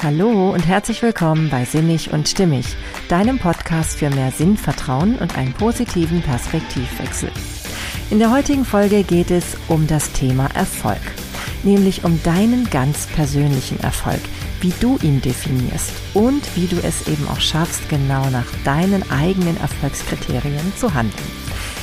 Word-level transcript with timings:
Hallo 0.00 0.52
und 0.52 0.64
herzlich 0.64 1.02
willkommen 1.02 1.50
bei 1.50 1.64
Sinnig 1.64 2.12
und 2.12 2.28
Stimmig, 2.28 2.64
deinem 3.08 3.40
Podcast 3.40 3.98
für 3.98 4.10
mehr 4.10 4.30
Sinn, 4.30 4.56
Vertrauen 4.56 5.16
und 5.16 5.36
einen 5.36 5.52
positiven 5.52 6.22
Perspektivwechsel. 6.22 7.32
In 8.08 8.20
der 8.20 8.30
heutigen 8.30 8.64
Folge 8.64 9.02
geht 9.02 9.32
es 9.32 9.56
um 9.66 9.88
das 9.88 10.12
Thema 10.12 10.46
Erfolg, 10.54 11.00
nämlich 11.64 12.04
um 12.04 12.22
deinen 12.22 12.70
ganz 12.70 13.08
persönlichen 13.08 13.80
Erfolg, 13.80 14.20
wie 14.60 14.72
du 14.78 14.98
ihn 15.02 15.20
definierst 15.20 15.90
und 16.14 16.42
wie 16.54 16.68
du 16.68 16.76
es 16.76 17.08
eben 17.08 17.26
auch 17.26 17.40
schaffst, 17.40 17.88
genau 17.88 18.30
nach 18.30 18.46
deinen 18.64 19.02
eigenen 19.10 19.56
Erfolgskriterien 19.56 20.72
zu 20.76 20.94
handeln. 20.94 21.26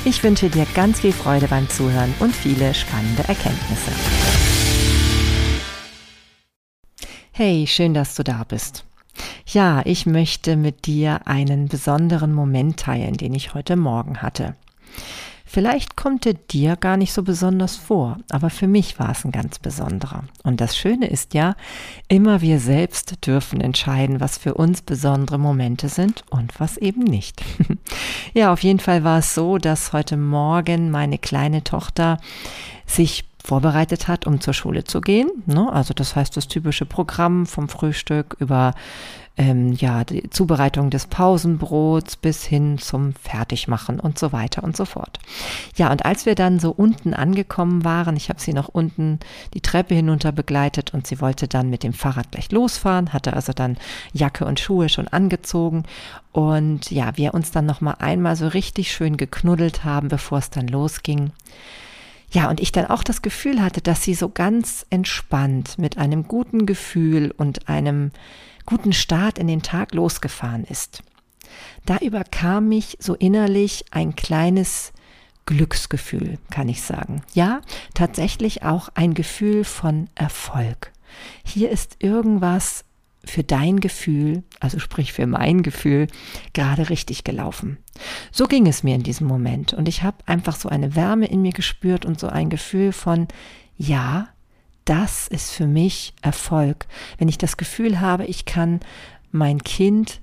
Ich 0.06 0.24
wünsche 0.24 0.50
dir 0.50 0.66
ganz 0.74 1.02
viel 1.02 1.12
Freude 1.12 1.50
beim 1.50 1.68
Zuhören 1.68 2.14
und 2.20 2.34
viele 2.34 2.74
spannende 2.74 3.24
Erkenntnisse. 3.28 3.92
Hey, 7.38 7.68
schön, 7.68 7.94
dass 7.94 8.16
du 8.16 8.24
da 8.24 8.46
bist. 8.48 8.86
Ja, 9.46 9.82
ich 9.84 10.06
möchte 10.06 10.56
mit 10.56 10.86
dir 10.86 11.28
einen 11.28 11.68
besonderen 11.68 12.32
Moment 12.32 12.80
teilen, 12.80 13.18
den 13.18 13.34
ich 13.34 13.54
heute 13.54 13.76
Morgen 13.76 14.22
hatte. 14.22 14.56
Vielleicht 15.46 15.98
kommt 15.98 16.26
er 16.26 16.36
dir 16.36 16.78
gar 16.78 16.96
nicht 16.96 17.12
so 17.12 17.24
besonders 17.24 17.76
vor, 17.76 18.20
aber 18.32 18.50
für 18.50 18.68
mich 18.68 19.00
war 19.00 19.12
es 19.12 19.26
ein 19.26 19.34
ganz 19.34 19.60
besonderer. 19.60 20.24
Und 20.44 20.62
das 20.62 20.78
Schöne 20.78 21.08
ist 21.08 21.34
ja, 21.34 21.58
immer 22.08 22.40
wir 22.40 22.62
selbst 22.62 23.28
dürfen 23.28 23.60
entscheiden, 23.60 24.22
was 24.22 24.38
für 24.38 24.54
uns 24.54 24.82
besondere 24.82 25.38
Momente 25.38 25.90
sind 25.90 26.24
und 26.30 26.58
was 26.62 26.78
eben 26.78 27.04
nicht. 27.04 27.44
ja, 28.34 28.54
auf 28.54 28.64
jeden 28.64 28.80
Fall 28.80 29.04
war 29.04 29.20
es 29.20 29.36
so, 29.36 29.58
dass 29.58 29.92
heute 29.92 30.16
Morgen 30.16 30.90
meine 30.90 31.18
kleine 31.18 31.66
Tochter 31.66 32.18
sich 32.88 33.26
vorbereitet 33.46 34.08
hat, 34.08 34.26
um 34.26 34.42
zur 34.42 34.54
Schule 34.54 34.84
zu 34.84 35.02
gehen. 35.02 35.30
Ne? 35.46 35.72
Also 35.72 35.94
das 35.94 36.16
heißt 36.16 36.36
das 36.36 36.48
typische 36.48 36.86
Programm 36.86 37.46
vom 37.46 37.70
Frühstück 37.70 38.36
über 38.40 38.74
ähm, 39.38 39.74
ja 39.74 40.04
die 40.04 40.30
Zubereitung 40.30 40.90
des 40.90 41.08
Pausenbrots 41.08 42.16
bis 42.16 42.46
hin 42.46 42.78
zum 42.78 43.14
Fertigmachen 43.14 44.00
und 44.00 44.18
so 44.18 44.32
weiter 44.32 44.64
und 44.64 44.76
so 44.78 44.86
fort. 44.86 45.20
Ja, 45.76 45.92
und 45.92 46.06
als 46.06 46.26
wir 46.26 46.36
dann 46.36 46.60
so 46.60 46.72
unten 46.72 47.14
angekommen 47.14 47.84
waren, 47.84 48.16
ich 48.16 48.30
habe 48.30 48.40
sie 48.40 48.54
noch 48.54 48.70
unten 48.70 49.20
die 49.54 49.62
Treppe 49.62 49.94
hinunter 49.94 50.32
begleitet 50.32 50.94
und 50.94 51.06
sie 51.06 51.22
wollte 51.22 51.48
dann 51.48 51.70
mit 51.70 51.84
dem 51.84 51.94
Fahrrad 51.94 52.32
gleich 52.32 52.52
losfahren, 52.52 53.14
hatte 53.14 53.34
also 53.34 53.54
dann 53.54 53.78
Jacke 54.14 54.46
und 54.46 54.60
Schuhe 54.60 54.90
schon 54.90 55.08
angezogen 55.08 55.84
und 56.32 56.90
ja, 56.92 57.16
wir 57.18 57.34
uns 57.34 57.52
dann 57.52 57.66
noch 57.66 57.82
mal 57.82 57.96
einmal 58.00 58.36
so 58.36 58.48
richtig 58.48 58.92
schön 58.92 59.18
geknuddelt 59.18 59.84
haben, 59.84 60.08
bevor 60.08 60.40
es 60.40 60.50
dann 60.50 60.68
losging. 60.68 61.32
Ja, 62.32 62.50
und 62.50 62.60
ich 62.60 62.72
dann 62.72 62.88
auch 62.88 63.04
das 63.04 63.22
Gefühl 63.22 63.62
hatte, 63.62 63.82
dass 63.82 64.04
sie 64.04 64.14
so 64.14 64.30
ganz 64.30 64.86
entspannt 64.90 65.78
mit 65.78 65.98
einem 65.98 66.28
guten 66.28 66.66
Gefühl 66.66 67.34
und 67.36 67.70
einem 67.70 68.12
guten 68.66 68.94
Start 68.94 69.38
in 69.38 69.48
den 69.48 69.62
Tag 69.62 69.94
losgefahren 69.94 70.64
ist. 70.64 71.04
Da 71.86 71.98
überkam 71.98 72.68
mich 72.70 72.98
so 73.00 73.14
innerlich 73.14 73.86
ein 73.92 74.16
kleines 74.16 74.92
Glücksgefühl, 75.46 76.40
kann 76.50 76.68
ich 76.70 76.82
sagen. 76.82 77.22
Ja, 77.34 77.62
tatsächlich 77.94 78.64
auch 78.64 78.90
ein 78.96 79.14
Gefühl 79.14 79.64
von 79.64 80.10
Erfolg. 80.16 80.92
Hier 81.44 81.70
ist 81.70 81.98
irgendwas 82.00 82.85
für 83.30 83.44
dein 83.44 83.80
Gefühl, 83.80 84.44
also 84.60 84.80
sprich 84.80 85.14
für 85.14 85.28
mein 85.28 85.64
Gefühl, 85.64 86.08
gerade 86.54 86.90
richtig 86.90 87.24
gelaufen. 87.24 87.78
So 88.32 88.46
ging 88.46 88.68
es 88.68 88.84
mir 88.84 88.96
in 88.96 89.04
diesem 89.04 89.28
Moment 89.28 89.74
und 89.74 89.88
ich 89.88 90.04
habe 90.04 90.18
einfach 90.26 90.56
so 90.56 90.70
eine 90.70 90.96
Wärme 90.96 91.28
in 91.28 91.42
mir 91.42 91.54
gespürt 91.54 92.06
und 92.06 92.20
so 92.20 92.28
ein 92.28 92.50
Gefühl 92.50 92.92
von, 92.92 93.28
ja, 93.78 94.30
das 94.86 95.28
ist 95.28 95.52
für 95.52 95.68
mich 95.68 96.14
Erfolg. 96.22 96.86
Wenn 97.18 97.28
ich 97.28 97.38
das 97.38 97.58
Gefühl 97.58 98.00
habe, 98.00 98.26
ich 98.26 98.46
kann 98.46 98.80
mein 99.32 99.64
Kind 99.64 100.22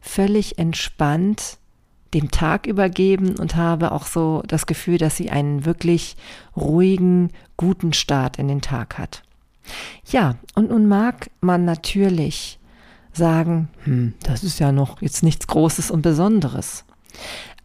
völlig 0.00 0.58
entspannt 0.58 1.58
dem 2.14 2.30
Tag 2.30 2.66
übergeben 2.66 3.38
und 3.38 3.56
habe 3.56 3.92
auch 3.92 4.04
so 4.04 4.42
das 4.46 4.66
Gefühl, 4.66 4.98
dass 4.98 5.16
sie 5.16 5.30
einen 5.30 5.64
wirklich 5.64 6.16
ruhigen, 6.54 7.30
guten 7.56 7.92
Start 7.92 8.38
in 8.38 8.48
den 8.48 8.60
Tag 8.60 8.98
hat. 8.98 9.22
Ja, 10.10 10.36
und 10.54 10.70
nun 10.70 10.88
mag 10.88 11.30
man 11.40 11.64
natürlich 11.64 12.58
sagen, 13.12 13.68
hm, 13.84 14.14
das 14.22 14.42
ist 14.42 14.58
ja 14.58 14.72
noch 14.72 15.02
jetzt 15.02 15.22
nichts 15.22 15.46
Großes 15.46 15.90
und 15.90 16.02
Besonderes. 16.02 16.84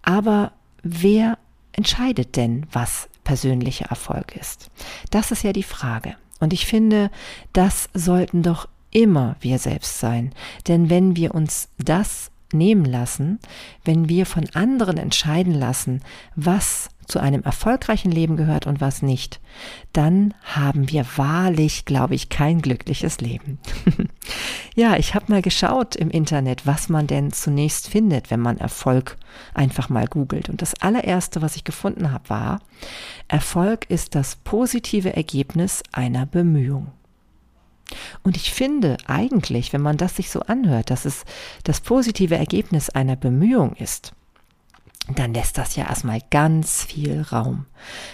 Aber 0.01 0.51
wer 0.83 1.37
entscheidet 1.71 2.35
denn, 2.35 2.65
was 2.71 3.09
persönlicher 3.23 3.87
Erfolg 3.87 4.35
ist? 4.35 4.69
Das 5.11 5.31
ist 5.31 5.43
ja 5.43 5.53
die 5.53 5.63
Frage. 5.63 6.15
Und 6.39 6.53
ich 6.53 6.65
finde, 6.65 7.09
das 7.53 7.89
sollten 7.93 8.43
doch 8.43 8.67
immer 8.91 9.35
wir 9.41 9.59
selbst 9.59 9.99
sein. 9.99 10.33
Denn 10.67 10.89
wenn 10.89 11.15
wir 11.15 11.33
uns 11.33 11.69
das 11.77 12.31
nehmen 12.53 12.85
lassen, 12.85 13.39
wenn 13.83 14.07
wir 14.09 14.25
von 14.25 14.47
anderen 14.53 14.97
entscheiden 14.97 15.53
lassen, 15.53 16.01
was 16.35 16.89
zu 17.07 17.19
einem 17.19 17.43
erfolgreichen 17.43 18.11
Leben 18.11 18.35
gehört 18.35 18.67
und 18.67 18.81
was 18.81 19.01
nicht, 19.01 19.39
dann 19.93 20.33
haben 20.43 20.89
wir 20.89 21.05
wahrlich, 21.15 21.85
glaube 21.85 22.15
ich, 22.15 22.29
kein 22.29 22.61
glückliches 22.61 23.21
Leben. 23.21 23.59
ja, 24.75 24.97
ich 24.97 25.15
habe 25.15 25.31
mal 25.31 25.41
geschaut 25.41 25.95
im 25.95 26.09
Internet, 26.09 26.65
was 26.67 26.89
man 26.89 27.07
denn 27.07 27.31
zunächst 27.31 27.87
findet, 27.87 28.29
wenn 28.29 28.41
man 28.41 28.57
Erfolg 28.57 29.17
einfach 29.53 29.89
mal 29.89 30.07
googelt. 30.07 30.49
Und 30.49 30.61
das 30.61 30.79
allererste, 30.81 31.41
was 31.41 31.55
ich 31.55 31.63
gefunden 31.63 32.11
habe, 32.11 32.29
war, 32.29 32.59
Erfolg 33.27 33.89
ist 33.89 34.15
das 34.15 34.35
positive 34.35 35.15
Ergebnis 35.15 35.83
einer 35.93 36.25
Bemühung. 36.25 36.91
Und 38.23 38.35
ich 38.35 38.51
finde 38.51 38.97
eigentlich, 39.07 39.71
wenn 39.71 39.81
man 39.81 39.97
das 39.97 40.17
sich 40.17 40.29
so 40.29 40.41
anhört, 40.41 40.89
dass 40.89 41.05
es 41.05 41.23
das 41.63 41.79
positive 41.79 42.35
Ergebnis 42.35 42.89
einer 42.89 43.15
Bemühung 43.15 43.73
ist, 43.75 44.13
dann 45.15 45.33
lässt 45.33 45.57
das 45.57 45.75
ja 45.75 45.87
erstmal 45.87 46.19
ganz 46.29 46.83
viel 46.83 47.21
Raum. 47.21 47.65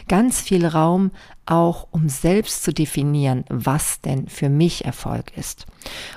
Ganz 0.07 0.41
viel 0.41 0.65
Raum 0.65 1.11
auch, 1.45 1.87
um 1.91 2.09
selbst 2.09 2.63
zu 2.63 2.73
definieren, 2.73 3.43
was 3.49 4.01
denn 4.01 4.27
für 4.27 4.49
mich 4.49 4.85
Erfolg 4.85 5.35
ist. 5.37 5.65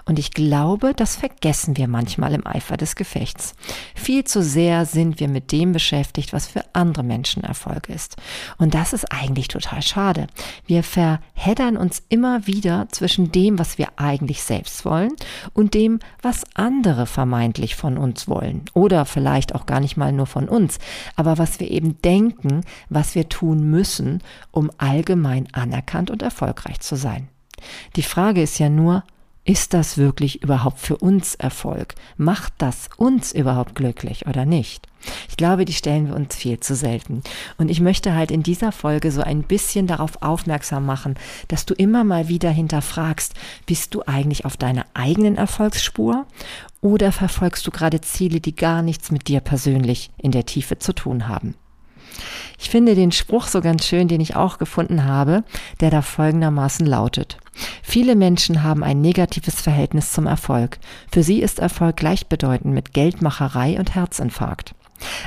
Und 0.04 0.20
ich 0.20 0.31
glaube, 0.31 0.92
das 0.94 1.16
vergessen 1.16 1.76
wir 1.76 1.88
manchmal 1.88 2.32
im 2.34 2.47
Eifer 2.47 2.76
des 2.76 2.94
Gefechts. 2.94 3.54
Viel 3.97 4.22
zu 4.22 4.42
sehr 4.42 4.86
sind 4.86 5.19
wir 5.19 5.26
mit 5.26 5.50
dem 5.50 5.72
beschäftigt, 5.72 6.32
was 6.32 6.47
für 6.47 6.62
andere 6.72 7.03
Menschen 7.03 7.42
Erfolg 7.42 7.88
ist. 7.88 8.16
Und 8.59 8.75
das 8.75 8.92
ist 8.92 9.10
eigentlich 9.10 9.48
total 9.48 9.82
schade. 9.82 10.28
Wir 10.66 10.84
verheddern 10.84 11.76
uns 11.76 12.04
immer 12.09 12.47
wieder 12.47 12.86
zwischen 12.92 13.32
dem, 13.32 13.59
was 13.59 13.78
wir 13.78 13.88
eigentlich 13.97 14.42
selbst 14.42 14.84
wollen 14.84 15.12
und 15.53 15.75
dem, 15.75 15.98
was 16.22 16.44
andere 16.54 17.06
vermeintlich 17.06 17.75
von 17.75 17.98
uns 17.98 18.28
wollen. 18.28 18.62
Oder 18.75 19.04
vielleicht 19.04 19.56
auch 19.56 19.66
gar 19.66 19.81
nicht 19.81 19.97
mal 19.97 20.12
nur 20.12 20.26
von 20.26 20.48
uns, 20.48 20.78
aber 21.16 21.38
was 21.38 21.59
wir 21.59 21.70
eben 21.70 22.00
denken, 22.03 22.60
was 22.88 23.16
wir 23.16 23.28
tun 23.28 23.69
müssen, 23.69 24.22
um 24.53 24.70
allgemein 24.78 25.16
anerkannt 25.25 26.10
und 26.10 26.22
erfolgreich 26.22 26.81
zu 26.81 26.97
sein. 26.97 27.28
Die 27.97 28.03
Frage 28.03 28.43
ist 28.43 28.59
ja 28.59 28.69
nur, 28.69 29.04
ist 29.47 29.75
das 29.75 29.97
wirklich 29.97 30.43
überhaupt 30.43 30.81
für 30.81 30.97
uns 30.97 31.37
Erfolg? 31.37 31.94
Macht 32.16 32.53
das 32.59 32.88
uns 32.97 33.31
überhaupt 33.32 33.77
glücklich 33.77 34.27
oder 34.27 34.44
nicht? 34.44 34.88
Ich 35.28 35.37
glaube, 35.37 35.65
die 35.65 35.72
stellen 35.72 36.09
wir 36.09 36.16
uns 36.16 36.34
viel 36.34 36.59
zu 36.59 36.75
selten. 36.75 37.22
Und 37.56 37.71
ich 37.71 37.81
möchte 37.81 38.15
halt 38.15 38.32
in 38.32 38.43
dieser 38.43 38.72
Folge 38.72 39.12
so 39.12 39.22
ein 39.22 39.44
bisschen 39.44 39.87
darauf 39.87 40.21
aufmerksam 40.21 40.84
machen, 40.84 41.15
dass 41.47 41.65
du 41.65 41.75
immer 41.75 42.03
mal 42.03 42.27
wieder 42.27 42.50
hinterfragst, 42.50 43.34
bist 43.66 43.94
du 43.94 44.03
eigentlich 44.04 44.44
auf 44.44 44.56
deiner 44.56 44.84
eigenen 44.94 45.37
Erfolgsspur 45.37 46.27
oder 46.81 47.12
verfolgst 47.12 47.65
du 47.69 47.71
gerade 47.71 48.00
Ziele, 48.00 48.41
die 48.41 48.56
gar 48.56 48.83
nichts 48.83 49.12
mit 49.12 49.28
dir 49.28 49.38
persönlich 49.38 50.10
in 50.19 50.33
der 50.33 50.47
Tiefe 50.47 50.78
zu 50.78 50.93
tun 50.93 51.28
haben? 51.28 51.54
Ich 52.59 52.71
finde 52.71 52.94
den 52.94 53.12
Spruch 53.12 53.47
so 53.47 53.60
ganz 53.60 53.87
schön, 53.87 54.09
den 54.09 54.21
ich 54.21 54.37
auch 54.37 54.59
gefunden 54.59 55.04
habe, 55.04 55.44
der 55.81 55.91
da 55.91 56.03
folgendermaßen 56.03 56.87
lautet. 56.87 57.38
Viele 57.82 58.16
Menschen 58.16 58.62
haben 58.62 58.84
ein 58.84 59.00
negatives 59.00 59.60
Verhältnis 59.60 60.13
zum 60.13 60.27
Erfolg. 60.27 60.78
Für 61.10 61.22
sie 61.22 61.41
ist 61.41 61.59
Erfolg 61.59 61.97
gleichbedeutend 61.97 62.74
mit 62.74 62.92
Geldmacherei 62.92 63.78
und 63.78 63.95
Herzinfarkt. 63.95 64.74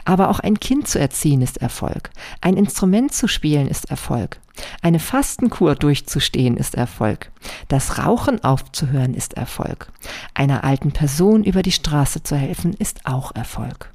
Aber 0.06 0.30
auch 0.30 0.39
ein 0.39 0.59
Kind 0.59 0.88
zu 0.88 1.00
erziehen 1.00 1.41
ist 1.41 1.57
Erfolg. 1.57 2.09
Ein 2.41 2.57
Instrument 2.57 3.13
zu 3.13 3.27
spielen 3.27 3.68
ist 3.68 3.89
Erfolg. 3.89 4.39
Eine 4.81 5.00
Fastenkur 5.00 5.75
durchzustehen 5.75 6.57
ist 6.57 6.75
Erfolg. 6.75 7.31
Das 7.68 7.97
Rauchen 7.97 8.44
aufzuhören 8.44 9.13
ist 9.13 9.35
Erfolg. 9.35 9.88
Einer 10.33 10.63
alten 10.63 10.92
Person 10.92 11.44
über 11.44 11.62
die 11.62 11.71
Straße 11.71 12.24
zu 12.24 12.35
helfen 12.35 12.74
ist 12.74 13.06
auch 13.06 13.33
Erfolg. 13.35 13.92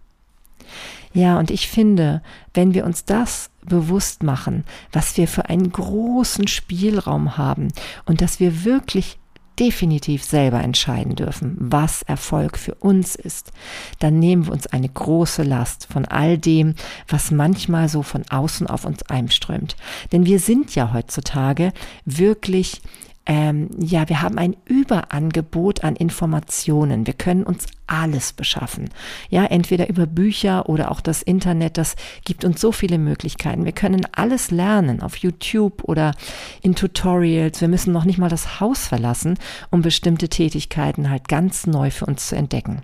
Ja, 1.14 1.38
und 1.38 1.50
ich 1.52 1.69
finde, 1.69 2.22
wenn 2.52 2.75
wir 2.75 2.84
uns 2.84 3.05
das 3.05 3.50
bewusst 3.64 4.22
machen, 4.22 4.64
was 4.93 5.16
wir 5.16 5.28
für 5.28 5.49
einen 5.49 5.70
großen 5.70 6.49
Spielraum 6.49 7.38
haben 7.38 7.69
und 8.05 8.20
dass 8.20 8.40
wir 8.40 8.64
wirklich 8.64 9.19
definitiv 9.58 10.25
selber 10.25 10.61
entscheiden 10.61 11.14
dürfen, 11.14 11.56
was 11.61 12.02
Erfolg 12.02 12.58
für 12.58 12.75
uns 12.75 13.14
ist, 13.14 13.52
dann 14.00 14.19
nehmen 14.19 14.46
wir 14.46 14.52
uns 14.52 14.66
eine 14.66 14.88
große 14.88 15.44
Last 15.44 15.87
von 15.90 16.05
all 16.05 16.37
dem, 16.37 16.75
was 17.06 17.31
manchmal 17.31 17.88
so 17.88 18.02
von 18.02 18.25
außen 18.28 18.66
auf 18.66 18.84
uns 18.84 19.05
einströmt. 19.05 19.76
Denn 20.11 20.26
wir 20.26 20.40
sind 20.40 20.75
ja 20.75 20.93
heutzutage 20.93 21.72
wirklich 22.05 22.82
ähm, 23.26 23.71
ja, 23.79 24.09
wir 24.09 24.21
haben 24.21 24.37
ein 24.37 24.55
Überangebot 24.67 25.82
an 25.82 25.97
Informationen. 25.97 27.06
Wir 27.06 27.15
können 27.15 27.44
uns 27.44 27.67
alles 27.87 28.35
beschaffen. 28.35 28.91
Ja, 29.31 29.47
entweder 29.47 29.88
über 29.88 30.06
Bücher 30.06 30.69
oder 30.69 30.91
auch 30.91 31.00
das 31.00 31.23
Internet. 31.23 31.79
Das 31.79 31.97
gibt 32.25 32.44
uns 32.44 32.61
so 32.61 32.71
viele 32.71 32.99
Möglichkeiten. 32.99 33.65
Wir 33.65 33.73
können 33.73 34.06
alles 34.12 34.50
lernen 34.50 35.00
auf 35.00 35.17
YouTube 35.17 35.85
oder 35.85 36.12
in 36.61 36.75
Tutorials. 36.75 37.62
Wir 37.62 37.69
müssen 37.69 37.93
noch 37.93 38.05
nicht 38.05 38.19
mal 38.19 38.29
das 38.29 38.61
Haus 38.61 38.87
verlassen, 38.87 39.38
um 39.71 39.81
bestimmte 39.81 40.29
Tätigkeiten 40.29 41.09
halt 41.09 41.26
ganz 41.26 41.67
neu 41.67 41.91
für 41.91 42.05
uns 42.05 42.29
zu 42.29 42.37
entdecken. 42.37 42.82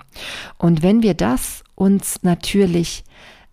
Und 0.56 0.82
wenn 0.82 1.02
wir 1.02 1.14
das 1.14 1.64
uns 1.74 2.22
natürlich 2.22 3.04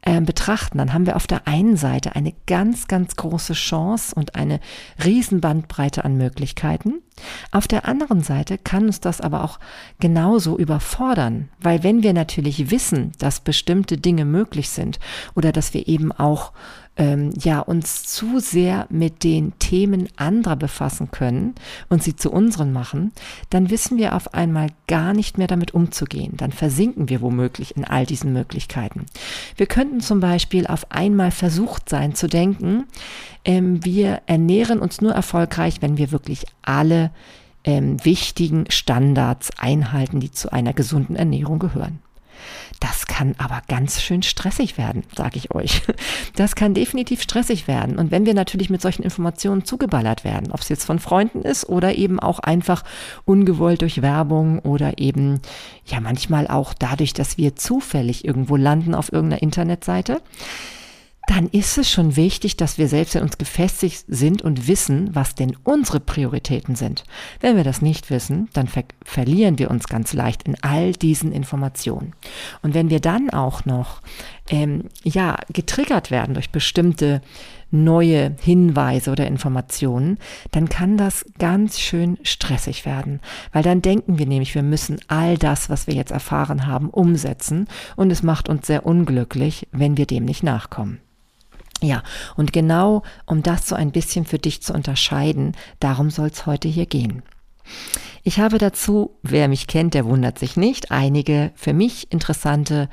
äh, 0.07 0.21
betrachten, 0.21 0.77
dann 0.77 0.93
haben 0.93 1.05
wir 1.05 1.17
auf 1.17 1.27
der 1.27 1.49
einen 1.49 1.75
Seite 1.75 2.15
eine 2.15 2.33
ganz, 2.45 2.87
ganz 2.87 3.17
große 3.17 3.51
Chance 3.51 4.15
und 4.15 4.35
eine 4.35 4.61
Riesenbandbreite 5.03 6.05
an 6.05 6.15
Möglichkeiten. 6.15 7.01
Auf 7.51 7.67
der 7.67 7.85
anderen 7.89 8.21
Seite 8.21 8.57
kann 8.57 8.85
uns 8.85 9.01
das 9.01 9.19
aber 9.19 9.43
auch 9.43 9.59
genauso 9.99 10.57
überfordern, 10.57 11.49
weil 11.59 11.83
wenn 11.83 12.03
wir 12.03 12.13
natürlich 12.13 12.71
wissen, 12.71 13.11
dass 13.19 13.41
bestimmte 13.41 13.97
Dinge 13.97 14.23
möglich 14.23 14.69
sind 14.69 14.97
oder 15.35 15.51
dass 15.51 15.73
wir 15.73 15.89
eben 15.89 16.13
auch 16.13 16.53
ähm, 16.97 17.31
ja 17.39 17.59
uns 17.59 18.05
zu 18.05 18.39
sehr 18.39 18.87
mit 18.89 19.23
den 19.23 19.57
Themen 19.59 20.09
anderer 20.17 20.55
befassen 20.55 21.11
können 21.11 21.55
und 21.89 22.03
sie 22.03 22.15
zu 22.15 22.31
unseren 22.31 22.73
machen, 22.73 23.11
dann 23.49 23.69
wissen 23.69 23.97
wir 23.97 24.15
auf 24.15 24.33
einmal 24.33 24.69
gar 24.87 25.13
nicht 25.13 25.37
mehr 25.37 25.47
damit 25.47 25.73
umzugehen. 25.73 26.33
Dann 26.37 26.51
versinken 26.51 27.09
wir 27.09 27.21
womöglich 27.21 27.77
in 27.77 27.85
all 27.85 28.05
diesen 28.05 28.33
Möglichkeiten. 28.33 29.05
Wir 29.55 29.67
könnten 29.67 30.01
zum 30.01 30.19
Beispiel 30.19 30.67
auf 30.67 30.91
einmal 30.91 31.31
versucht 31.31 31.89
sein 31.89 32.15
zu 32.15 32.27
denken, 32.27 32.85
ähm, 33.45 33.83
wir 33.85 34.21
ernähren 34.25 34.79
uns 34.79 35.01
nur 35.01 35.13
erfolgreich, 35.13 35.81
wenn 35.81 35.97
wir 35.97 36.11
wirklich 36.11 36.45
alle 36.63 37.11
ähm, 37.63 38.03
wichtigen 38.03 38.65
Standards 38.69 39.51
einhalten, 39.57 40.19
die 40.19 40.31
zu 40.31 40.51
einer 40.51 40.73
gesunden 40.73 41.15
Ernährung 41.15 41.59
gehören. 41.59 41.99
Das 42.79 43.07
kann 43.07 43.35
aber 43.37 43.61
ganz 43.67 44.01
schön 44.01 44.23
stressig 44.23 44.77
werden, 44.77 45.03
sage 45.15 45.37
ich 45.37 45.53
euch. 45.53 45.81
Das 46.35 46.55
kann 46.55 46.75
definitiv 46.75 47.23
stressig 47.23 47.67
werden. 47.67 47.97
Und 47.97 48.11
wenn 48.11 48.25
wir 48.25 48.35
natürlich 48.35 48.69
mit 48.69 48.81
solchen 48.81 49.01
Informationen 49.01 49.65
zugeballert 49.65 50.23
werden, 50.23 50.51
ob 50.51 50.59
es 50.59 50.69
jetzt 50.69 50.85
von 50.85 50.99
Freunden 50.99 51.41
ist 51.41 51.67
oder 51.67 51.95
eben 51.95 52.19
auch 52.19 52.39
einfach 52.39 52.83
ungewollt 53.25 53.81
durch 53.81 54.01
Werbung 54.01 54.59
oder 54.59 54.99
eben 54.99 55.41
ja 55.85 55.99
manchmal 55.99 56.47
auch 56.47 56.73
dadurch, 56.73 57.13
dass 57.13 57.37
wir 57.37 57.55
zufällig 57.55 58.23
irgendwo 58.23 58.55
landen 58.55 58.93
auf 58.93 59.11
irgendeiner 59.11 59.41
Internetseite, 59.41 60.21
dann 61.27 61.47
ist 61.47 61.77
es 61.77 61.91
schon 61.91 62.15
wichtig, 62.15 62.55
dass 62.55 62.77
wir 62.77 62.87
selbst 62.87 63.15
in 63.15 63.21
uns 63.21 63.37
gefestigt 63.37 64.05
sind 64.07 64.41
und 64.41 64.67
wissen, 64.67 65.13
was 65.13 65.35
denn 65.35 65.57
unsere 65.65 65.99
Prioritäten 65.99 66.75
sind. 66.75 67.03
Wenn 67.41 67.57
wir 67.57 67.65
das 67.65 67.81
nicht 67.81 68.09
wissen, 68.09 68.49
dann 68.53 68.67
ver 68.67 68.85
verlieren 69.03 69.59
wir 69.59 69.69
uns 69.69 69.87
ganz 69.89 70.13
leicht 70.13 70.43
in 70.43 70.55
all 70.61 70.93
diesen 70.93 71.33
Informationen. 71.33 72.13
Und 72.61 72.73
wenn 72.73 72.89
wir 72.89 73.01
dann 73.01 73.29
auch 73.29 73.65
noch 73.65 74.01
ähm, 74.49 74.85
ja 75.03 75.37
getriggert 75.51 76.11
werden 76.11 76.33
durch 76.33 76.49
bestimmte 76.49 77.21
neue 77.71 78.37
Hinweise 78.39 79.11
oder 79.11 79.27
Informationen, 79.27 80.19
dann 80.51 80.69
kann 80.69 80.95
das 80.95 81.25
ganz 81.39 81.77
schön 81.77 82.17
stressig 82.23 82.85
werden, 82.85 83.19
weil 83.51 83.63
dann 83.63 83.81
denken 83.81 84.17
wir 84.17 84.25
nämlich, 84.25 84.55
wir 84.55 84.63
müssen 84.63 85.01
all 85.09 85.37
das, 85.37 85.69
was 85.69 85.87
wir 85.87 85.93
jetzt 85.93 86.11
erfahren 86.11 86.67
haben, 86.67 86.89
umsetzen 86.89 87.67
und 87.97 88.11
es 88.11 88.23
macht 88.23 88.47
uns 88.47 88.65
sehr 88.65 88.85
unglücklich, 88.85 89.67
wenn 89.73 89.97
wir 89.97 90.05
dem 90.05 90.23
nicht 90.23 90.43
nachkommen. 90.43 91.01
Ja, 91.81 92.01
und 92.35 92.53
genau 92.53 93.03
um 93.25 93.43
das 93.43 93.67
so 93.67 93.75
ein 93.75 93.91
bisschen 93.91 94.25
für 94.25 94.39
dich 94.39 94.61
zu 94.61 94.73
unterscheiden, 94.73 95.55
darum 95.79 96.09
soll 96.09 96.27
es 96.27 96.45
heute 96.45 96.67
hier 96.67 96.87
gehen. 96.87 97.21
Ich 98.23 98.39
habe 98.39 98.57
dazu, 98.57 99.17
wer 99.21 99.47
mich 99.47 99.67
kennt, 99.67 99.93
der 99.93 100.05
wundert 100.05 100.39
sich 100.39 100.57
nicht, 100.57 100.91
einige 100.91 101.51
für 101.55 101.73
mich 101.73 102.11
interessante 102.11 102.89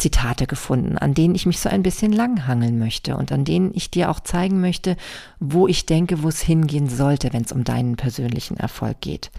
Zitate 0.00 0.46
gefunden, 0.46 0.98
an 0.98 1.14
denen 1.14 1.34
ich 1.34 1.46
mich 1.46 1.60
so 1.60 1.68
ein 1.68 1.82
bisschen 1.82 2.12
langhangeln 2.12 2.78
möchte 2.78 3.16
und 3.16 3.32
an 3.32 3.44
denen 3.44 3.72
ich 3.74 3.90
dir 3.90 4.10
auch 4.10 4.20
zeigen 4.20 4.60
möchte, 4.60 4.96
wo 5.38 5.68
ich 5.68 5.86
denke, 5.86 6.22
wo 6.22 6.28
es 6.28 6.40
hingehen 6.40 6.88
sollte, 6.88 7.32
wenn 7.32 7.42
es 7.42 7.52
um 7.52 7.64
deinen 7.64 7.96
persönlichen 7.96 8.56
Erfolg 8.56 9.00
geht. 9.00 9.30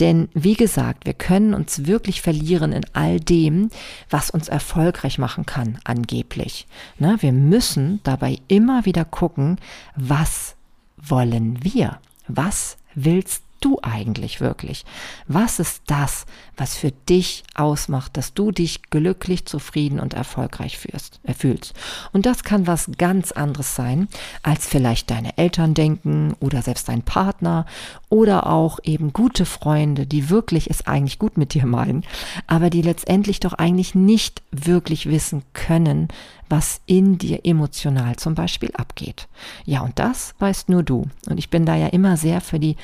Denn 0.00 0.28
wie 0.34 0.54
gesagt, 0.54 1.06
wir 1.06 1.14
können 1.14 1.54
uns 1.54 1.86
wirklich 1.86 2.20
verlieren 2.20 2.72
in 2.72 2.84
all 2.92 3.20
dem, 3.20 3.70
was 4.10 4.30
uns 4.30 4.48
erfolgreich 4.48 5.18
machen 5.18 5.46
kann, 5.46 5.78
angeblich. 5.84 6.66
Ne? 6.98 7.16
Wir 7.20 7.32
müssen 7.32 8.00
dabei 8.02 8.38
immer 8.48 8.84
wieder 8.84 9.04
gucken, 9.04 9.58
was 9.96 10.56
wollen 10.96 11.62
wir? 11.62 11.98
Was 12.28 12.76
willst 12.94 13.43
du 13.64 13.78
eigentlich 13.82 14.40
wirklich? 14.40 14.84
Was 15.26 15.58
ist 15.58 15.82
das, 15.86 16.26
was 16.56 16.76
für 16.76 16.92
dich 17.08 17.44
ausmacht, 17.54 18.16
dass 18.16 18.34
du 18.34 18.50
dich 18.50 18.82
glücklich, 18.90 19.46
zufrieden 19.46 19.98
und 20.00 20.14
erfolgreich 20.14 20.78
fühlst, 20.78 21.20
äh, 21.24 21.34
fühlst? 21.34 21.74
Und 22.12 22.26
das 22.26 22.44
kann 22.44 22.66
was 22.66 22.90
ganz 22.98 23.32
anderes 23.32 23.74
sein, 23.74 24.08
als 24.42 24.66
vielleicht 24.66 25.10
deine 25.10 25.36
Eltern 25.38 25.74
denken 25.74 26.34
oder 26.40 26.62
selbst 26.62 26.88
dein 26.88 27.02
Partner 27.02 27.66
oder 28.08 28.46
auch 28.46 28.78
eben 28.84 29.12
gute 29.12 29.46
Freunde, 29.46 30.06
die 30.06 30.30
wirklich 30.30 30.70
es 30.70 30.86
eigentlich 30.86 31.18
gut 31.18 31.36
mit 31.36 31.54
dir 31.54 31.66
meinen, 31.66 32.04
aber 32.46 32.70
die 32.70 32.82
letztendlich 32.82 33.40
doch 33.40 33.54
eigentlich 33.54 33.94
nicht 33.94 34.42
wirklich 34.50 35.06
wissen 35.08 35.42
können, 35.52 36.08
was 36.54 36.80
in 36.86 37.18
dir 37.18 37.44
emotional 37.44 38.14
zum 38.14 38.36
Beispiel 38.36 38.70
abgeht. 38.76 39.26
Ja, 39.64 39.80
und 39.80 39.98
das 39.98 40.36
weißt 40.38 40.68
nur 40.68 40.84
du. 40.84 41.08
Und 41.28 41.38
ich 41.38 41.50
bin 41.50 41.66
da 41.66 41.74
ja 41.74 41.88
immer 41.88 42.16
sehr 42.16 42.40
für 42.40 42.60
die 42.60 42.76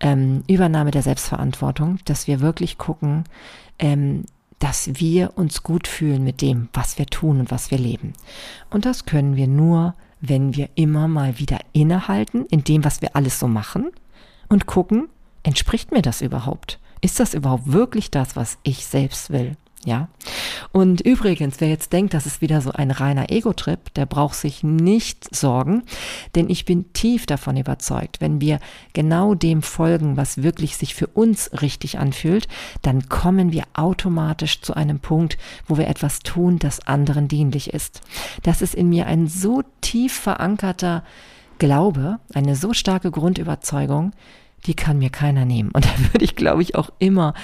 ähm, 0.00 0.42
Übernahme 0.48 0.90
der 0.90 1.02
Selbstverantwortung, 1.02 2.00
dass 2.04 2.26
wir 2.26 2.40
wirklich 2.40 2.78
gucken, 2.78 3.22
ähm, 3.78 4.24
dass 4.58 4.90
wir 4.94 5.38
uns 5.38 5.62
gut 5.62 5.86
fühlen 5.86 6.24
mit 6.24 6.42
dem, 6.42 6.68
was 6.72 6.98
wir 6.98 7.06
tun 7.06 7.38
und 7.38 7.52
was 7.52 7.70
wir 7.70 7.78
leben. 7.78 8.12
Und 8.70 8.86
das 8.86 9.06
können 9.06 9.36
wir 9.36 9.46
nur, 9.46 9.94
wenn 10.20 10.56
wir 10.56 10.68
immer 10.74 11.06
mal 11.06 11.38
wieder 11.38 11.60
innehalten 11.72 12.46
in 12.46 12.64
dem, 12.64 12.84
was 12.84 13.02
wir 13.02 13.14
alles 13.14 13.38
so 13.38 13.46
machen 13.46 13.92
und 14.48 14.66
gucken, 14.66 15.08
entspricht 15.44 15.92
mir 15.92 16.02
das 16.02 16.22
überhaupt? 16.22 16.80
Ist 17.00 17.20
das 17.20 17.34
überhaupt 17.34 17.72
wirklich 17.72 18.10
das, 18.10 18.34
was 18.34 18.58
ich 18.64 18.84
selbst 18.84 19.30
will? 19.30 19.56
Ja. 19.84 20.08
Und 20.70 21.00
übrigens, 21.00 21.60
wer 21.60 21.68
jetzt 21.68 21.92
denkt, 21.92 22.14
das 22.14 22.24
ist 22.24 22.40
wieder 22.40 22.60
so 22.60 22.70
ein 22.70 22.90
reiner 22.90 23.30
Ego-Trip, 23.30 23.92
der 23.94 24.06
braucht 24.06 24.36
sich 24.36 24.62
nicht 24.62 25.34
sorgen, 25.34 25.82
denn 26.34 26.48
ich 26.48 26.64
bin 26.64 26.92
tief 26.92 27.26
davon 27.26 27.56
überzeugt, 27.56 28.20
wenn 28.20 28.40
wir 28.40 28.60
genau 28.92 29.34
dem 29.34 29.62
folgen, 29.62 30.16
was 30.16 30.42
wirklich 30.42 30.76
sich 30.76 30.94
für 30.94 31.08
uns 31.08 31.50
richtig 31.60 31.98
anfühlt, 31.98 32.46
dann 32.82 33.08
kommen 33.08 33.52
wir 33.52 33.64
automatisch 33.74 34.62
zu 34.62 34.74
einem 34.74 35.00
Punkt, 35.00 35.36
wo 35.66 35.76
wir 35.76 35.88
etwas 35.88 36.20
tun, 36.20 36.58
das 36.58 36.86
anderen 36.86 37.26
dienlich 37.26 37.72
ist. 37.74 38.00
Das 38.44 38.62
ist 38.62 38.74
in 38.74 38.88
mir 38.88 39.06
ein 39.06 39.26
so 39.26 39.62
tief 39.80 40.12
verankerter 40.12 41.02
Glaube, 41.58 42.18
eine 42.34 42.56
so 42.56 42.72
starke 42.72 43.10
Grundüberzeugung, 43.10 44.12
die 44.66 44.74
kann 44.74 44.98
mir 44.98 45.10
keiner 45.10 45.44
nehmen. 45.44 45.70
Und 45.72 45.84
da 45.86 45.90
würde 46.12 46.24
ich, 46.24 46.36
glaube 46.36 46.62
ich, 46.62 46.74
auch 46.74 46.90
immer 46.98 47.34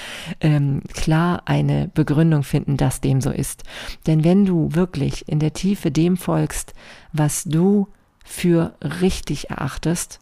ähm, 0.40 0.82
klar 0.92 1.42
eine 1.46 1.90
Begründung 1.92 2.42
finden, 2.42 2.76
dass 2.76 3.00
dem 3.00 3.20
so 3.20 3.30
ist. 3.30 3.64
Denn 4.06 4.24
wenn 4.24 4.44
du 4.44 4.74
wirklich 4.74 5.28
in 5.28 5.38
der 5.38 5.52
Tiefe 5.52 5.90
dem 5.90 6.16
folgst, 6.16 6.74
was 7.12 7.44
du 7.44 7.88
für 8.24 8.74
richtig 8.82 9.50
erachtest, 9.50 10.20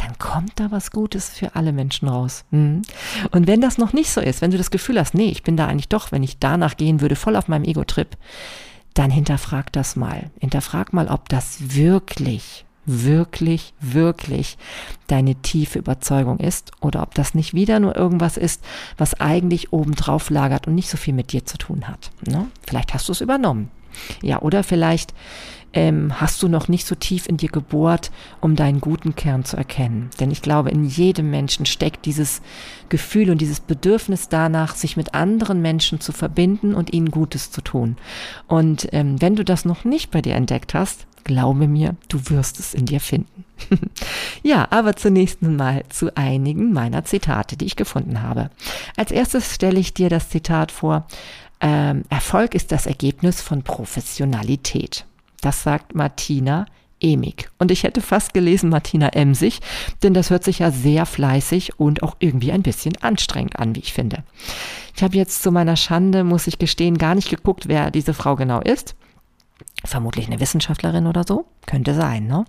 dann 0.00 0.18
kommt 0.18 0.58
da 0.58 0.70
was 0.70 0.90
Gutes 0.92 1.28
für 1.28 1.54
alle 1.54 1.72
Menschen 1.72 2.08
raus. 2.08 2.44
Mhm. 2.50 2.82
Und 3.32 3.46
wenn 3.46 3.60
das 3.60 3.76
noch 3.76 3.92
nicht 3.92 4.10
so 4.10 4.20
ist, 4.20 4.40
wenn 4.40 4.50
du 4.50 4.56
das 4.56 4.70
Gefühl 4.70 4.98
hast, 4.98 5.14
nee, 5.14 5.28
ich 5.28 5.42
bin 5.42 5.56
da 5.56 5.66
eigentlich 5.66 5.88
doch, 5.88 6.10
wenn 6.10 6.22
ich 6.22 6.38
danach 6.38 6.76
gehen 6.76 7.00
würde, 7.00 7.16
voll 7.16 7.36
auf 7.36 7.48
meinem 7.48 7.64
Ego-Trip, 7.64 8.16
dann 8.94 9.10
hinterfrag 9.10 9.72
das 9.72 9.96
mal. 9.96 10.30
Hinterfrag 10.40 10.92
mal, 10.92 11.08
ob 11.08 11.28
das 11.28 11.74
wirklich 11.74 12.64
wirklich, 12.86 13.74
wirklich 13.80 14.58
deine 15.06 15.36
tiefe 15.36 15.78
Überzeugung 15.78 16.38
ist 16.38 16.72
oder 16.80 17.02
ob 17.02 17.14
das 17.14 17.34
nicht 17.34 17.54
wieder 17.54 17.80
nur 17.80 17.96
irgendwas 17.96 18.36
ist, 18.36 18.62
was 18.96 19.20
eigentlich 19.20 19.72
obendrauf 19.72 20.30
lagert 20.30 20.66
und 20.66 20.74
nicht 20.74 20.90
so 20.90 20.96
viel 20.96 21.14
mit 21.14 21.32
dir 21.32 21.44
zu 21.44 21.58
tun 21.58 21.88
hat. 21.88 22.10
Ne? 22.26 22.46
Vielleicht 22.66 22.94
hast 22.94 23.08
du 23.08 23.12
es 23.12 23.20
übernommen. 23.20 23.70
Ja, 24.22 24.40
oder 24.40 24.62
vielleicht 24.62 25.14
ähm, 25.72 26.20
hast 26.20 26.42
du 26.42 26.48
noch 26.48 26.68
nicht 26.68 26.86
so 26.86 26.94
tief 26.94 27.28
in 27.28 27.36
dir 27.36 27.48
gebohrt, 27.48 28.10
um 28.40 28.56
deinen 28.56 28.80
guten 28.80 29.14
Kern 29.14 29.44
zu 29.44 29.56
erkennen. 29.56 30.10
Denn 30.18 30.30
ich 30.30 30.42
glaube, 30.42 30.70
in 30.70 30.84
jedem 30.84 31.30
Menschen 31.30 31.66
steckt 31.66 32.06
dieses 32.06 32.42
Gefühl 32.88 33.30
und 33.30 33.40
dieses 33.40 33.60
Bedürfnis 33.60 34.28
danach, 34.28 34.74
sich 34.74 34.96
mit 34.96 35.14
anderen 35.14 35.62
Menschen 35.62 36.00
zu 36.00 36.12
verbinden 36.12 36.74
und 36.74 36.92
ihnen 36.92 37.10
Gutes 37.10 37.50
zu 37.50 37.60
tun. 37.60 37.96
Und 38.48 38.88
ähm, 38.92 39.20
wenn 39.20 39.36
du 39.36 39.44
das 39.44 39.64
noch 39.64 39.84
nicht 39.84 40.10
bei 40.10 40.22
dir 40.22 40.34
entdeckt 40.34 40.74
hast, 40.74 41.06
Glaube 41.24 41.68
mir, 41.68 41.96
du 42.08 42.18
wirst 42.30 42.58
es 42.58 42.74
in 42.74 42.86
dir 42.86 43.00
finden. 43.00 43.44
ja, 44.42 44.66
aber 44.70 44.96
zunächst 44.96 45.42
mal 45.42 45.84
zu 45.88 46.16
einigen 46.16 46.72
meiner 46.72 47.04
Zitate, 47.04 47.56
die 47.56 47.66
ich 47.66 47.76
gefunden 47.76 48.22
habe. 48.22 48.50
Als 48.96 49.10
erstes 49.10 49.54
stelle 49.54 49.78
ich 49.78 49.94
dir 49.94 50.08
das 50.08 50.30
Zitat 50.30 50.72
vor, 50.72 51.06
ähm, 51.60 52.04
Erfolg 52.08 52.54
ist 52.54 52.72
das 52.72 52.86
Ergebnis 52.86 53.42
von 53.42 53.62
Professionalität. 53.62 55.04
Das 55.40 55.62
sagt 55.62 55.94
Martina 55.94 56.66
Emig. 57.00 57.48
Und 57.58 57.70
ich 57.70 57.82
hätte 57.82 58.00
fast 58.00 58.34
gelesen 58.34 58.68
Martina 58.68 59.08
Emsig, 59.08 59.60
denn 60.02 60.14
das 60.14 60.30
hört 60.30 60.44
sich 60.44 60.58
ja 60.60 60.70
sehr 60.70 61.06
fleißig 61.06 61.78
und 61.78 62.02
auch 62.02 62.16
irgendwie 62.18 62.52
ein 62.52 62.62
bisschen 62.62 62.96
anstrengend 63.00 63.58
an, 63.58 63.74
wie 63.74 63.80
ich 63.80 63.92
finde. 63.92 64.22
Ich 64.94 65.02
habe 65.02 65.16
jetzt 65.16 65.42
zu 65.42 65.50
meiner 65.50 65.76
Schande, 65.76 66.24
muss 66.24 66.46
ich 66.46 66.58
gestehen, 66.58 66.98
gar 66.98 67.14
nicht 67.14 67.30
geguckt, 67.30 67.68
wer 67.68 67.90
diese 67.90 68.14
Frau 68.14 68.36
genau 68.36 68.60
ist. 68.60 68.94
Vermutlich 69.84 70.26
eine 70.26 70.40
Wissenschaftlerin 70.40 71.06
oder 71.06 71.24
so. 71.26 71.46
Könnte 71.66 71.94
sein, 71.94 72.26
ne? 72.26 72.44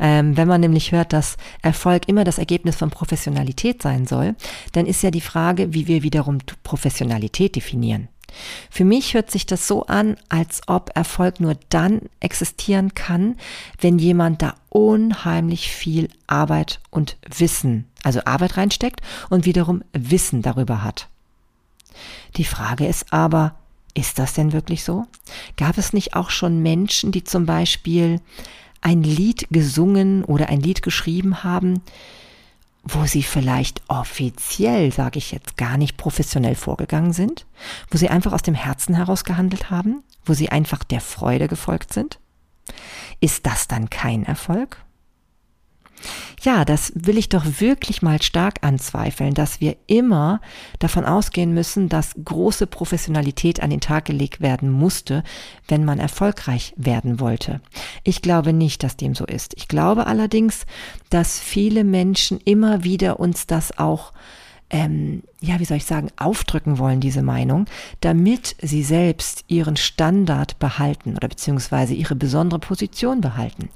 Ähm, 0.00 0.36
wenn 0.36 0.48
man 0.48 0.60
nämlich 0.60 0.92
hört, 0.92 1.12
dass 1.12 1.36
Erfolg 1.62 2.08
immer 2.08 2.24
das 2.24 2.38
Ergebnis 2.38 2.76
von 2.76 2.90
Professionalität 2.90 3.82
sein 3.82 4.06
soll, 4.06 4.34
dann 4.72 4.86
ist 4.86 5.02
ja 5.02 5.10
die 5.10 5.20
Frage, 5.20 5.74
wie 5.74 5.86
wir 5.86 6.02
wiederum 6.02 6.38
Professionalität 6.64 7.54
definieren. 7.54 8.08
Für 8.70 8.84
mich 8.84 9.14
hört 9.14 9.30
sich 9.30 9.46
das 9.46 9.66
so 9.66 9.86
an, 9.86 10.16
als 10.28 10.62
ob 10.66 10.90
Erfolg 10.94 11.40
nur 11.40 11.56
dann 11.68 12.02
existieren 12.20 12.94
kann, 12.94 13.36
wenn 13.80 13.98
jemand 13.98 14.42
da 14.42 14.54
unheimlich 14.68 15.70
viel 15.70 16.08
Arbeit 16.26 16.80
und 16.90 17.16
Wissen, 17.36 17.86
also 18.02 18.20
Arbeit 18.24 18.56
reinsteckt 18.56 19.00
und 19.30 19.46
wiederum 19.46 19.82
Wissen 19.92 20.42
darüber 20.42 20.82
hat. 20.82 21.08
Die 22.36 22.44
Frage 22.44 22.86
ist 22.86 23.12
aber, 23.12 23.54
ist 23.96 24.18
das 24.18 24.34
denn 24.34 24.52
wirklich 24.52 24.84
so? 24.84 25.06
Gab 25.56 25.78
es 25.78 25.92
nicht 25.92 26.14
auch 26.14 26.30
schon 26.30 26.62
Menschen, 26.62 27.12
die 27.12 27.24
zum 27.24 27.46
Beispiel 27.46 28.20
ein 28.82 29.02
Lied 29.02 29.46
gesungen 29.50 30.24
oder 30.24 30.48
ein 30.48 30.60
Lied 30.60 30.82
geschrieben 30.82 31.42
haben, 31.42 31.82
wo 32.84 33.04
sie 33.06 33.22
vielleicht 33.22 33.82
offiziell, 33.88 34.92
sage 34.92 35.18
ich 35.18 35.32
jetzt, 35.32 35.56
gar 35.56 35.76
nicht 35.76 35.96
professionell 35.96 36.54
vorgegangen 36.54 37.12
sind, 37.12 37.46
wo 37.90 37.98
sie 37.98 38.08
einfach 38.08 38.32
aus 38.32 38.42
dem 38.42 38.54
Herzen 38.54 38.94
heraus 38.94 39.24
gehandelt 39.24 39.70
haben, 39.70 40.04
wo 40.24 40.34
sie 40.34 40.50
einfach 40.50 40.84
der 40.84 41.00
Freude 41.00 41.48
gefolgt 41.48 41.92
sind? 41.92 42.20
Ist 43.20 43.46
das 43.46 43.66
dann 43.66 43.90
kein 43.90 44.24
Erfolg? 44.24 44.84
Ja, 46.42 46.64
das 46.64 46.92
will 46.94 47.18
ich 47.18 47.28
doch 47.28 47.44
wirklich 47.60 48.02
mal 48.02 48.22
stark 48.22 48.58
anzweifeln, 48.62 49.34
dass 49.34 49.60
wir 49.60 49.76
immer 49.86 50.40
davon 50.78 51.04
ausgehen 51.04 51.54
müssen, 51.54 51.88
dass 51.88 52.14
große 52.22 52.66
Professionalität 52.66 53.60
an 53.60 53.70
den 53.70 53.80
Tag 53.80 54.04
gelegt 54.04 54.40
werden 54.40 54.70
musste, 54.70 55.24
wenn 55.66 55.84
man 55.84 55.98
erfolgreich 55.98 56.72
werden 56.76 57.18
wollte. 57.20 57.60
Ich 58.04 58.22
glaube 58.22 58.52
nicht, 58.52 58.82
dass 58.82 58.96
dem 58.96 59.14
so 59.14 59.24
ist. 59.24 59.54
Ich 59.56 59.68
glaube 59.68 60.06
allerdings, 60.06 60.66
dass 61.10 61.40
viele 61.40 61.84
Menschen 61.84 62.38
immer 62.44 62.84
wieder 62.84 63.18
uns 63.18 63.46
das 63.46 63.76
auch 63.78 64.12
ähm, 64.68 65.22
ja, 65.40 65.60
wie 65.60 65.64
soll 65.64 65.76
ich 65.76 65.84
sagen, 65.84 66.08
aufdrücken 66.16 66.78
wollen, 66.78 67.00
diese 67.00 67.22
Meinung, 67.22 67.66
damit 68.00 68.56
sie 68.60 68.82
selbst 68.82 69.44
ihren 69.46 69.76
Standard 69.76 70.58
behalten 70.58 71.14
oder 71.16 71.28
beziehungsweise 71.28 71.94
ihre 71.94 72.16
besondere 72.16 72.58
Position 72.58 73.20
behalten. 73.20 73.68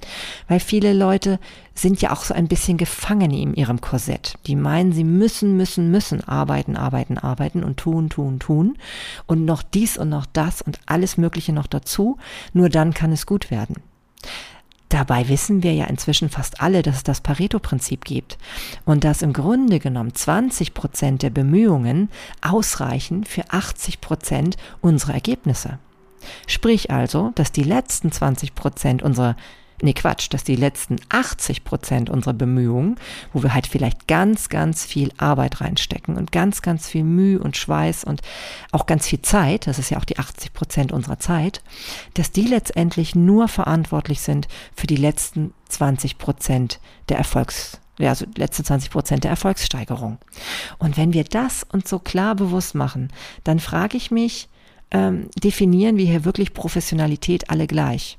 Weil 0.48 0.58
viele 0.58 0.92
Leute 0.92 1.38
sind 1.74 2.02
ja 2.02 2.12
auch 2.12 2.24
so 2.24 2.34
ein 2.34 2.48
bisschen 2.48 2.76
gefangen 2.76 3.30
in 3.30 3.54
ihrem 3.54 3.80
Korsett. 3.80 4.34
Die 4.46 4.56
meinen, 4.56 4.92
sie 4.92 5.04
müssen, 5.04 5.56
müssen, 5.56 5.90
müssen 5.92 6.26
arbeiten, 6.26 6.76
arbeiten, 6.76 7.18
arbeiten 7.18 7.62
und 7.62 7.76
tun, 7.76 8.10
tun, 8.10 8.40
tun 8.40 8.76
und 9.26 9.44
noch 9.44 9.62
dies 9.62 9.96
und 9.96 10.08
noch 10.08 10.26
das 10.26 10.60
und 10.60 10.80
alles 10.86 11.16
Mögliche 11.16 11.52
noch 11.52 11.68
dazu. 11.68 12.18
Nur 12.52 12.68
dann 12.68 12.94
kann 12.94 13.12
es 13.12 13.26
gut 13.26 13.52
werden. 13.52 13.76
Dabei 14.90 15.28
wissen 15.28 15.62
wir 15.62 15.72
ja 15.72 15.84
inzwischen 15.86 16.28
fast 16.28 16.60
alle, 16.60 16.82
dass 16.82 16.96
es 16.96 17.02
das 17.04 17.20
Pareto-Prinzip 17.20 18.04
gibt 18.04 18.38
und 18.84 19.04
dass 19.04 19.22
im 19.22 19.32
Grunde 19.32 19.78
genommen 19.78 20.14
20 20.14 20.74
Prozent 20.74 21.22
der 21.22 21.30
Bemühungen 21.30 22.10
ausreichen 22.42 23.24
für 23.24 23.44
80 23.48 24.00
Prozent 24.00 24.56
unserer 24.80 25.14
Ergebnisse. 25.14 25.78
Sprich 26.48 26.90
also, 26.90 27.30
dass 27.36 27.52
die 27.52 27.62
letzten 27.62 28.10
20 28.10 28.56
Prozent 28.56 29.02
unserer 29.02 29.36
nee 29.82 29.92
Quatsch, 29.92 30.28
dass 30.30 30.44
die 30.44 30.56
letzten 30.56 30.96
80 31.08 31.64
Prozent 31.64 32.10
unserer 32.10 32.32
Bemühungen, 32.32 32.96
wo 33.32 33.42
wir 33.42 33.54
halt 33.54 33.66
vielleicht 33.66 34.06
ganz, 34.06 34.48
ganz 34.48 34.84
viel 34.84 35.12
Arbeit 35.16 35.60
reinstecken 35.60 36.16
und 36.16 36.32
ganz, 36.32 36.62
ganz 36.62 36.88
viel 36.88 37.04
Mühe 37.04 37.40
und 37.40 37.56
Schweiß 37.56 38.04
und 38.04 38.22
auch 38.72 38.86
ganz 38.86 39.06
viel 39.06 39.22
Zeit, 39.22 39.66
das 39.66 39.78
ist 39.78 39.90
ja 39.90 39.98
auch 39.98 40.04
die 40.04 40.18
80 40.18 40.52
Prozent 40.52 40.92
unserer 40.92 41.18
Zeit, 41.18 41.62
dass 42.14 42.32
die 42.32 42.46
letztendlich 42.46 43.14
nur 43.14 43.48
verantwortlich 43.48 44.20
sind 44.20 44.48
für 44.74 44.86
die 44.86 44.96
letzten 44.96 45.52
20 45.68 46.18
Prozent 46.18 46.80
der 47.08 47.18
Erfolgs 47.18 47.78
ja, 47.98 48.08
also 48.08 48.24
letzte 48.34 48.64
20 48.64 48.90
Prozent 48.90 49.24
der 49.24 49.30
Erfolgssteigerung. 49.30 50.16
Und 50.78 50.96
wenn 50.96 51.12
wir 51.12 51.24
das 51.24 51.64
uns 51.64 51.90
so 51.90 51.98
klar 51.98 52.34
bewusst 52.34 52.74
machen, 52.74 53.12
dann 53.44 53.60
frage 53.60 53.98
ich 53.98 54.10
mich, 54.10 54.48
ähm, 54.90 55.28
definieren 55.42 55.98
wir 55.98 56.06
hier 56.06 56.24
wirklich 56.24 56.54
Professionalität 56.54 57.50
alle 57.50 57.66
gleich? 57.66 58.16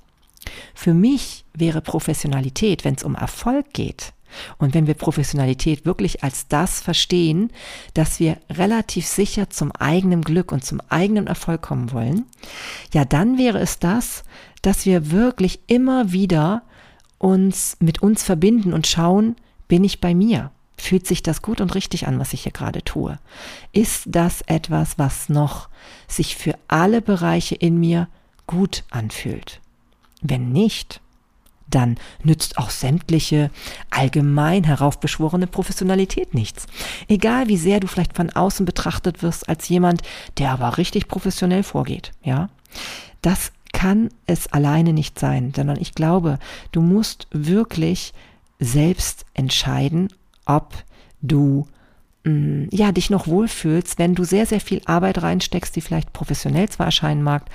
Für 0.73 0.93
mich 0.93 1.40
wäre 1.53 1.81
Professionalität, 1.81 2.85
wenn 2.85 2.95
es 2.95 3.03
um 3.03 3.15
Erfolg 3.15 3.73
geht, 3.73 4.13
und 4.57 4.73
wenn 4.73 4.87
wir 4.87 4.93
Professionalität 4.93 5.85
wirklich 5.85 6.23
als 6.23 6.47
das 6.47 6.81
verstehen, 6.81 7.51
dass 7.93 8.19
wir 8.19 8.37
relativ 8.49 9.05
sicher 9.05 9.49
zum 9.49 9.71
eigenen 9.71 10.21
Glück 10.21 10.51
und 10.51 10.63
zum 10.63 10.81
eigenen 10.89 11.27
Erfolg 11.27 11.61
kommen 11.61 11.91
wollen, 11.91 12.25
ja, 12.93 13.05
dann 13.05 13.37
wäre 13.37 13.59
es 13.59 13.79
das, 13.79 14.23
dass 14.61 14.85
wir 14.85 15.11
wirklich 15.11 15.59
immer 15.67 16.11
wieder 16.11 16.63
uns 17.17 17.77
mit 17.79 18.01
uns 18.01 18.23
verbinden 18.23 18.73
und 18.73 18.87
schauen, 18.87 19.35
bin 19.67 19.83
ich 19.83 20.01
bei 20.01 20.15
mir? 20.15 20.51
Fühlt 20.77 21.05
sich 21.05 21.21
das 21.21 21.43
gut 21.43 21.61
und 21.61 21.75
richtig 21.75 22.07
an, 22.07 22.17
was 22.17 22.33
ich 22.33 22.43
hier 22.43 22.51
gerade 22.51 22.83
tue? 22.83 23.19
Ist 23.71 24.03
das 24.07 24.41
etwas, 24.47 24.97
was 24.97 25.29
noch 25.29 25.69
sich 26.07 26.35
für 26.35 26.55
alle 26.67 27.01
Bereiche 27.01 27.53
in 27.53 27.79
mir 27.79 28.07
gut 28.47 28.83
anfühlt? 28.89 29.59
Wenn 30.23 30.49
nicht, 30.51 30.99
dann 31.75 31.97
nützt 32.23 32.57
auch 32.57 32.69
sämtliche 32.69 33.49
allgemein 33.89 34.63
heraufbeschworene 34.63 35.47
Professionalität 35.47 36.33
nichts. 36.33 36.67
Egal 37.07 37.47
wie 37.47 37.57
sehr 37.57 37.79
du 37.79 37.87
vielleicht 37.87 38.15
von 38.15 38.29
außen 38.29 38.65
betrachtet 38.65 39.23
wirst 39.23 39.49
als 39.49 39.67
jemand, 39.69 40.01
der 40.37 40.51
aber 40.51 40.77
richtig 40.77 41.07
professionell 41.07 41.63
vorgeht, 41.63 42.11
ja. 42.23 42.49
Das 43.21 43.51
kann 43.73 44.09
es 44.25 44.47
alleine 44.47 44.93
nicht 44.93 45.19
sein, 45.19 45.53
sondern 45.55 45.77
ich 45.79 45.93
glaube, 45.95 46.39
du 46.71 46.81
musst 46.81 47.27
wirklich 47.31 48.13
selbst 48.59 49.25
entscheiden, 49.33 50.09
ob 50.45 50.73
du 51.21 51.67
mm, 52.23 52.65
ja, 52.71 52.91
dich 52.91 53.09
noch 53.09 53.27
wohlfühlst, 53.27 53.97
wenn 53.97 54.15
du 54.15 54.23
sehr, 54.23 54.45
sehr 54.45 54.59
viel 54.59 54.81
Arbeit 54.85 55.21
reinsteckst, 55.21 55.75
die 55.75 55.81
vielleicht 55.81 56.13
professionell 56.13 56.69
zwar 56.69 56.87
erscheinen 56.87 57.23
mag, 57.23 57.45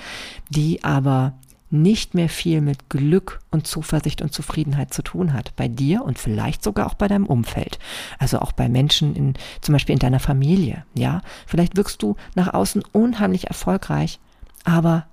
die 0.48 0.82
aber 0.84 1.34
nicht 1.70 2.14
mehr 2.14 2.28
viel 2.28 2.60
mit 2.60 2.88
Glück 2.88 3.40
und 3.50 3.66
Zuversicht 3.66 4.22
und 4.22 4.32
Zufriedenheit 4.32 4.94
zu 4.94 5.02
tun 5.02 5.32
hat. 5.32 5.54
Bei 5.56 5.68
dir 5.68 6.04
und 6.04 6.18
vielleicht 6.18 6.62
sogar 6.62 6.86
auch 6.86 6.94
bei 6.94 7.08
deinem 7.08 7.26
Umfeld. 7.26 7.78
Also 8.18 8.38
auch 8.38 8.52
bei 8.52 8.68
Menschen 8.68 9.16
in, 9.16 9.34
zum 9.60 9.72
Beispiel 9.72 9.94
in 9.94 9.98
deiner 9.98 10.20
Familie. 10.20 10.84
Ja, 10.94 11.22
vielleicht 11.46 11.76
wirkst 11.76 12.02
du 12.02 12.16
nach 12.34 12.54
außen 12.54 12.82
unheimlich 12.92 13.48
erfolgreich, 13.48 14.20
aber 14.64 15.06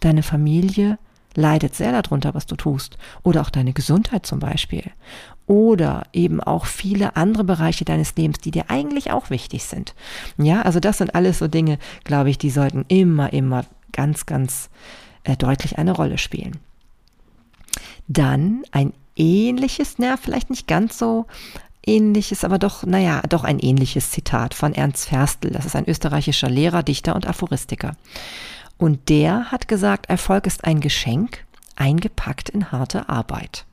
deine 0.00 0.22
Familie 0.22 0.98
leidet 1.34 1.74
sehr 1.74 1.90
darunter, 2.00 2.34
was 2.34 2.46
du 2.46 2.54
tust. 2.54 2.98
Oder 3.22 3.40
auch 3.40 3.50
deine 3.50 3.72
Gesundheit 3.72 4.26
zum 4.26 4.38
Beispiel. 4.38 4.84
Oder 5.46 6.04
eben 6.12 6.40
auch 6.40 6.66
viele 6.66 7.16
andere 7.16 7.44
Bereiche 7.44 7.84
deines 7.84 8.14
Lebens, 8.16 8.38
die 8.38 8.50
dir 8.50 8.70
eigentlich 8.70 9.10
auch 9.10 9.30
wichtig 9.30 9.64
sind. 9.64 9.94
Ja, 10.38 10.62
also 10.62 10.80
das 10.80 10.98
sind 10.98 11.14
alles 11.14 11.38
so 11.38 11.48
Dinge, 11.48 11.78
glaube 12.04 12.30
ich, 12.30 12.38
die 12.38 12.50
sollten 12.50 12.84
immer, 12.88 13.32
immer 13.32 13.64
ganz, 13.92 14.26
ganz 14.26 14.70
äh, 15.24 15.36
deutlich 15.36 15.78
eine 15.78 15.92
Rolle 15.92 16.18
spielen. 16.18 16.58
Dann 18.08 18.62
ein 18.70 18.92
ähnliches, 19.16 19.98
naja, 19.98 20.16
vielleicht 20.16 20.50
nicht 20.50 20.66
ganz 20.66 20.98
so 20.98 21.26
ähnliches, 21.86 22.44
aber 22.44 22.58
doch, 22.58 22.84
naja, 22.84 23.22
doch 23.28 23.44
ein 23.44 23.58
ähnliches 23.58 24.10
Zitat 24.10 24.54
von 24.54 24.74
Ernst 24.74 25.08
Ferstel. 25.08 25.50
Das 25.50 25.66
ist 25.66 25.76
ein 25.76 25.88
österreichischer 25.88 26.48
Lehrer, 26.48 26.82
Dichter 26.82 27.14
und 27.14 27.26
Aphoristiker. 27.26 27.96
Und 28.78 29.08
der 29.08 29.50
hat 29.50 29.68
gesagt, 29.68 30.06
Erfolg 30.06 30.46
ist 30.46 30.64
ein 30.64 30.80
Geschenk, 30.80 31.44
eingepackt 31.76 32.48
in 32.48 32.72
harte 32.72 33.08
Arbeit. 33.08 33.64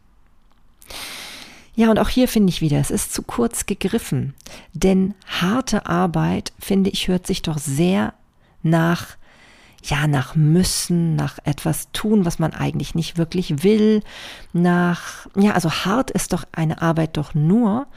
Ja, 1.73 1.89
und 1.89 1.99
auch 1.99 2.09
hier 2.09 2.27
finde 2.27 2.49
ich 2.49 2.61
wieder, 2.61 2.79
es 2.79 2.91
ist 2.91 3.13
zu 3.13 3.23
kurz 3.23 3.65
gegriffen. 3.65 4.33
Denn 4.73 5.15
harte 5.25 5.85
Arbeit, 5.85 6.51
finde 6.59 6.89
ich, 6.89 7.07
hört 7.07 7.25
sich 7.25 7.41
doch 7.41 7.57
sehr 7.57 8.13
nach 8.61 9.17
ja, 9.83 10.07
nach 10.07 10.35
müssen, 10.35 11.15
nach 11.15 11.39
etwas 11.43 11.89
tun, 11.91 12.25
was 12.25 12.39
man 12.39 12.53
eigentlich 12.53 12.95
nicht 12.95 13.17
wirklich 13.17 13.63
will, 13.63 14.03
nach, 14.53 15.27
ja, 15.35 15.53
also 15.53 15.71
hart 15.71 16.11
ist 16.11 16.33
doch 16.33 16.43
eine 16.51 16.81
Arbeit 16.81 17.17
doch 17.17 17.33
nur, 17.33 17.87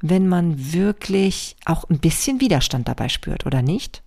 wenn 0.00 0.28
man 0.28 0.72
wirklich 0.72 1.56
auch 1.64 1.88
ein 1.88 1.98
bisschen 1.98 2.40
Widerstand 2.40 2.88
dabei 2.88 3.08
spürt, 3.08 3.46
oder 3.46 3.62
nicht? 3.62 4.02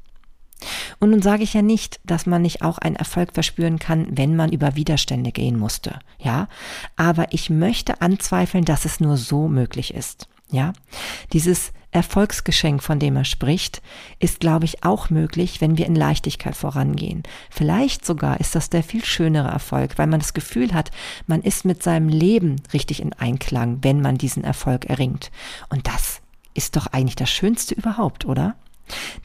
Und 0.99 1.09
nun 1.11 1.21
sage 1.21 1.43
ich 1.43 1.53
ja 1.53 1.61
nicht, 1.61 1.99
dass 2.05 2.25
man 2.25 2.41
nicht 2.41 2.61
auch 2.61 2.77
einen 2.77 2.95
Erfolg 2.95 3.33
verspüren 3.33 3.77
kann, 3.77 4.07
wenn 4.11 4.35
man 4.35 4.53
über 4.53 4.75
Widerstände 4.75 5.31
gehen 5.31 5.59
musste, 5.59 5.99
ja, 6.17 6.47
aber 6.95 7.33
ich 7.33 7.49
möchte 7.49 8.01
anzweifeln, 8.01 8.63
dass 8.63 8.85
es 8.85 8.99
nur 8.99 9.17
so 9.17 9.47
möglich 9.49 9.93
ist, 9.93 10.29
ja. 10.51 10.73
Dieses 11.33 11.73
Erfolgsgeschenk, 11.95 12.83
von 12.83 12.99
dem 12.99 13.15
er 13.15 13.23
spricht, 13.23 13.81
ist, 14.19 14.41
glaube 14.41 14.65
ich, 14.65 14.83
auch 14.83 15.09
möglich, 15.09 15.61
wenn 15.61 15.77
wir 15.77 15.85
in 15.85 15.95
Leichtigkeit 15.95 16.53
vorangehen. 16.53 17.23
Vielleicht 17.49 18.05
sogar 18.05 18.41
ist 18.41 18.53
das 18.53 18.69
der 18.69 18.83
viel 18.83 19.05
schönere 19.05 19.47
Erfolg, 19.47 19.97
weil 19.97 20.07
man 20.07 20.19
das 20.19 20.33
Gefühl 20.33 20.73
hat, 20.73 20.91
man 21.25 21.41
ist 21.41 21.63
mit 21.63 21.81
seinem 21.83 22.09
Leben 22.09 22.57
richtig 22.73 23.01
in 23.01 23.13
Einklang, 23.13 23.79
wenn 23.81 24.01
man 24.01 24.17
diesen 24.17 24.43
Erfolg 24.43 24.85
erringt. 24.85 25.31
Und 25.69 25.87
das 25.87 26.19
ist 26.53 26.75
doch 26.75 26.87
eigentlich 26.87 27.15
das 27.15 27.29
Schönste 27.29 27.75
überhaupt, 27.75 28.25
oder? 28.25 28.55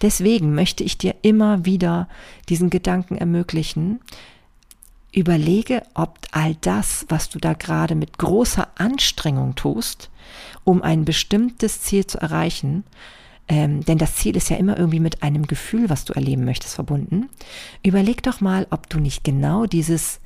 Deswegen 0.01 0.55
möchte 0.55 0.85
ich 0.85 0.97
dir 0.97 1.17
immer 1.23 1.65
wieder 1.65 2.09
diesen 2.49 2.71
Gedanken 2.71 3.17
ermöglichen, 3.17 4.01
überlege, 5.13 5.83
ob 5.95 6.19
all 6.31 6.55
das, 6.61 7.05
was 7.09 7.29
du 7.31 7.41
da 7.41 7.55
gerade 7.55 7.97
mit 7.97 8.17
großer 8.17 8.69
Anstrengung 8.77 9.57
tust, 9.57 10.09
um 10.65 10.83
ein 10.83 11.05
bestimmtes 11.05 11.83
Ziel 11.83 12.07
zu 12.07 12.19
erreichen, 12.19 12.85
ähm, 13.49 13.85
denn 13.85 13.99
das 13.99 14.15
Ziel 14.15 14.37
ist 14.37 14.49
ja 14.49 14.57
immer 14.57 14.79
irgendwie 14.79 15.01
mit 15.01 15.25
einem 15.25 15.47
Gefühl, 15.47 15.91
was 15.91 16.05
du 16.05 16.13
erleben 16.13 16.45
möchtest, 16.45 16.75
verbunden. 16.77 17.29
Überleg 17.83 18.23
doch 18.23 18.41
mal, 18.41 18.67
ob 18.71 18.89
du 18.89 19.01
nicht 19.01 19.25
genau 19.25 19.67
dieses 19.67 20.21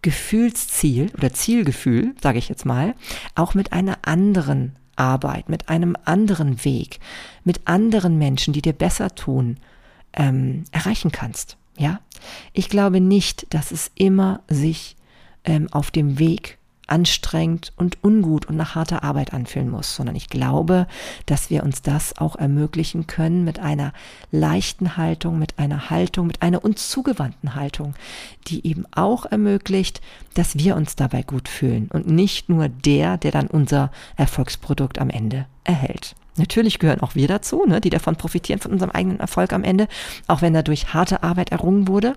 Gefühlsziel 0.00 1.10
oder 1.16 1.32
Zielgefühl, 1.32 2.14
sage 2.22 2.38
ich 2.38 2.48
jetzt 2.48 2.64
mal, 2.64 2.94
auch 3.34 3.52
mit 3.52 3.74
einer 3.74 3.98
anderen 4.02 4.76
Arbeit, 4.96 5.48
mit 5.48 5.68
einem 5.68 5.94
anderen 6.04 6.64
Weg, 6.64 7.00
mit 7.44 7.60
anderen 7.66 8.16
Menschen, 8.16 8.54
die 8.54 8.62
dir 8.62 8.72
besser 8.72 9.14
tun, 9.14 9.58
ähm, 10.14 10.64
erreichen 10.72 11.12
kannst. 11.12 11.58
Ja, 11.76 12.00
ich 12.52 12.68
glaube 12.70 13.00
nicht, 13.00 13.52
dass 13.52 13.70
es 13.70 13.90
immer 13.94 14.40
sich 14.48 14.96
ähm, 15.44 15.68
auf 15.70 15.90
dem 15.90 16.18
Weg 16.18 16.58
anstrengend 16.88 17.72
und 17.76 17.98
ungut 18.02 18.46
und 18.46 18.56
nach 18.56 18.74
harter 18.74 19.04
Arbeit 19.04 19.32
anfühlen 19.32 19.70
muss, 19.70 19.94
sondern 19.94 20.16
ich 20.16 20.28
glaube, 20.28 20.86
dass 21.26 21.50
wir 21.50 21.62
uns 21.62 21.82
das 21.82 22.18
auch 22.18 22.36
ermöglichen 22.36 23.06
können 23.06 23.44
mit 23.44 23.60
einer 23.60 23.92
leichten 24.32 24.96
Haltung, 24.96 25.38
mit 25.38 25.58
einer 25.58 25.90
Haltung, 25.90 26.26
mit 26.26 26.42
einer 26.42 26.64
uns 26.64 26.88
zugewandten 26.88 27.54
Haltung, 27.54 27.94
die 28.48 28.66
eben 28.66 28.84
auch 28.92 29.26
ermöglicht, 29.26 30.00
dass 30.34 30.58
wir 30.58 30.76
uns 30.76 30.96
dabei 30.96 31.22
gut 31.22 31.48
fühlen 31.48 31.88
und 31.92 32.06
nicht 32.06 32.48
nur 32.48 32.68
der, 32.68 33.18
der 33.18 33.30
dann 33.30 33.46
unser 33.46 33.90
Erfolgsprodukt 34.16 34.98
am 34.98 35.10
Ende 35.10 35.46
erhält. 35.64 36.14
Natürlich 36.36 36.78
gehören 36.78 37.00
auch 37.00 37.14
wir 37.14 37.28
dazu, 37.28 37.64
ne, 37.66 37.80
die 37.80 37.90
davon 37.90 38.16
profitieren, 38.16 38.60
von 38.60 38.72
unserem 38.72 38.92
eigenen 38.92 39.20
Erfolg 39.20 39.52
am 39.52 39.64
Ende, 39.64 39.88
auch 40.28 40.40
wenn 40.40 40.54
dadurch 40.54 40.94
harte 40.94 41.22
Arbeit 41.22 41.50
errungen 41.50 41.88
wurde. 41.88 42.14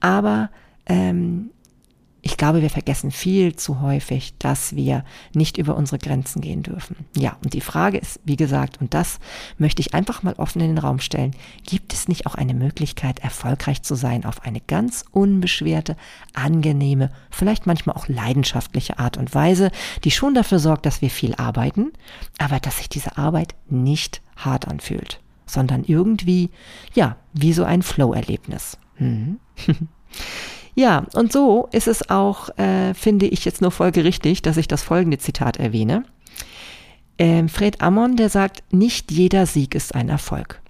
Aber 0.00 0.50
ähm, 0.86 1.50
ich 2.26 2.38
glaube, 2.38 2.62
wir 2.62 2.70
vergessen 2.70 3.10
viel 3.10 3.54
zu 3.54 3.82
häufig, 3.82 4.32
dass 4.38 4.74
wir 4.74 5.04
nicht 5.34 5.58
über 5.58 5.76
unsere 5.76 5.98
Grenzen 5.98 6.40
gehen 6.40 6.62
dürfen. 6.62 6.96
Ja, 7.14 7.36
und 7.44 7.52
die 7.52 7.60
Frage 7.60 7.98
ist, 7.98 8.18
wie 8.24 8.36
gesagt, 8.36 8.80
und 8.80 8.94
das 8.94 9.18
möchte 9.58 9.82
ich 9.82 9.92
einfach 9.92 10.22
mal 10.22 10.32
offen 10.38 10.62
in 10.62 10.68
den 10.68 10.78
Raum 10.78 11.00
stellen, 11.00 11.36
gibt 11.66 11.92
es 11.92 12.08
nicht 12.08 12.24
auch 12.24 12.34
eine 12.34 12.54
Möglichkeit, 12.54 13.18
erfolgreich 13.18 13.82
zu 13.82 13.94
sein 13.94 14.24
auf 14.24 14.42
eine 14.42 14.62
ganz 14.62 15.04
unbeschwerte, 15.10 15.98
angenehme, 16.32 17.10
vielleicht 17.30 17.66
manchmal 17.66 17.94
auch 17.94 18.08
leidenschaftliche 18.08 18.98
Art 18.98 19.18
und 19.18 19.34
Weise, 19.34 19.70
die 20.02 20.10
schon 20.10 20.32
dafür 20.32 20.60
sorgt, 20.60 20.86
dass 20.86 21.02
wir 21.02 21.10
viel 21.10 21.34
arbeiten, 21.34 21.92
aber 22.38 22.58
dass 22.58 22.78
sich 22.78 22.88
diese 22.88 23.18
Arbeit 23.18 23.54
nicht 23.68 24.22
hart 24.34 24.66
anfühlt, 24.66 25.20
sondern 25.44 25.84
irgendwie, 25.84 26.48
ja, 26.94 27.16
wie 27.34 27.52
so 27.52 27.64
ein 27.64 27.82
Flow-Erlebnis. 27.82 28.78
Mhm. 28.98 29.40
Ja, 30.74 31.06
und 31.14 31.32
so 31.32 31.68
ist 31.72 31.86
es 31.86 32.10
auch, 32.10 32.48
äh, 32.58 32.94
finde 32.94 33.26
ich 33.26 33.44
jetzt 33.44 33.60
nur 33.60 33.70
folgerichtig, 33.70 34.42
dass 34.42 34.56
ich 34.56 34.68
das 34.68 34.82
folgende 34.82 35.18
Zitat 35.18 35.58
erwähne. 35.58 36.04
Ähm, 37.18 37.48
Fred 37.48 37.80
Ammon, 37.80 38.16
der 38.16 38.28
sagt, 38.28 38.62
nicht 38.72 39.12
jeder 39.12 39.46
Sieg 39.46 39.74
ist 39.74 39.94
ein 39.94 40.08
Erfolg. 40.08 40.60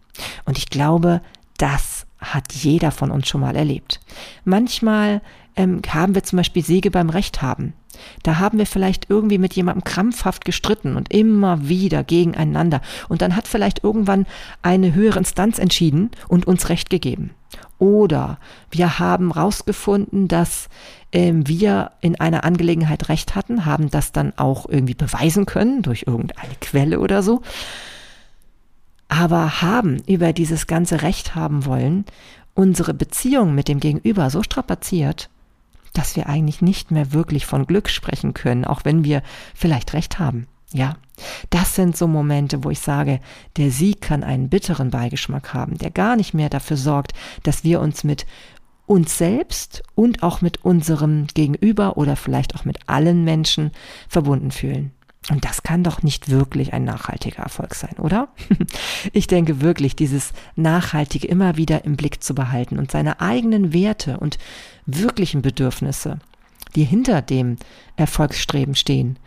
Und 0.45 0.59
ich 0.59 0.69
glaube, 0.69 1.23
das 1.57 2.07
hat 2.19 2.53
jeder 2.53 2.91
von 2.91 3.11
uns 3.11 3.29
schon 3.29 3.41
mal 3.41 3.57
erlebt. 3.57 4.01
Manchmal 4.45 5.23
ähm, 5.57 5.81
haben 5.89 6.15
wir 6.15 6.23
zum 6.23 6.39
Beispiel 6.39 6.65
Siege 6.65 6.91
beim 6.91 7.11
Recht 7.11 7.43
haben. 7.43 7.75
Da 8.23 8.39
haben 8.39 8.59
wir 8.59 8.67
vielleicht 8.67 9.09
irgendwie 9.09 9.39
mit 9.39 9.55
jemandem 9.55 9.85
krampfhaft 9.85 10.45
gestritten 10.45 10.97
und 10.97 11.13
immer 11.13 11.69
wieder 11.69 12.03
gegeneinander. 12.03 12.81
Und 13.09 13.23
dann 13.23 13.37
hat 13.37 13.47
vielleicht 13.47 13.85
irgendwann 13.85 14.27
eine 14.63 14.95
höhere 14.95 15.19
Instanz 15.19 15.59
entschieden 15.59 16.11
und 16.29 16.47
uns 16.47 16.69
Recht 16.69 16.91
gegeben. 16.91 17.31
Oder 17.79 18.39
wir 18.71 18.99
haben 18.99 19.33
rausgefunden, 19.33 20.29
dass 20.29 20.69
ähm, 21.13 21.47
wir 21.49 21.93
in 22.01 22.19
einer 22.21 22.45
Angelegenheit 22.45 23.09
Recht 23.09 23.35
hatten, 23.35 23.67
haben 23.67 23.91
das 23.91 24.13
dann 24.13 24.33
auch 24.37 24.69
irgendwie 24.69 24.95
beweisen 24.95 25.47
können 25.47 25.83
durch 25.83 26.05
irgendeine 26.07 26.55
Quelle 26.61 27.01
oder 27.01 27.23
so. 27.23 27.43
Aber 29.09 29.63
haben 29.63 30.03
über 30.07 30.33
dieses 30.33 30.67
ganze 30.67 31.03
Recht 31.03 31.35
haben 31.35 31.67
wollen 31.67 32.05
unsere 32.55 32.95
Beziehung 32.95 33.55
mit 33.55 33.69
dem 33.69 33.81
Gegenüber 33.81 34.31
so 34.31 34.43
strapaziert, 34.43 35.29
dass 35.93 36.17
wir 36.17 36.29
eigentlich 36.29 36.63
nicht 36.63 36.91
mehr 36.91 37.13
wirklich 37.13 37.47
von 37.47 37.67
Glück 37.67 37.89
sprechen 37.89 38.35
können, 38.35 38.65
auch 38.65 38.85
wenn 38.85 39.05
wir 39.05 39.23
vielleicht 39.55 39.93
recht 39.93 40.19
haben. 40.19 40.47
Ja, 40.75 40.97
das 41.51 41.77
sind 41.77 41.97
so 41.97 42.09
Momente, 42.09 42.65
wo 42.65 42.71
ich 42.71 42.81
sage, 42.81 43.21
der 43.57 43.71
Sieg 43.71 44.01
kann 44.01 44.25
einen 44.25 44.49
bitteren 44.49 44.91
Beigeschmack 44.91 45.55
haben, 45.55 45.79
der 45.79 45.93
gar 45.93 46.17
nicht 46.17 46.35
mehr 46.35 46.49
dafür 46.49 46.77
sorgt, 46.77 47.13
dass 47.45 47.63
wir 47.63 47.81
uns 47.81 48.03
mit 48.03 48.27
uns 48.87 49.17
selbst 49.17 49.85
und 49.95 50.25
auch 50.25 50.41
mit 50.41 50.65
unserem 50.65 51.29
Gegenüber 51.33 51.97
oder 51.97 52.17
vielleicht 52.17 52.57
auch 52.57 52.65
mit 52.65 52.89
allen 52.89 53.23
Menschen 53.23 53.71
verbunden 54.09 54.51
fühlen. 54.51 54.91
Und 55.31 55.45
das 55.45 55.63
kann 55.63 55.85
doch 55.85 56.03
nicht 56.03 56.29
wirklich 56.29 56.73
ein 56.73 56.83
nachhaltiger 56.83 57.45
Erfolg 57.45 57.77
sein, 57.77 57.95
oder? 57.99 58.29
Ich 59.13 59.29
denke 59.29 59.61
wirklich, 59.61 59.95
dieses 59.95 60.33
Nachhaltige 60.57 61.29
immer 61.29 61.57
wieder 61.57 61.85
im 61.85 61.95
Blick 61.95 62.21
zu 62.23 62.35
behalten 62.35 62.81
und 62.81 62.91
seine 62.91 63.21
eigenen 63.21 63.73
Werte 63.73 64.19
und 64.19 64.39
wirklichen 64.87 65.41
Bedürfnisse, 65.41 66.19
die 66.75 66.85
hinter 66.85 67.23
dem 67.23 67.59
Erfolgsstreben 67.95 68.75
stehen, 68.75 69.21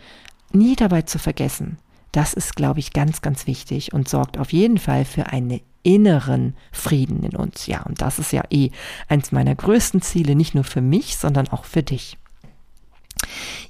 nie 0.58 0.76
dabei 0.76 1.04
zu 1.04 1.20
vergessen. 1.20 1.78
Das 2.12 2.34
ist, 2.34 2.56
glaube 2.56 2.80
ich, 2.80 2.94
ganz, 2.94 3.22
ganz 3.22 3.48
wichtig 3.48 3.94
und 3.94 4.08
sorgt 4.08 4.38
auf 4.38 4.54
jeden 4.54 4.78
Fall 4.78 5.06
für 5.06 5.28
einen 5.28 5.62
inneren 5.84 6.56
Frieden 6.72 7.24
in 7.24 7.36
uns. 7.36 7.68
Ja, 7.68 7.84
und 7.84 8.02
das 8.02 8.20
ist 8.20 8.32
ja 8.32 8.44
eh 8.50 8.72
eins 9.08 9.32
meiner 9.32 9.56
größten 9.56 10.02
Ziele, 10.02 10.36
nicht 10.36 10.56
nur 10.56 10.64
für 10.64 10.82
mich, 10.82 11.18
sondern 11.18 11.48
auch 11.50 11.66
für 11.66 11.84
dich. 11.84 12.18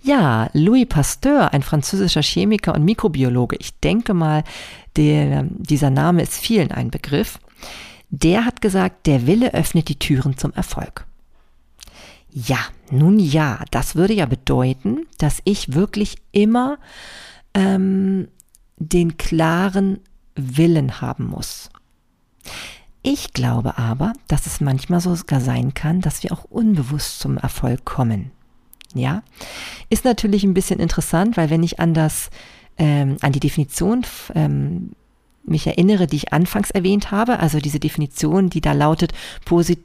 Ja, 0.04 0.50
Louis 0.54 0.88
Pasteur, 0.88 1.54
ein 1.54 1.63
französischer 1.63 2.21
Chemiker 2.21 2.73
und 2.76 2.86
Mikrobiologe, 2.86 3.56
ich 3.60 3.80
denke 3.80 4.13
mal, 4.13 4.43
der, 4.95 5.43
dieser 5.43 5.89
Name 5.89 6.21
ist 6.21 6.36
vielen 6.36 6.71
ein 6.71 6.91
Begriff, 6.91 7.39
der 8.10 8.45
hat 8.45 8.62
gesagt, 8.62 9.08
der 9.08 9.28
Wille 9.28 9.54
öffnet 9.54 9.89
die 9.89 10.00
Türen 10.00 10.38
zum 10.38 10.54
Erfolg. 10.54 11.07
Ja, 12.39 12.60
nun 12.91 13.17
ja, 13.17 13.63
das 13.71 13.95
würde 13.95 14.13
ja 14.13 14.28
bedeuten, 14.28 15.08
dass 15.17 15.41
ich 15.43 15.73
wirklich 15.73 16.17
immer 16.32 16.78
ähm, 17.56 18.28
den 18.78 19.17
klaren 19.17 20.02
Willen 20.36 21.02
haben 21.02 21.26
muss. 21.26 21.71
Ich 23.02 23.34
glaube 23.34 23.80
aber, 23.80 24.13
dass 24.28 24.45
es 24.45 24.62
manchmal 24.62 25.02
sogar 25.02 25.41
sein 25.41 25.73
kann, 25.73 26.00
dass 26.00 26.21
wir 26.21 26.32
auch 26.32 26.43
unbewusst 26.43 27.21
zum 27.21 27.38
Erfolg 27.38 27.86
kommen. 27.86 28.30
Ja, 28.93 29.23
ist 29.89 30.06
natürlich 30.06 30.43
ein 30.43 30.54
bisschen 30.54 30.80
interessant, 30.80 31.38
weil 31.38 31.50
wenn 31.50 31.63
ich 31.63 31.80
an 31.80 31.95
das, 31.95 32.30
ähm, 32.78 33.17
an 33.21 33.32
die 33.32 33.39
Definition 33.39 34.06
ähm, 34.36 34.91
mich 35.48 35.68
erinnere, 35.68 36.08
die 36.08 36.18
ich 36.18 36.34
anfangs 36.34 36.72
erwähnt 36.72 37.12
habe, 37.12 37.40
also 37.40 37.60
diese 37.60 37.80
Definition, 37.80 38.50
die 38.50 38.62
da 38.62 38.74
lautet, 38.74 39.14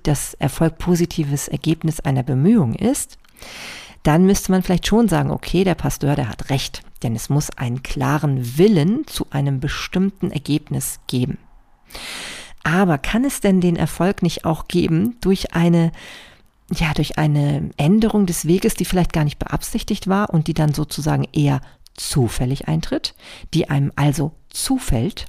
dass 0.03 0.35
Erfolg 0.35 0.79
positives 0.79 1.49
Ergebnis 1.49 2.01
einer 2.01 2.23
Bemühung 2.23 2.75
ist, 2.75 3.19
dann 4.03 4.25
müsste 4.25 4.51
man 4.51 4.63
vielleicht 4.63 4.87
schon 4.87 5.09
sagen, 5.09 5.31
okay, 5.31 5.65
der 5.65 5.77
Pastor, 5.77 6.17
der 6.17 6.29
hat 6.29 6.51
recht, 6.51 6.83
denn 7.03 7.15
es 7.15 7.29
muss 7.29 7.51
einen 7.51 7.83
klaren 7.83 8.59
Willen 8.59 9.07
zu 9.07 9.27
einem 9.31 9.61
bestimmten 9.61 10.31
Ergebnis 10.31 10.99
geben. 11.07 11.39
Aber 12.65 12.99
kann 12.99 13.25
es 13.25 13.41
denn 13.41 13.61
den 13.61 13.77
Erfolg 13.77 14.23
nicht 14.23 14.45
auch 14.45 14.69
geben 14.69 15.17
durch 15.21 15.55
eine 15.55 15.93
ja, 16.75 16.95
durch 16.95 17.19
eine 17.19 17.71
Änderung 17.77 18.25
des 18.25 18.47
Weges, 18.47 18.75
die 18.75 18.87
vielleicht 18.87 19.13
gar 19.13 19.25
nicht 19.25 19.39
beabsichtigt 19.39 20.09
war 20.09 20.31
und 20.31 20.47
die 20.47 20.55
dann 20.55 20.73
sozusagen 20.73 21.25
eher 21.33 21.61
zufällig 21.95 22.69
eintritt, 22.69 23.15
die 23.53 23.69
einem 23.69 23.93
also 23.97 24.33
zufällt? 24.49 25.27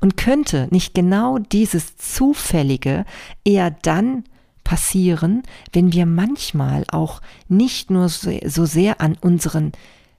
Und 0.00 0.16
könnte 0.16 0.68
nicht 0.70 0.94
genau 0.94 1.38
dieses 1.38 1.96
Zufällige 1.96 3.04
eher 3.44 3.70
dann 3.70 4.24
passieren, 4.64 5.42
wenn 5.72 5.92
wir 5.92 6.06
manchmal 6.06 6.84
auch 6.90 7.20
nicht 7.48 7.90
nur 7.90 8.08
so 8.08 8.64
sehr 8.64 9.00
an 9.00 9.16
unseren 9.20 9.72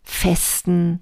festen, 0.03 0.99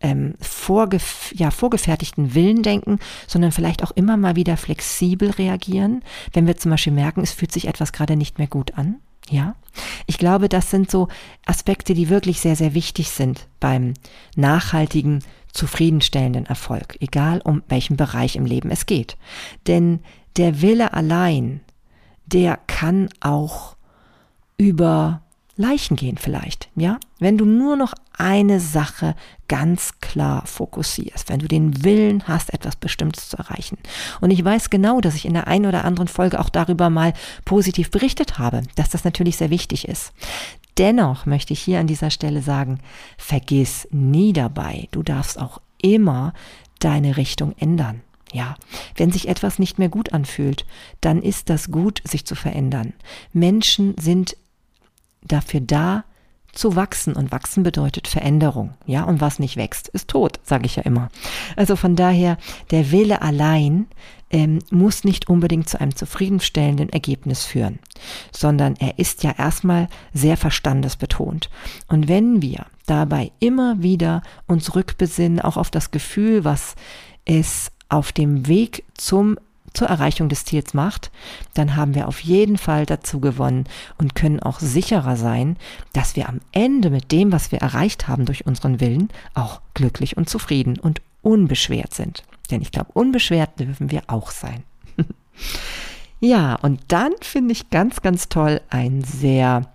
ähm, 0.00 0.34
vorgef 0.40 1.32
ja, 1.34 1.50
vorgefertigten 1.50 2.34
Willen 2.34 2.62
denken, 2.62 2.98
sondern 3.26 3.52
vielleicht 3.52 3.82
auch 3.82 3.90
immer 3.92 4.16
mal 4.16 4.36
wieder 4.36 4.56
flexibel 4.56 5.30
reagieren, 5.30 6.02
wenn 6.32 6.46
wir 6.46 6.56
zum 6.56 6.70
Beispiel 6.70 6.92
merken, 6.92 7.22
es 7.22 7.32
fühlt 7.32 7.52
sich 7.52 7.68
etwas 7.68 7.92
gerade 7.92 8.16
nicht 8.16 8.38
mehr 8.38 8.48
gut 8.48 8.74
an. 8.76 8.96
Ja, 9.30 9.56
ich 10.06 10.18
glaube, 10.18 10.50
das 10.50 10.70
sind 10.70 10.90
so 10.90 11.08
Aspekte, 11.46 11.94
die 11.94 12.10
wirklich 12.10 12.40
sehr, 12.40 12.56
sehr 12.56 12.74
wichtig 12.74 13.08
sind 13.10 13.48
beim 13.58 13.94
nachhaltigen 14.36 15.24
zufriedenstellenden 15.54 16.46
Erfolg, 16.46 16.96
egal 17.00 17.40
um 17.42 17.62
welchen 17.68 17.96
Bereich 17.96 18.36
im 18.36 18.44
Leben 18.44 18.70
es 18.70 18.86
geht. 18.86 19.16
Denn 19.66 20.00
der 20.36 20.60
Wille 20.60 20.92
allein, 20.92 21.60
der 22.26 22.58
kann 22.66 23.08
auch 23.20 23.76
über 24.56 25.22
Leichen 25.56 25.96
gehen 25.96 26.18
vielleicht, 26.18 26.68
ja? 26.74 26.98
Wenn 27.20 27.38
du 27.38 27.44
nur 27.44 27.76
noch 27.76 27.94
eine 28.16 28.58
Sache 28.58 29.14
ganz 29.46 30.00
klar 30.00 30.44
fokussierst, 30.46 31.28
wenn 31.28 31.38
du 31.38 31.46
den 31.46 31.84
Willen 31.84 32.26
hast, 32.26 32.52
etwas 32.52 32.74
Bestimmtes 32.74 33.28
zu 33.28 33.36
erreichen. 33.36 33.78
Und 34.20 34.32
ich 34.32 34.44
weiß 34.44 34.70
genau, 34.70 35.00
dass 35.00 35.14
ich 35.14 35.24
in 35.24 35.34
der 35.34 35.46
einen 35.46 35.66
oder 35.66 35.84
anderen 35.84 36.08
Folge 36.08 36.40
auch 36.40 36.48
darüber 36.48 36.90
mal 36.90 37.12
positiv 37.44 37.92
berichtet 37.92 38.38
habe, 38.38 38.62
dass 38.74 38.90
das 38.90 39.04
natürlich 39.04 39.36
sehr 39.36 39.50
wichtig 39.50 39.86
ist. 39.86 40.12
Dennoch 40.78 41.26
möchte 41.26 41.52
ich 41.52 41.60
hier 41.60 41.78
an 41.80 41.86
dieser 41.86 42.10
Stelle 42.10 42.42
sagen, 42.42 42.80
vergiss 43.16 43.86
nie 43.90 44.32
dabei, 44.32 44.88
du 44.90 45.02
darfst 45.02 45.38
auch 45.38 45.60
immer 45.80 46.32
deine 46.80 47.16
Richtung 47.16 47.54
ändern. 47.58 48.02
Ja, 48.32 48.56
wenn 48.96 49.12
sich 49.12 49.28
etwas 49.28 49.60
nicht 49.60 49.78
mehr 49.78 49.88
gut 49.88 50.12
anfühlt, 50.12 50.66
dann 51.00 51.22
ist 51.22 51.50
das 51.50 51.70
gut, 51.70 52.02
sich 52.04 52.26
zu 52.26 52.34
verändern. 52.34 52.92
Menschen 53.32 53.94
sind 53.96 54.36
dafür 55.22 55.60
da, 55.60 56.04
zu 56.52 56.76
wachsen 56.76 57.14
und 57.14 57.32
wachsen 57.32 57.62
bedeutet 57.62 58.08
Veränderung, 58.08 58.74
ja, 58.86 59.04
und 59.04 59.20
was 59.20 59.38
nicht 59.38 59.56
wächst, 59.56 59.88
ist 59.88 60.08
tot, 60.08 60.40
sage 60.44 60.66
ich 60.66 60.76
ja 60.76 60.82
immer. 60.82 61.08
Also 61.56 61.76
von 61.76 61.96
daher, 61.96 62.38
der 62.70 62.90
Wille 62.90 63.22
allein 63.22 63.86
ähm, 64.34 64.58
muss 64.70 65.04
nicht 65.04 65.28
unbedingt 65.28 65.68
zu 65.68 65.80
einem 65.80 65.94
zufriedenstellenden 65.94 66.88
Ergebnis 66.88 67.44
führen, 67.44 67.78
sondern 68.32 68.74
er 68.80 68.98
ist 68.98 69.22
ja 69.22 69.30
erstmal 69.30 69.86
sehr 70.12 70.36
verstandesbetont. 70.36 71.48
Und 71.86 72.08
wenn 72.08 72.42
wir 72.42 72.66
dabei 72.86 73.30
immer 73.38 73.80
wieder 73.80 74.22
uns 74.48 74.74
rückbesinnen, 74.74 75.40
auch 75.40 75.56
auf 75.56 75.70
das 75.70 75.92
Gefühl, 75.92 76.44
was 76.44 76.74
es 77.24 77.70
auf 77.88 78.10
dem 78.10 78.48
Weg 78.48 78.84
zum 78.94 79.38
zur 79.72 79.88
Erreichung 79.88 80.28
des 80.28 80.44
Ziels 80.44 80.72
macht, 80.72 81.10
dann 81.54 81.74
haben 81.74 81.96
wir 81.96 82.06
auf 82.06 82.20
jeden 82.20 82.58
Fall 82.58 82.86
dazu 82.86 83.18
gewonnen 83.18 83.64
und 83.98 84.14
können 84.14 84.38
auch 84.38 84.60
sicherer 84.60 85.16
sein, 85.16 85.56
dass 85.92 86.14
wir 86.14 86.28
am 86.28 86.38
Ende 86.52 86.90
mit 86.90 87.10
dem, 87.10 87.32
was 87.32 87.50
wir 87.50 87.58
erreicht 87.58 88.06
haben 88.06 88.24
durch 88.24 88.46
unseren 88.46 88.78
Willen, 88.78 89.08
auch 89.34 89.60
glücklich 89.74 90.16
und 90.16 90.28
zufrieden 90.28 90.78
und 90.78 91.02
unbeschwert 91.22 91.92
sind. 91.92 92.22
Denn 92.50 92.62
ich 92.62 92.72
glaube, 92.72 92.92
unbeschwert 92.92 93.58
dürfen 93.58 93.90
wir 93.90 94.02
auch 94.06 94.30
sein. 94.30 94.64
ja, 96.20 96.56
und 96.56 96.80
dann 96.88 97.12
finde 97.20 97.52
ich 97.52 97.70
ganz, 97.70 98.02
ganz 98.02 98.28
toll 98.28 98.60
ein 98.70 99.02
sehr, 99.02 99.70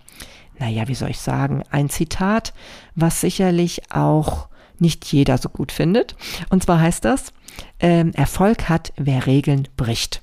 naja, 0.58 0.88
wie 0.88 0.94
soll 0.94 1.10
ich 1.10 1.20
sagen, 1.20 1.64
ein 1.70 1.90
Zitat, 1.90 2.54
was 2.94 3.20
sicherlich 3.20 3.90
auch 3.92 4.48
nicht 4.78 5.04
jeder 5.12 5.38
so 5.38 5.48
gut 5.48 5.72
findet. 5.72 6.16
Und 6.48 6.62
zwar 6.62 6.80
heißt 6.80 7.04
das, 7.04 7.32
ähm, 7.80 8.12
Erfolg 8.14 8.68
hat, 8.68 8.92
wer 8.96 9.26
Regeln 9.26 9.68
bricht. 9.76 10.22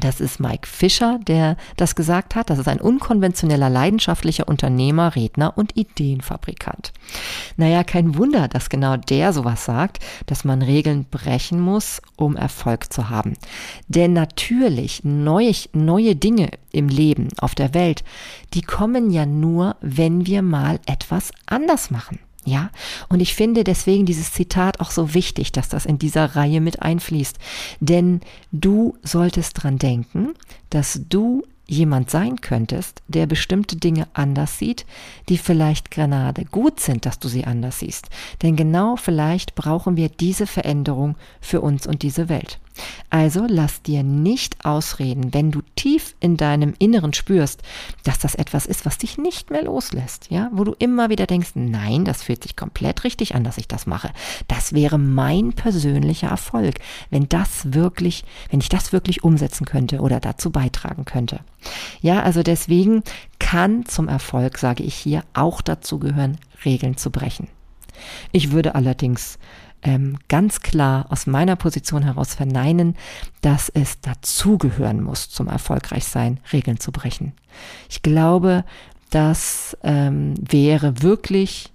Das 0.00 0.20
ist 0.20 0.40
Mike 0.40 0.66
Fischer, 0.66 1.20
der 1.24 1.56
das 1.76 1.94
gesagt 1.94 2.34
hat. 2.34 2.50
Das 2.50 2.58
ist 2.58 2.66
ein 2.66 2.80
unkonventioneller, 2.80 3.70
leidenschaftlicher 3.70 4.48
Unternehmer, 4.48 5.14
Redner 5.14 5.56
und 5.56 5.76
Ideenfabrikant. 5.76 6.92
Naja, 7.56 7.84
kein 7.84 8.16
Wunder, 8.16 8.48
dass 8.48 8.70
genau 8.70 8.96
der 8.96 9.32
sowas 9.32 9.64
sagt, 9.64 10.00
dass 10.26 10.44
man 10.44 10.62
Regeln 10.62 11.04
brechen 11.04 11.60
muss, 11.60 12.02
um 12.16 12.34
Erfolg 12.34 12.92
zu 12.92 13.08
haben. 13.08 13.34
Denn 13.86 14.12
natürlich 14.12 15.04
neue, 15.04 15.52
neue 15.72 16.16
Dinge 16.16 16.50
im 16.72 16.88
Leben, 16.88 17.28
auf 17.38 17.54
der 17.54 17.72
Welt, 17.72 18.02
die 18.52 18.62
kommen 18.62 19.10
ja 19.10 19.26
nur, 19.26 19.76
wenn 19.80 20.26
wir 20.26 20.42
mal 20.42 20.80
etwas 20.86 21.30
anders 21.46 21.92
machen. 21.92 22.18
Ja, 22.46 22.70
und 23.08 23.20
ich 23.20 23.34
finde 23.34 23.64
deswegen 23.64 24.04
dieses 24.04 24.32
Zitat 24.32 24.80
auch 24.80 24.90
so 24.90 25.14
wichtig, 25.14 25.52
dass 25.52 25.70
das 25.70 25.86
in 25.86 25.98
dieser 25.98 26.36
Reihe 26.36 26.60
mit 26.60 26.82
einfließt. 26.82 27.38
Denn 27.80 28.20
du 28.52 28.98
solltest 29.02 29.62
dran 29.62 29.78
denken, 29.78 30.34
dass 30.68 31.00
du 31.08 31.42
jemand 31.66 32.10
sein 32.10 32.40
könntest, 32.42 33.02
der 33.08 33.26
bestimmte 33.26 33.76
Dinge 33.76 34.06
anders 34.12 34.58
sieht, 34.58 34.84
die 35.28 35.38
vielleicht 35.38 35.90
gerade 35.90 36.44
gut 36.44 36.80
sind, 36.80 37.06
dass 37.06 37.18
du 37.18 37.28
sie 37.28 37.44
anders 37.44 37.78
siehst. 37.78 38.10
Denn 38.42 38.56
genau 38.56 38.96
vielleicht 38.96 39.54
brauchen 39.54 39.96
wir 39.96 40.10
diese 40.10 40.46
Veränderung 40.46 41.16
für 41.40 41.62
uns 41.62 41.86
und 41.86 42.02
diese 42.02 42.28
Welt. 42.28 42.58
Also 43.10 43.46
lass 43.48 43.82
dir 43.82 44.02
nicht 44.02 44.64
ausreden, 44.64 45.32
wenn 45.32 45.50
du 45.50 45.62
tief 45.76 46.16
in 46.20 46.36
deinem 46.36 46.74
Inneren 46.78 47.12
spürst, 47.12 47.62
dass 48.02 48.18
das 48.18 48.34
etwas 48.34 48.66
ist, 48.66 48.84
was 48.84 48.98
dich 48.98 49.18
nicht 49.18 49.50
mehr 49.50 49.62
loslässt, 49.62 50.30
ja, 50.30 50.50
wo 50.52 50.64
du 50.64 50.74
immer 50.78 51.10
wieder 51.10 51.26
denkst, 51.26 51.52
nein, 51.54 52.04
das 52.04 52.22
fühlt 52.22 52.42
sich 52.42 52.56
komplett 52.56 53.04
richtig 53.04 53.34
an, 53.34 53.44
dass 53.44 53.58
ich 53.58 53.68
das 53.68 53.86
mache. 53.86 54.10
Das 54.48 54.72
wäre 54.72 54.98
mein 54.98 55.52
persönlicher 55.52 56.28
Erfolg, 56.28 56.80
wenn 57.10 57.28
das 57.28 57.72
wirklich, 57.72 58.24
wenn 58.50 58.60
ich 58.60 58.68
das 58.68 58.92
wirklich 58.92 59.22
umsetzen 59.22 59.64
könnte 59.64 60.00
oder 60.00 60.18
dazu 60.20 60.50
beitragen 60.50 61.04
könnte. 61.04 61.40
Ja, 62.00 62.22
also 62.22 62.42
deswegen 62.42 63.02
kann 63.38 63.86
zum 63.86 64.08
Erfolg, 64.08 64.58
sage 64.58 64.82
ich 64.82 64.94
hier, 64.94 65.22
auch 65.32 65.60
dazu 65.60 65.98
gehören, 65.98 66.38
Regeln 66.64 66.96
zu 66.96 67.10
brechen. 67.10 67.48
Ich 68.32 68.50
würde 68.50 68.74
allerdings 68.74 69.38
ähm, 69.84 70.18
ganz 70.28 70.60
klar 70.60 71.06
aus 71.10 71.26
meiner 71.26 71.56
Position 71.56 72.02
heraus 72.02 72.34
verneinen, 72.34 72.96
dass 73.42 73.68
es 73.68 74.00
dazugehören 74.00 75.02
muss, 75.02 75.28
zum 75.28 75.46
Erfolgreichsein 75.46 76.40
Regeln 76.52 76.80
zu 76.80 76.90
brechen. 76.90 77.32
Ich 77.88 78.02
glaube, 78.02 78.64
das 79.10 79.76
ähm, 79.84 80.34
wäre 80.40 81.02
wirklich 81.02 81.70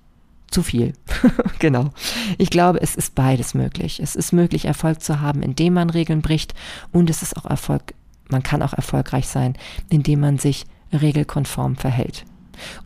zu 0.50 0.64
viel. 0.64 0.94
genau. 1.60 1.92
Ich 2.40 2.50
glaube, 2.50 2.82
es 2.82 2.96
ist 2.96 3.14
beides 3.14 3.54
möglich. 3.54 4.00
Es 4.02 4.16
ist 4.16 4.34
möglich, 4.34 4.66
Erfolg 4.66 5.02
zu 5.02 5.22
haben, 5.22 5.44
indem 5.44 5.76
man 5.76 5.92
Regeln 5.92 6.22
bricht 6.22 6.56
und 6.92 7.10
es 7.10 7.22
ist 7.22 7.38
auch 7.38 7.46
Erfolg, 7.46 7.94
man 8.28 8.42
kann 8.44 8.64
auch 8.64 8.74
erfolgreich 8.74 9.28
sein, 9.28 9.56
indem 9.90 10.22
man 10.22 10.40
sich 10.40 10.66
regelkonform 10.92 11.76
verhält. 11.76 12.26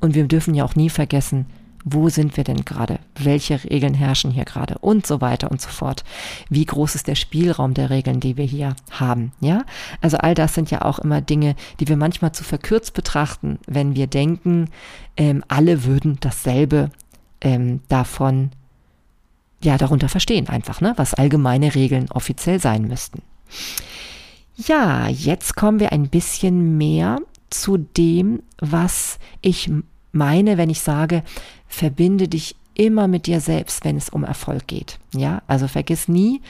Und 0.02 0.14
wir 0.14 0.28
dürfen 0.28 0.54
ja 0.54 0.66
auch 0.66 0.76
nie 0.76 0.90
vergessen, 0.90 1.46
wo 1.84 2.10
sind 2.10 2.38
wir 2.38 2.44
denn 2.44 2.64
gerade? 2.64 3.00
Welche 3.16 3.64
Regeln 3.64 3.94
herrschen 3.94 4.32
hier 4.32 4.46
gerade? 4.46 4.78
Und 4.80 5.06
so 5.06 5.22
weiter 5.22 5.52
und 5.52 5.62
so 5.62 5.70
fort. 5.70 6.04
Wie 6.50 6.66
groß 6.66 6.96
ist 6.96 7.08
der 7.08 7.16
Spielraum 7.16 7.74
der 7.74 7.90
Regeln, 7.90 8.20
die 8.20 8.38
wir 8.38 8.46
hier 8.46 8.76
haben? 8.92 9.34
Ja, 9.42 9.66
also 10.02 10.18
all 10.18 10.34
das 10.34 10.54
sind 10.54 10.72
ja 10.72 10.84
auch 10.84 11.00
immer 11.00 11.22
Dinge, 11.22 11.56
die 11.80 11.88
wir 11.88 11.98
manchmal 11.98 12.32
zu 12.32 12.44
verkürzt 12.44 12.94
betrachten, 12.94 13.60
wenn 13.68 13.96
wir 13.96 14.08
denken, 14.08 14.70
ähm, 15.18 15.44
alle 15.48 15.84
würden 15.84 16.18
dasselbe 16.22 16.90
ähm, 17.42 17.82
davon, 17.90 18.52
ja, 19.62 19.78
darunter 19.78 20.10
verstehen 20.10 20.48
einfach, 20.48 20.82
ne, 20.82 20.94
was 20.96 21.14
allgemeine 21.14 21.76
Regeln 21.76 22.10
offiziell 22.12 22.60
sein 22.60 22.88
müssten. 22.88 23.22
Ja, 24.56 25.08
jetzt 25.10 25.56
kommen 25.56 25.80
wir 25.80 25.92
ein 25.92 26.10
bisschen 26.10 26.78
mehr 26.78 27.20
zu 27.50 27.78
dem, 27.78 28.42
was 28.60 29.20
ich 29.42 29.70
meine, 30.14 30.58
wenn 30.58 30.70
ich 30.70 30.80
sage, 30.80 31.24
verbinde 31.68 32.28
dich 32.28 32.56
immer 32.76 33.08
mit 33.08 33.28
dir 33.28 33.40
selbst, 33.40 33.86
wenn 33.86 33.98
es 33.98 34.10
um 34.10 34.24
Erfolg 34.24 34.68
geht. 34.68 35.00
Ja, 35.14 35.42
also 35.48 35.68
vergiss 35.68 36.08
nie, 36.08 36.42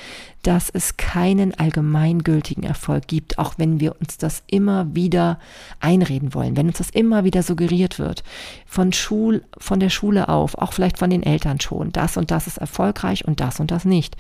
dass 0.44 0.70
es 0.70 0.98
keinen 0.98 1.58
allgemeingültigen 1.58 2.64
Erfolg 2.64 3.08
gibt, 3.08 3.40
auch 3.40 3.56
wenn 3.58 3.80
wir 3.80 4.00
uns 4.00 4.18
das 4.18 4.44
immer 4.48 4.94
wieder 4.94 5.40
einreden 5.80 6.34
wollen, 6.34 6.56
wenn 6.56 6.68
uns 6.68 6.78
das 6.78 6.90
immer 6.90 7.24
wieder 7.24 7.44
suggeriert 7.44 7.98
wird. 7.98 8.24
Von 8.66 8.94
Schul, 8.94 9.44
von 9.58 9.80
der 9.80 9.90
Schule 9.90 10.30
auf, 10.30 10.56
auch 10.58 10.74
vielleicht 10.74 11.00
von 11.00 11.10
den 11.10 11.24
Eltern 11.24 11.60
schon. 11.60 11.92
Das 11.92 12.18
und 12.18 12.30
das 12.30 12.48
ist 12.48 12.58
erfolgreich 12.58 13.26
und 13.26 13.40
das 13.40 13.60
und 13.60 13.72
das 13.72 13.86
nicht. 13.86 14.16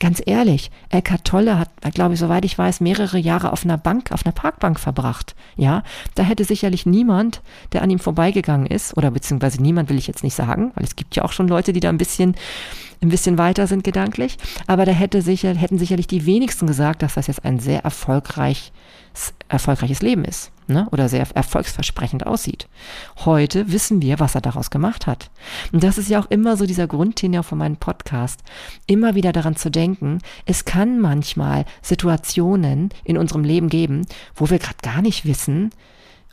Ganz 0.00 0.22
ehrlich, 0.24 0.70
Eckhart 0.90 1.24
Tolle 1.24 1.58
hat, 1.58 1.70
glaube 1.92 2.14
ich, 2.14 2.20
soweit 2.20 2.44
ich 2.44 2.56
weiß, 2.56 2.80
mehrere 2.80 3.18
Jahre 3.18 3.52
auf 3.52 3.64
einer 3.64 3.76
Bank, 3.76 4.12
auf 4.12 4.24
einer 4.24 4.32
Parkbank 4.32 4.78
verbracht. 4.78 5.34
Ja, 5.56 5.82
da 6.14 6.22
hätte 6.22 6.44
sicherlich 6.44 6.86
niemand, 6.86 7.42
der 7.72 7.82
an 7.82 7.90
ihm 7.90 7.98
vorbeigegangen 7.98 8.66
ist, 8.66 8.96
oder 8.96 9.10
beziehungsweise 9.10 9.60
niemand 9.60 9.88
will 9.88 9.98
ich 9.98 10.06
jetzt 10.06 10.22
nicht 10.22 10.36
sagen, 10.36 10.70
weil 10.76 10.84
es 10.84 10.94
gibt 10.94 11.16
ja 11.16 11.24
auch 11.24 11.32
schon 11.32 11.48
Leute, 11.48 11.72
die 11.72 11.80
da 11.80 11.88
ein 11.88 11.98
bisschen, 11.98 12.36
ein 13.02 13.08
bisschen 13.08 13.38
weiter 13.38 13.66
sind 13.66 13.82
gedanklich. 13.82 14.38
Aber 14.68 14.84
da 14.84 14.92
hätte 14.92 15.20
sicher, 15.20 15.47
hätten 15.56 15.78
sicherlich 15.78 16.06
die 16.06 16.26
wenigsten 16.26 16.66
gesagt, 16.66 17.02
dass 17.02 17.14
das 17.14 17.26
jetzt 17.26 17.44
ein 17.44 17.58
sehr 17.58 17.84
erfolgreich 17.84 18.72
erfolgreiches 19.48 20.02
Leben 20.02 20.24
ist 20.24 20.52
ne? 20.68 20.86
oder 20.92 21.08
sehr 21.08 21.26
erfolgsversprechend 21.34 22.26
aussieht. 22.26 22.68
Heute 23.24 23.72
wissen 23.72 24.02
wir, 24.02 24.20
was 24.20 24.34
er 24.34 24.40
daraus 24.40 24.70
gemacht 24.70 25.06
hat. 25.06 25.30
Und 25.72 25.82
das 25.82 25.98
ist 25.98 26.08
ja 26.08 26.20
auch 26.20 26.30
immer 26.30 26.56
so 26.56 26.66
dieser 26.66 26.86
Grundtenor 26.86 27.42
von 27.42 27.58
meinem 27.58 27.76
Podcast, 27.76 28.40
immer 28.86 29.14
wieder 29.14 29.32
daran 29.32 29.56
zu 29.56 29.70
denken, 29.70 30.18
es 30.44 30.64
kann 30.64 31.00
manchmal 31.00 31.64
Situationen 31.82 32.90
in 33.04 33.18
unserem 33.18 33.44
Leben 33.44 33.68
geben, 33.68 34.06
wo 34.34 34.50
wir 34.50 34.58
gerade 34.58 34.78
gar 34.82 35.02
nicht 35.02 35.24
wissen, 35.24 35.70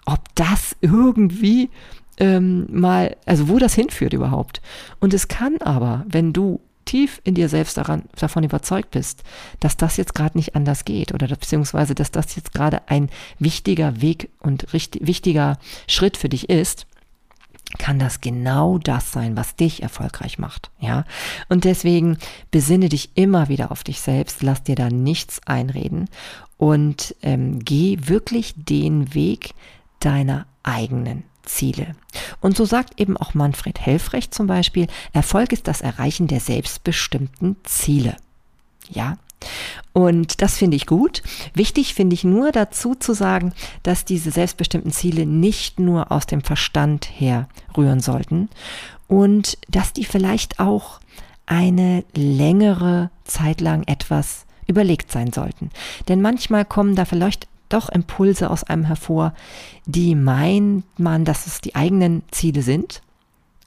ob 0.05 0.19
das 0.35 0.75
irgendwie 0.81 1.69
ähm, 2.17 2.67
mal, 2.69 3.17
also 3.25 3.49
wo 3.49 3.57
das 3.57 3.73
hinführt 3.73 4.13
überhaupt. 4.13 4.61
Und 4.99 5.13
es 5.13 5.27
kann 5.27 5.57
aber, 5.61 6.05
wenn 6.07 6.33
du 6.33 6.61
tief 6.85 7.21
in 7.23 7.35
dir 7.35 7.49
selbst 7.49 7.77
daran, 7.77 8.03
davon 8.15 8.43
überzeugt 8.43 8.91
bist, 8.91 9.23
dass 9.59 9.77
das 9.77 9.97
jetzt 9.97 10.15
gerade 10.15 10.37
nicht 10.37 10.55
anders 10.55 10.85
geht 10.85 11.13
oder 11.13 11.27
beziehungsweise, 11.27 11.95
dass 11.95 12.11
das 12.11 12.35
jetzt 12.35 12.53
gerade 12.53 12.87
ein 12.87 13.09
wichtiger 13.39 14.01
Weg 14.01 14.29
und 14.39 14.73
richtig, 14.73 15.05
wichtiger 15.05 15.57
Schritt 15.87 16.17
für 16.17 16.29
dich 16.29 16.49
ist, 16.49 16.87
kann 17.77 17.99
das 17.99 18.21
genau 18.21 18.77
das 18.77 19.11
sein, 19.11 19.35
was 19.35 19.55
dich 19.55 19.83
erfolgreich 19.83 20.37
macht, 20.37 20.69
ja? 20.79 21.03
Und 21.49 21.65
deswegen 21.65 22.17
besinne 22.51 22.89
dich 22.89 23.09
immer 23.15 23.49
wieder 23.49 23.71
auf 23.71 23.83
dich 23.83 24.01
selbst, 24.01 24.43
lass 24.43 24.63
dir 24.63 24.75
da 24.75 24.89
nichts 24.89 25.41
einreden 25.45 26.07
und 26.57 27.15
ähm, 27.21 27.59
geh 27.59 27.97
wirklich 28.01 28.53
den 28.55 29.13
Weg 29.13 29.55
deiner 29.99 30.45
eigenen 30.63 31.23
Ziele. 31.45 31.95
Und 32.41 32.57
so 32.57 32.65
sagt 32.65 32.99
eben 32.99 33.17
auch 33.17 33.33
Manfred 33.33 33.79
Helfrecht 33.79 34.33
zum 34.33 34.47
Beispiel, 34.47 34.87
Erfolg 35.13 35.51
ist 35.53 35.67
das 35.67 35.81
Erreichen 35.81 36.27
der 36.27 36.39
selbstbestimmten 36.39 37.57
Ziele. 37.63 38.15
Ja, 38.89 39.17
und 39.93 40.41
das 40.41 40.57
finde 40.57 40.77
ich 40.77 40.85
gut. 40.85 41.21
Wichtig 41.53 41.93
finde 41.93 42.13
ich 42.13 42.23
nur 42.23 42.51
dazu 42.51 42.95
zu 42.95 43.13
sagen, 43.13 43.53
dass 43.83 44.05
diese 44.05 44.31
selbstbestimmten 44.31 44.91
Ziele 44.91 45.25
nicht 45.25 45.79
nur 45.79 46.11
aus 46.11 46.25
dem 46.25 46.41
Verstand 46.41 47.05
her 47.05 47.47
rühren 47.77 47.99
sollten 47.99 48.49
und 49.07 49.57
dass 49.69 49.93
die 49.93 50.05
vielleicht 50.05 50.59
auch 50.59 50.99
eine 51.45 52.03
längere 52.15 53.11
Zeit 53.23 53.61
lang 53.61 53.83
etwas 53.87 54.45
überlegt 54.67 55.11
sein 55.11 55.31
sollten. 55.31 55.69
Denn 56.07 56.21
manchmal 56.21 56.65
kommen 56.65 56.95
da 56.95 57.05
vielleicht 57.05 57.47
doch 57.69 57.89
Impulse 57.89 58.49
aus 58.49 58.63
einem 58.63 58.85
hervor, 58.85 59.33
die 59.85 60.15
meint 60.15 60.85
man, 60.99 61.25
dass 61.25 61.47
es 61.47 61.61
die 61.61 61.75
eigenen 61.75 62.23
Ziele 62.31 62.61
sind, 62.61 63.01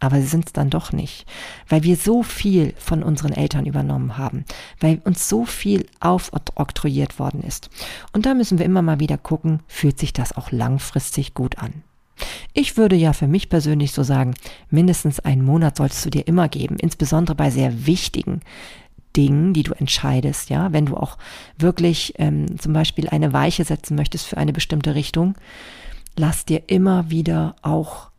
aber 0.01 0.21
sie 0.21 0.27
sind 0.27 0.47
es 0.47 0.53
dann 0.53 0.71
doch 0.71 0.93
nicht, 0.93 1.27
weil 1.69 1.83
wir 1.83 1.97
so 1.97 2.23
viel 2.23 2.75
von 2.79 3.03
unseren 3.03 3.33
Eltern 3.33 3.67
übernommen 3.67 4.17
haben, 4.17 4.45
weil 4.81 5.01
uns 5.05 5.29
so 5.29 5.45
viel 5.45 5.87
aufoktroyiert 6.01 7.19
worden 7.19 7.43
ist. 7.43 7.69
Und 8.13 8.27
da 8.27 8.35
müssen 8.35 8.59
wir 8.59 8.67
immer 8.67 8.83
mal 8.83 9.01
wieder 9.01 9.19
gucken, 9.19 9.61
fühlt 9.67 9.99
sich 9.99 10.13
das 10.13 10.37
auch 10.37 10.53
langfristig 10.53 11.35
gut 11.35 11.59
an. 11.59 11.83
Ich 12.53 12.77
würde 12.77 12.97
ja 12.97 13.13
für 13.13 13.29
mich 13.29 13.49
persönlich 13.49 13.93
so 13.93 14.03
sagen, 14.03 14.35
mindestens 14.71 15.21
einen 15.21 15.45
Monat 15.45 15.77
solltest 15.77 16.05
du 16.05 16.11
dir 16.11 16.27
immer 16.27 16.49
geben, 16.49 16.77
insbesondere 16.77 17.37
bei 17.37 17.51
sehr 17.51 17.87
wichtigen 17.87 18.41
Dingen, 19.17 19.53
die 19.53 19.63
du 19.63 19.73
entscheidest, 19.73 20.51
ja, 20.51 20.73
wenn 20.73 20.87
du 20.87 20.97
auch 20.97 21.19
wirklich 21.59 22.15
ähm, 22.19 22.59
zum 22.59 22.73
Beispiel 22.73 23.09
eine 23.09 23.33
Weiche 23.33 23.65
setzen 23.65 23.97
möchtest 23.97 24.27
für 24.27 24.37
eine 24.37 24.53
bestimmte 24.53 24.95
Richtung, 24.95 25.35
lass 26.17 26.45
dir 26.45 26.63
immer 26.69 27.11
wieder 27.11 27.57
auch 27.63 28.11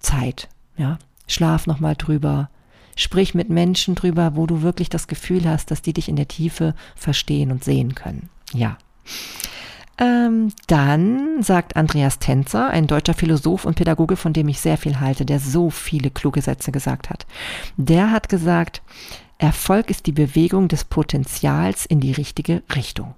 Zeit, 0.00 0.48
ja, 0.76 0.98
schlaf 1.26 1.66
nochmal 1.66 1.96
drüber, 1.96 2.50
sprich 2.96 3.34
mit 3.34 3.50
Menschen 3.50 3.94
drüber, 3.94 4.36
wo 4.36 4.46
du 4.46 4.62
wirklich 4.62 4.88
das 4.88 5.06
Gefühl 5.06 5.48
hast, 5.48 5.70
dass 5.70 5.82
die 5.82 5.92
dich 5.92 6.08
in 6.08 6.16
der 6.16 6.28
Tiefe 6.28 6.74
verstehen 6.94 7.50
und 7.52 7.62
sehen 7.62 7.94
können. 7.94 8.30
Ja. 8.52 8.78
Ähm, 9.98 10.52
dann 10.66 11.42
sagt 11.42 11.76
Andreas 11.76 12.18
Tänzer, 12.18 12.68
ein 12.68 12.86
deutscher 12.86 13.14
Philosoph 13.14 13.64
und 13.64 13.76
Pädagoge, 13.76 14.16
von 14.16 14.32
dem 14.34 14.48
ich 14.48 14.60
sehr 14.60 14.76
viel 14.76 15.00
halte, 15.00 15.24
der 15.24 15.40
so 15.40 15.70
viele 15.70 16.10
kluge 16.10 16.42
Sätze 16.42 16.70
gesagt 16.70 17.08
hat. 17.08 17.26
Der 17.76 18.10
hat 18.10 18.28
gesagt, 18.28 18.82
Erfolg 19.38 19.90
ist 19.90 20.06
die 20.06 20.12
Bewegung 20.12 20.68
des 20.68 20.84
Potenzials 20.84 21.86
in 21.86 22.00
die 22.00 22.12
richtige 22.12 22.62
Richtung. 22.74 23.14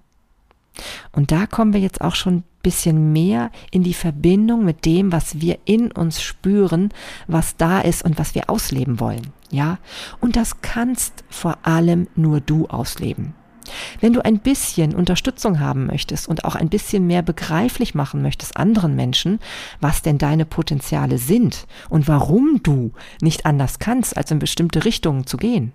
Und 1.13 1.33
da 1.33 1.47
kommen 1.47 1.73
wir 1.73 1.81
jetzt 1.81 2.01
auch 2.01 2.15
schon 2.15 2.37
ein 2.37 2.45
bisschen 2.63 3.13
mehr 3.13 3.51
in 3.71 3.83
die 3.83 3.95
Verbindung 3.95 4.65
mit 4.65 4.85
dem, 4.85 5.13
was 5.13 5.41
wir 5.41 5.59
in 5.65 5.91
uns 5.91 6.23
spüren, 6.23 6.91
was 7.27 7.57
da 7.57 7.81
ist 7.81 8.05
und 8.05 8.19
was 8.19 8.35
wir 8.35 8.51
ausleben 8.51 9.01
wollen. 9.01 9.29
Ja? 9.51 9.79
Und 10.21 10.37
das 10.37 10.61
kannst 10.61 11.25
vor 11.29 11.59
allem 11.63 12.09
nur 12.15 12.41
du 12.41 12.67
ausleben. 12.67 13.35
Wenn 14.01 14.15
du 14.15 14.25
ein 14.25 14.39
bisschen 14.39 14.95
Unterstützung 14.95 15.61
haben 15.61 15.87
möchtest 15.87 16.27
und 16.27 16.45
auch 16.45 16.55
ein 16.55 16.71
bisschen 16.71 17.07
mehr 17.07 17.23
begreiflich 17.23 17.95
machen 17.95 18.23
möchtest 18.23 18.57
anderen 18.57 18.97
Menschen, 18.97 19.41
was 19.81 20.01
denn 20.01 20.17
deine 20.17 20.47
Potenziale 20.47 21.19
sind 21.19 21.67
und 21.91 22.09
warum 22.09 22.61
du 22.63 22.93
nicht 23.21 23.45
anders 23.45 23.79
kannst, 23.79 24.17
als 24.17 24.31
in 24.31 24.39
bestimmte 24.39 24.85
Richtungen 24.87 25.27
zu 25.27 25.37
gehen, 25.37 25.73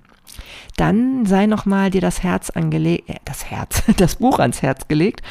dann 0.78 1.26
sei 1.26 1.46
nochmal 1.46 1.90
dir 1.90 2.02
das 2.02 2.24
Herz 2.24 2.50
angelegt, 2.50 3.10
äh, 3.10 3.16
das 3.26 3.46
Herz, 3.46 3.84
das 3.98 4.16
Buch 4.16 4.40
ans 4.40 4.62
Herz 4.62 4.88
gelegt. 4.88 5.22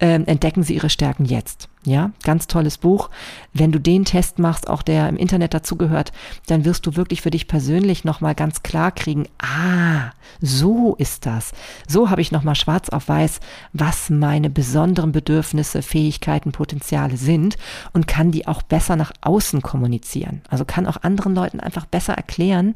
Ähm, 0.00 0.26
entdecken 0.26 0.62
Sie 0.62 0.74
Ihre 0.74 0.90
Stärken 0.90 1.24
jetzt. 1.24 1.68
Ja, 1.86 2.12
ganz 2.22 2.46
tolles 2.46 2.78
Buch. 2.78 3.10
Wenn 3.52 3.70
du 3.70 3.78
den 3.78 4.06
Test 4.06 4.38
machst, 4.38 4.68
auch 4.68 4.80
der 4.80 5.06
im 5.08 5.18
Internet 5.18 5.52
dazugehört, 5.52 6.12
dann 6.46 6.64
wirst 6.64 6.86
du 6.86 6.96
wirklich 6.96 7.20
für 7.20 7.30
dich 7.30 7.46
persönlich 7.46 8.04
nochmal 8.04 8.34
ganz 8.34 8.62
klar 8.62 8.90
kriegen, 8.90 9.28
ah, 9.38 10.10
so 10.40 10.94
ist 10.96 11.26
das. 11.26 11.52
So 11.86 12.08
habe 12.08 12.22
ich 12.22 12.32
nochmal 12.32 12.54
schwarz 12.54 12.88
auf 12.88 13.08
weiß, 13.08 13.40
was 13.74 14.08
meine 14.08 14.48
besonderen 14.48 15.12
Bedürfnisse, 15.12 15.82
Fähigkeiten, 15.82 16.52
Potenziale 16.52 17.18
sind 17.18 17.56
und 17.92 18.06
kann 18.06 18.30
die 18.30 18.46
auch 18.46 18.62
besser 18.62 18.96
nach 18.96 19.12
außen 19.20 19.60
kommunizieren. 19.60 20.40
Also 20.48 20.64
kann 20.64 20.86
auch 20.86 21.02
anderen 21.02 21.34
Leuten 21.34 21.60
einfach 21.60 21.84
besser 21.84 22.14
erklären, 22.14 22.72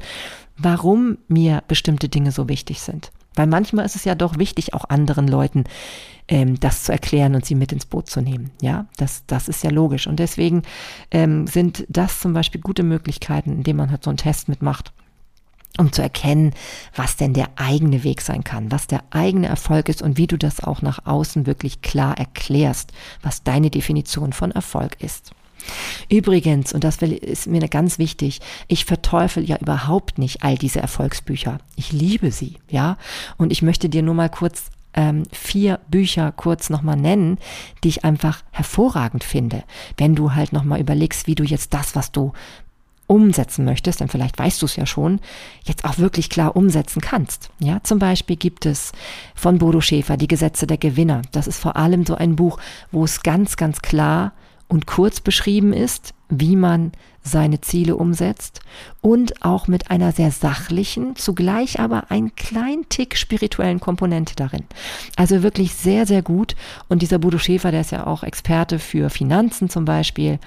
warum 0.58 1.16
mir 1.28 1.62
bestimmte 1.66 2.10
Dinge 2.10 2.30
so 2.30 2.46
wichtig 2.48 2.82
sind. 2.82 3.10
Weil 3.38 3.46
manchmal 3.46 3.86
ist 3.86 3.94
es 3.94 4.04
ja 4.04 4.16
doch 4.16 4.36
wichtig, 4.36 4.74
auch 4.74 4.84
anderen 4.88 5.28
Leuten 5.28 5.64
ähm, 6.26 6.58
das 6.58 6.82
zu 6.82 6.90
erklären 6.90 7.36
und 7.36 7.44
sie 7.44 7.54
mit 7.54 7.72
ins 7.72 7.86
Boot 7.86 8.10
zu 8.10 8.20
nehmen. 8.20 8.50
Ja, 8.60 8.86
das, 8.96 9.22
das 9.28 9.48
ist 9.48 9.62
ja 9.62 9.70
logisch. 9.70 10.08
Und 10.08 10.18
deswegen 10.18 10.62
ähm, 11.12 11.46
sind 11.46 11.86
das 11.88 12.18
zum 12.18 12.32
Beispiel 12.32 12.60
gute 12.60 12.82
Möglichkeiten, 12.82 13.52
indem 13.52 13.76
man 13.76 13.92
halt 13.92 14.02
so 14.02 14.10
einen 14.10 14.16
Test 14.16 14.48
mitmacht 14.48 14.92
um 15.78 15.92
zu 15.92 16.02
erkennen, 16.02 16.54
was 16.96 17.14
denn 17.14 17.34
der 17.34 17.50
eigene 17.54 18.02
Weg 18.02 18.20
sein 18.20 18.42
kann, 18.42 18.72
was 18.72 18.88
der 18.88 19.04
eigene 19.10 19.46
Erfolg 19.46 19.88
ist 19.88 20.02
und 20.02 20.18
wie 20.18 20.26
du 20.26 20.36
das 20.36 20.58
auch 20.58 20.82
nach 20.82 21.06
außen 21.06 21.46
wirklich 21.46 21.82
klar 21.82 22.18
erklärst, 22.18 22.90
was 23.22 23.44
deine 23.44 23.70
Definition 23.70 24.32
von 24.32 24.50
Erfolg 24.50 25.00
ist. 25.00 25.30
Übrigens, 26.08 26.72
und 26.72 26.84
das 26.84 26.96
ist 27.02 27.46
mir 27.46 27.60
ganz 27.68 27.98
wichtig, 27.98 28.40
ich 28.66 28.84
verteufel 28.84 29.44
ja 29.44 29.56
überhaupt 29.56 30.18
nicht 30.18 30.42
all 30.42 30.56
diese 30.56 30.80
Erfolgsbücher. 30.80 31.58
Ich 31.76 31.92
liebe 31.92 32.30
sie, 32.30 32.54
ja. 32.68 32.96
Und 33.36 33.52
ich 33.52 33.62
möchte 33.62 33.88
dir 33.88 34.02
nur 34.02 34.14
mal 34.14 34.30
kurz 34.30 34.70
ähm, 34.94 35.24
vier 35.32 35.80
Bücher 35.88 36.32
kurz 36.32 36.70
nochmal 36.70 36.96
nennen, 36.96 37.38
die 37.84 37.88
ich 37.88 38.04
einfach 38.04 38.42
hervorragend 38.50 39.22
finde. 39.22 39.62
Wenn 39.96 40.14
du 40.14 40.34
halt 40.34 40.52
nochmal 40.52 40.80
überlegst, 40.80 41.26
wie 41.26 41.34
du 41.34 41.44
jetzt 41.44 41.74
das, 41.74 41.94
was 41.94 42.10
du 42.10 42.32
umsetzen 43.06 43.64
möchtest, 43.64 44.00
denn 44.00 44.08
vielleicht 44.08 44.38
weißt 44.38 44.60
du 44.60 44.66
es 44.66 44.76
ja 44.76 44.86
schon, 44.86 45.20
jetzt 45.64 45.84
auch 45.84 45.98
wirklich 45.98 46.28
klar 46.28 46.56
umsetzen 46.56 47.00
kannst. 47.00 47.50
Ja, 47.58 47.82
zum 47.82 47.98
Beispiel 47.98 48.36
gibt 48.36 48.66
es 48.66 48.92
von 49.34 49.58
Bodo 49.58 49.80
Schäfer 49.80 50.16
die 50.16 50.28
Gesetze 50.28 50.66
der 50.66 50.76
Gewinner. 50.76 51.22
Das 51.32 51.46
ist 51.46 51.58
vor 51.58 51.76
allem 51.76 52.04
so 52.04 52.14
ein 52.14 52.36
Buch, 52.36 52.58
wo 52.92 53.04
es 53.04 53.22
ganz, 53.22 53.56
ganz 53.56 53.80
klar 53.82 54.32
und 54.68 54.86
kurz 54.86 55.20
beschrieben 55.20 55.72
ist, 55.72 56.14
wie 56.28 56.56
man 56.56 56.92
seine 57.22 57.60
Ziele 57.60 57.96
umsetzt 57.96 58.60
und 59.00 59.42
auch 59.44 59.66
mit 59.66 59.90
einer 59.90 60.12
sehr 60.12 60.30
sachlichen, 60.30 61.16
zugleich 61.16 61.80
aber 61.80 62.10
ein 62.10 62.34
klein 62.36 62.86
Tick 62.88 63.16
spirituellen 63.16 63.80
Komponente 63.80 64.34
darin. 64.36 64.64
Also 65.16 65.42
wirklich 65.42 65.74
sehr, 65.74 66.06
sehr 66.06 66.22
gut. 66.22 66.54
Und 66.88 67.02
dieser 67.02 67.18
Bodo 67.18 67.38
Schäfer, 67.38 67.70
der 67.70 67.82
ist 67.82 67.92
ja 67.92 68.06
auch 68.06 68.22
Experte 68.22 68.78
für 68.78 69.10
Finanzen 69.10 69.68
zum 69.68 69.84
Beispiel 69.84 70.38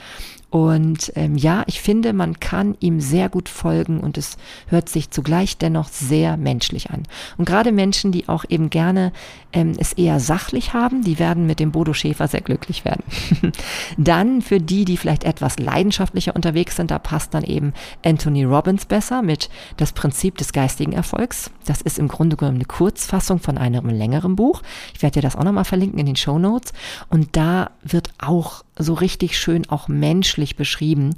und 0.51 1.13
ähm, 1.15 1.37
ja, 1.37 1.63
ich 1.67 1.79
finde, 1.79 2.11
man 2.11 2.41
kann 2.41 2.75
ihm 2.81 2.99
sehr 2.99 3.29
gut 3.29 3.47
folgen 3.47 4.01
und 4.01 4.17
es 4.17 4.35
hört 4.67 4.89
sich 4.89 5.09
zugleich 5.09 5.57
dennoch 5.57 5.87
sehr 5.87 6.35
menschlich 6.35 6.89
an. 6.89 7.03
Und 7.37 7.45
gerade 7.45 7.71
Menschen, 7.71 8.11
die 8.11 8.27
auch 8.27 8.43
eben 8.49 8.69
gerne 8.69 9.13
ähm, 9.53 9.75
es 9.77 9.93
eher 9.93 10.19
sachlich 10.19 10.73
haben, 10.73 11.03
die 11.05 11.19
werden 11.19 11.45
mit 11.45 11.61
dem 11.61 11.71
Bodo 11.71 11.93
Schäfer 11.93 12.27
sehr 12.27 12.41
glücklich 12.41 12.83
werden. 12.83 13.03
dann 13.97 14.41
für 14.41 14.59
die, 14.59 14.83
die 14.83 14.97
vielleicht 14.97 15.23
etwas 15.23 15.57
leidenschaftlicher 15.57 16.35
unterwegs 16.35 16.75
sind, 16.75 16.91
da 16.91 16.99
passt 16.99 17.33
dann 17.33 17.45
eben 17.45 17.71
Anthony 18.03 18.43
Robbins 18.43 18.85
besser 18.85 19.21
mit 19.21 19.49
das 19.77 19.93
Prinzip 19.93 20.37
des 20.37 20.51
geistigen 20.51 20.91
Erfolgs. 20.91 21.49
Das 21.65 21.81
ist 21.81 21.97
im 21.97 22.09
Grunde 22.09 22.35
genommen 22.35 22.57
eine 22.57 22.65
Kurzfassung 22.65 23.39
von 23.39 23.57
einem 23.57 23.87
längeren 23.87 24.35
Buch. 24.35 24.63
Ich 24.93 25.01
werde 25.01 25.13
dir 25.13 25.21
das 25.21 25.37
auch 25.37 25.45
nochmal 25.45 25.63
verlinken 25.63 25.97
in 25.97 26.07
den 26.07 26.17
Show 26.17 26.39
Notes. 26.39 26.73
Und 27.09 27.37
da 27.37 27.71
wird 27.83 28.09
auch 28.19 28.65
so 28.83 28.93
richtig 28.93 29.37
schön 29.37 29.69
auch 29.69 29.87
menschlich 29.87 30.55
beschrieben, 30.55 31.15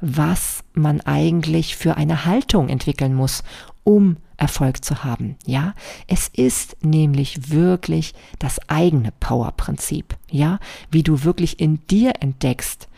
was 0.00 0.64
man 0.74 1.00
eigentlich 1.00 1.76
für 1.76 1.96
eine 1.96 2.24
Haltung 2.24 2.68
entwickeln 2.68 3.14
muss, 3.14 3.42
um 3.84 4.16
Erfolg 4.36 4.84
zu 4.84 5.04
haben. 5.04 5.36
Ja, 5.46 5.74
es 6.06 6.28
ist 6.28 6.76
nämlich 6.84 7.50
wirklich 7.50 8.14
das 8.38 8.58
eigene 8.68 9.12
Power-Prinzip. 9.20 10.16
Ja, 10.30 10.58
wie 10.90 11.02
du 11.02 11.24
wirklich 11.24 11.60
in 11.60 11.80
dir 11.86 12.14
entdeckst, 12.20 12.88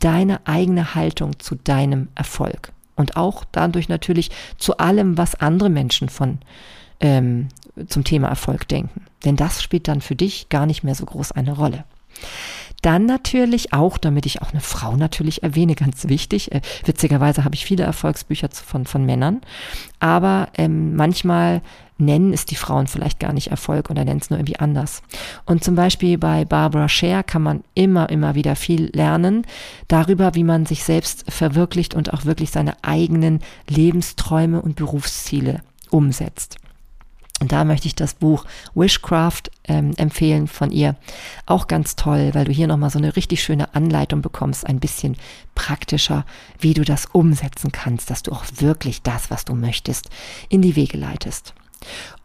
deine 0.00 0.46
eigene 0.46 0.94
Haltung 0.94 1.38
zu 1.38 1.54
deinem 1.54 2.08
Erfolg. 2.14 2.72
Und 2.96 3.16
auch 3.16 3.44
dadurch 3.52 3.88
natürlich 3.88 4.30
zu 4.56 4.78
allem, 4.78 5.16
was 5.16 5.36
andere 5.36 5.70
Menschen 5.70 6.08
von 6.08 6.38
ähm, 7.00 7.48
zum 7.86 8.02
Thema 8.02 8.28
Erfolg 8.28 8.66
denken. 8.66 9.04
Denn 9.24 9.36
das 9.36 9.62
spielt 9.62 9.86
dann 9.86 10.00
für 10.00 10.16
dich 10.16 10.48
gar 10.48 10.66
nicht 10.66 10.82
mehr 10.82 10.96
so 10.96 11.06
groß 11.06 11.32
eine 11.32 11.52
Rolle. 11.52 11.84
Dann 12.82 13.06
natürlich 13.06 13.72
auch, 13.72 13.98
damit 13.98 14.24
ich 14.26 14.40
auch 14.40 14.52
eine 14.52 14.60
Frau 14.60 14.96
natürlich 14.96 15.42
erwähne, 15.42 15.74
ganz 15.74 16.08
wichtig. 16.08 16.52
Äh, 16.52 16.60
witzigerweise 16.84 17.44
habe 17.44 17.54
ich 17.54 17.64
viele 17.64 17.82
Erfolgsbücher 17.82 18.48
von, 18.52 18.86
von 18.86 19.04
Männern, 19.04 19.40
aber 19.98 20.48
ähm, 20.56 20.94
manchmal 20.94 21.62
nennen 21.98 22.32
es 22.32 22.44
die 22.44 22.54
Frauen 22.54 22.86
vielleicht 22.86 23.18
gar 23.18 23.32
nicht 23.32 23.48
Erfolg 23.48 23.90
oder 23.90 24.04
nennen 24.04 24.20
es 24.20 24.30
nur 24.30 24.38
irgendwie 24.38 24.60
anders. 24.60 25.02
Und 25.44 25.64
zum 25.64 25.74
Beispiel 25.74 26.16
bei 26.16 26.44
Barbara 26.44 26.88
Scher 26.88 27.24
kann 27.24 27.42
man 27.42 27.64
immer, 27.74 28.08
immer 28.08 28.36
wieder 28.36 28.54
viel 28.54 28.90
lernen 28.94 29.44
darüber, 29.88 30.34
wie 30.34 30.44
man 30.44 30.64
sich 30.64 30.84
selbst 30.84 31.30
verwirklicht 31.30 31.94
und 31.94 32.12
auch 32.12 32.24
wirklich 32.24 32.52
seine 32.52 32.76
eigenen 32.82 33.40
Lebensträume 33.68 34.62
und 34.62 34.76
Berufsziele 34.76 35.62
umsetzt. 35.90 36.58
Und 37.40 37.52
da 37.52 37.64
möchte 37.64 37.86
ich 37.86 37.94
das 37.94 38.14
Buch 38.14 38.44
Wishcraft 38.74 39.42
ähm, 39.64 39.92
empfehlen 39.96 40.48
von 40.48 40.70
ihr. 40.70 40.96
Auch 41.46 41.68
ganz 41.68 41.94
toll, 41.94 42.30
weil 42.32 42.44
du 42.44 42.52
hier 42.52 42.66
nochmal 42.66 42.90
so 42.90 42.98
eine 42.98 43.14
richtig 43.14 43.42
schöne 43.42 43.74
Anleitung 43.74 44.22
bekommst, 44.22 44.66
ein 44.66 44.80
bisschen 44.80 45.16
praktischer, 45.54 46.26
wie 46.58 46.74
du 46.74 46.84
das 46.84 47.06
umsetzen 47.06 47.70
kannst, 47.70 48.10
dass 48.10 48.22
du 48.22 48.32
auch 48.32 48.44
wirklich 48.56 49.02
das, 49.02 49.30
was 49.30 49.44
du 49.44 49.54
möchtest, 49.54 50.10
in 50.48 50.62
die 50.62 50.74
Wege 50.74 50.98
leitest. 50.98 51.54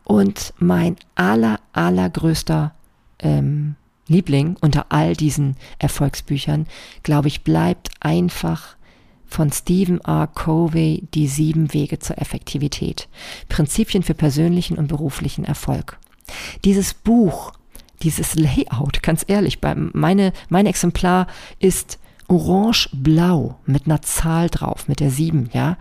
Und 0.04 0.54
mein 0.58 0.95
aller, 1.15 1.60
allergrößter 1.73 2.73
ähm, 3.19 3.76
Liebling 4.08 4.58
unter 4.60 4.88
all 4.89 5.15
diesen 5.15 5.56
Erfolgsbüchern, 5.80 6.67
glaube 7.04 7.28
ich, 7.28 7.43
bleibt 7.43 7.89
einfach 7.99 8.76
von 9.34 9.52
Stephen 9.52 10.00
R. 10.02 10.28
Covey 10.28 11.08
Die 11.13 11.28
sieben 11.28 11.74
Wege 11.74 12.00
zur 12.00 12.19
Effektivität. 12.19 13.10
Prinzipien 13.50 14.04
für 14.04 14.13
persönlichen 14.13 14.78
und 14.78 14.88
beruflichen 14.88 15.43
Erfolg. 15.43 15.98
Dieses 16.63 16.93
Buch, 16.93 17.54
dieses 18.04 18.36
Layout, 18.36 19.02
ganz 19.02 19.26
ehrlich, 19.28 19.60
meine, 19.93 20.34
mein 20.50 20.65
Exemplar 20.67 21.28
ist 21.60 22.00
orange-blau 22.28 23.60
mit 23.65 23.86
einer 23.86 24.02
Zahl 24.02 24.50
drauf, 24.50 24.88
mit 24.88 25.00
der 25.00 25.10
sieben, 25.10 25.50
ja. 25.52 25.78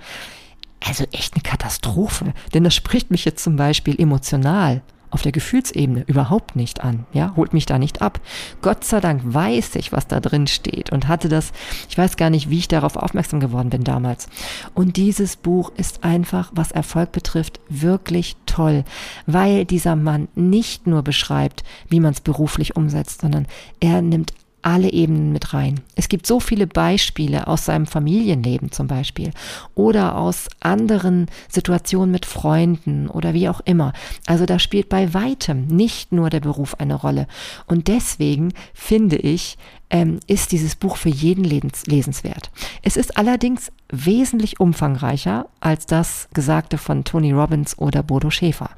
Also 0.85 1.05
echt 1.13 1.35
eine 1.35 1.43
Katastrophe, 1.43 2.33
denn 2.55 2.65
das 2.65 2.75
spricht 2.75 3.11
mich 3.11 3.25
jetzt 3.25 3.45
zum 3.45 3.57
Beispiel 3.57 4.01
emotional 4.01 4.83
auf 5.13 5.23
der 5.23 5.33
Gefühlsebene 5.33 6.05
überhaupt 6.07 6.57
nicht 6.57 6.83
an, 6.83 7.07
ja, 7.13 7.35
holt 7.37 7.53
mich 7.53 7.67
da 7.67 7.79
nicht 7.79 8.03
ab. 8.03 8.21
Gott 8.63 8.85
sei 8.85 9.01
Dank 9.01 9.23
weiß 9.25 9.77
ich, 9.77 9.93
was 9.93 10.07
da 10.07 10.21
drin 10.21 10.47
steht 10.47 10.91
und 10.91 11.07
hatte 11.07 11.29
das, 11.29 11.53
ich 11.89 11.97
weiß 11.97 12.17
gar 12.17 12.31
nicht, 12.31 12.51
wie 12.51 12.59
ich 12.59 12.69
darauf 12.69 12.97
aufmerksam 12.97 13.39
geworden 13.39 13.71
bin 13.71 13.85
damals. 13.85 14.29
Und 14.75 14.97
dieses 14.97 15.37
Buch 15.37 15.71
ist 15.77 16.03
einfach, 16.03 16.51
was 16.55 16.73
Erfolg 16.73 17.13
betrifft, 17.13 17.61
wirklich 17.69 18.37
toll, 18.47 18.85
weil 19.27 19.65
dieser 19.67 19.97
Mann 19.97 20.29
nicht 20.35 20.87
nur 20.87 21.03
beschreibt, 21.03 21.63
wie 21.89 22.01
man 22.01 22.13
es 22.13 22.21
beruflich 22.21 22.75
umsetzt, 22.75 23.21
sondern 23.21 23.47
er 23.81 24.03
nimmt 24.03 24.33
alle 24.63 24.93
Ebenen 24.93 25.33
mit 25.33 25.53
rein. 25.53 25.81
Es 25.97 26.09
gibt 26.09 26.27
so 26.27 26.41
viele 26.41 26.67
Beispiele 26.67 27.47
aus 27.47 27.67
seinem 27.67 27.87
Familienleben 27.87 28.71
zum 28.71 28.87
Beispiel 28.87 29.31
oder 29.75 30.17
aus 30.17 30.49
anderen 30.61 31.27
Situationen 31.49 32.13
mit 32.13 32.27
Freunden 32.27 33.09
oder 33.09 33.35
wie 33.35 33.49
auch 33.49 33.61
immer. 33.65 33.93
Also 34.27 34.47
da 34.47 34.59
spielt 34.59 34.89
bei 34.89 35.13
weitem 35.15 35.67
nicht 35.67 36.13
nur 36.13 36.31
der 36.31 36.41
Beruf 36.41 36.77
eine 36.79 36.95
Rolle. 36.95 37.27
Und 37.67 37.89
deswegen 37.89 38.53
finde 38.73 39.17
ich, 39.17 39.59
ähm, 39.93 40.21
ist 40.27 40.53
dieses 40.53 40.75
Buch 40.75 40.97
für 40.97 41.11
jeden 41.11 41.45
lesenswert. 41.45 42.51
Es 42.83 42.97
ist 42.97 43.19
allerdings 43.19 43.71
wesentlich 43.91 44.59
umfangreicher 44.59 45.47
als 45.61 45.85
das 45.85 46.29
Gesagte 46.33 46.79
von 46.79 47.05
Tony 47.05 47.31
Robbins 47.33 47.79
oder 47.79 48.03
Bodo 48.03 48.31
Schäfer. 48.31 48.71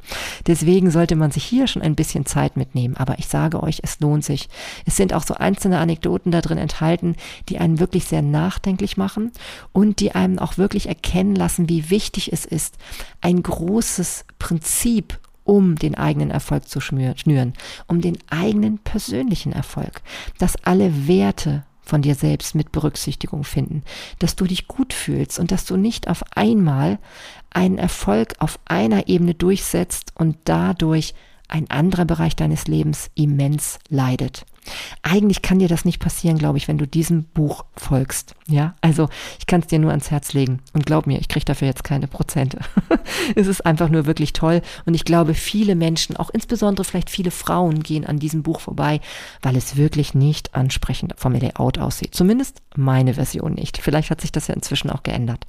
Deswegen 0.48 0.90
sollte 0.90 1.14
man 1.14 1.31
sich 1.31 1.44
hier 1.44 1.68
schon 1.68 1.83
ein 1.83 1.94
bisschen 1.94 2.27
Zeit 2.27 2.57
mitnehmen. 2.57 2.96
Aber 2.96 3.18
ich 3.20 3.29
sage 3.29 3.62
euch, 3.62 3.79
es 3.85 4.00
lohnt 4.00 4.24
sich. 4.24 4.48
Es 4.87 4.96
sind 4.96 5.14
auch 5.14 5.22
so 5.24 5.35
einzelne 5.35 5.79
Anekdoten 5.79 6.33
da 6.33 6.40
drin 6.40 6.59
enthalten, 6.59 7.14
die 7.48 7.59
einen 7.59 7.79
wirklich 7.79 8.07
sehr 8.07 8.22
nachdenklich 8.22 8.96
machen 8.96 9.31
und 9.72 10.00
die 10.00 10.16
einem 10.16 10.40
auch 10.40 10.59
wirklich 10.59 10.88
erkennen 10.88 11.37
lassen, 11.37 11.68
wie 11.68 11.90
wichtig 11.90 12.33
es 12.33 12.44
ist, 12.44 12.77
ein 13.20 13.40
großes 13.40 14.24
Prinzip 14.40 15.20
um 15.44 15.76
den 15.76 15.94
eigenen 15.94 16.30
Erfolg 16.30 16.68
zu 16.68 16.80
schnüren, 16.80 17.52
um 17.87 18.00
den 18.00 18.18
eigenen 18.30 18.78
persönlichen 18.78 19.52
Erfolg, 19.52 20.02
dass 20.38 20.57
alle 20.64 21.07
Werte 21.07 21.64
von 21.83 22.02
dir 22.02 22.14
selbst 22.14 22.54
mit 22.54 22.72
Berücksichtigung 22.72 23.44
finden, 23.44 23.83
dass 24.18 24.37
du 24.37 24.46
dich 24.46 24.66
gut 24.68 24.92
fühlst 24.92 25.38
und 25.38 25.50
dass 25.52 25.66
du 25.66 25.76
nicht 25.76 26.09
auf 26.09 26.24
einmal 26.35 26.98
einen 27.50 27.78
Erfolg 27.78 28.35
auf 28.38 28.59
einer 28.64 29.09
Ebene 29.09 29.35
durchsetzt 29.35 30.12
und 30.16 30.37
dadurch 30.44 31.14
ein 31.48 31.70
anderer 31.70 32.07
Bereich 32.07 32.35
deines 32.37 32.66
Lebens 32.66 33.11
immens 33.14 33.78
leidet. 33.88 34.46
Eigentlich 35.03 35.42
kann 35.42 35.59
dir 35.59 35.68
das 35.68 35.85
nicht 35.85 36.00
passieren, 36.00 36.38
glaube 36.38 36.59
ich, 36.59 36.68
wenn 36.68 36.79
du 36.79 36.87
diesem 36.87 37.24
Buch 37.24 37.64
folgst. 37.77 38.35
Ja, 38.46 38.74
also 38.81 39.09
ich 39.38 39.46
kann 39.46 39.61
es 39.61 39.66
dir 39.66 39.79
nur 39.79 39.90
ans 39.90 40.11
Herz 40.11 40.33
legen 40.33 40.61
und 40.72 40.87
glaub 40.87 41.07
mir, 41.07 41.18
ich 41.18 41.29
kriege 41.29 41.44
dafür 41.44 41.68
jetzt 41.68 41.85
keine 41.85 42.07
Prozente. 42.07 42.59
es 43.35 43.46
ist 43.46 43.64
einfach 43.64 43.88
nur 43.88 44.07
wirklich 44.07 44.33
toll 44.33 44.62
und 44.85 44.94
ich 44.94 45.05
glaube, 45.05 45.35
viele 45.35 45.74
Menschen, 45.74 46.16
auch 46.16 46.31
insbesondere 46.31 46.85
vielleicht 46.85 47.11
viele 47.11 47.31
Frauen, 47.31 47.83
gehen 47.83 48.07
an 48.07 48.18
diesem 48.18 48.42
Buch 48.42 48.61
vorbei, 48.61 49.00
weil 49.42 49.57
es 49.57 49.77
wirklich 49.77 50.14
nicht 50.14 50.55
ansprechend 50.55 51.14
vom 51.16 51.33
Layout 51.33 51.79
aussieht. 51.79 52.14
Zumindest 52.14 52.62
meine 52.77 53.14
Version 53.14 53.55
nicht. 53.55 53.79
Vielleicht 53.79 54.11
hat 54.11 54.20
sich 54.20 54.33
das 54.33 54.48
ja 54.48 54.55
inzwischen 54.55 54.90
auch 54.90 55.03
geändert. 55.03 55.46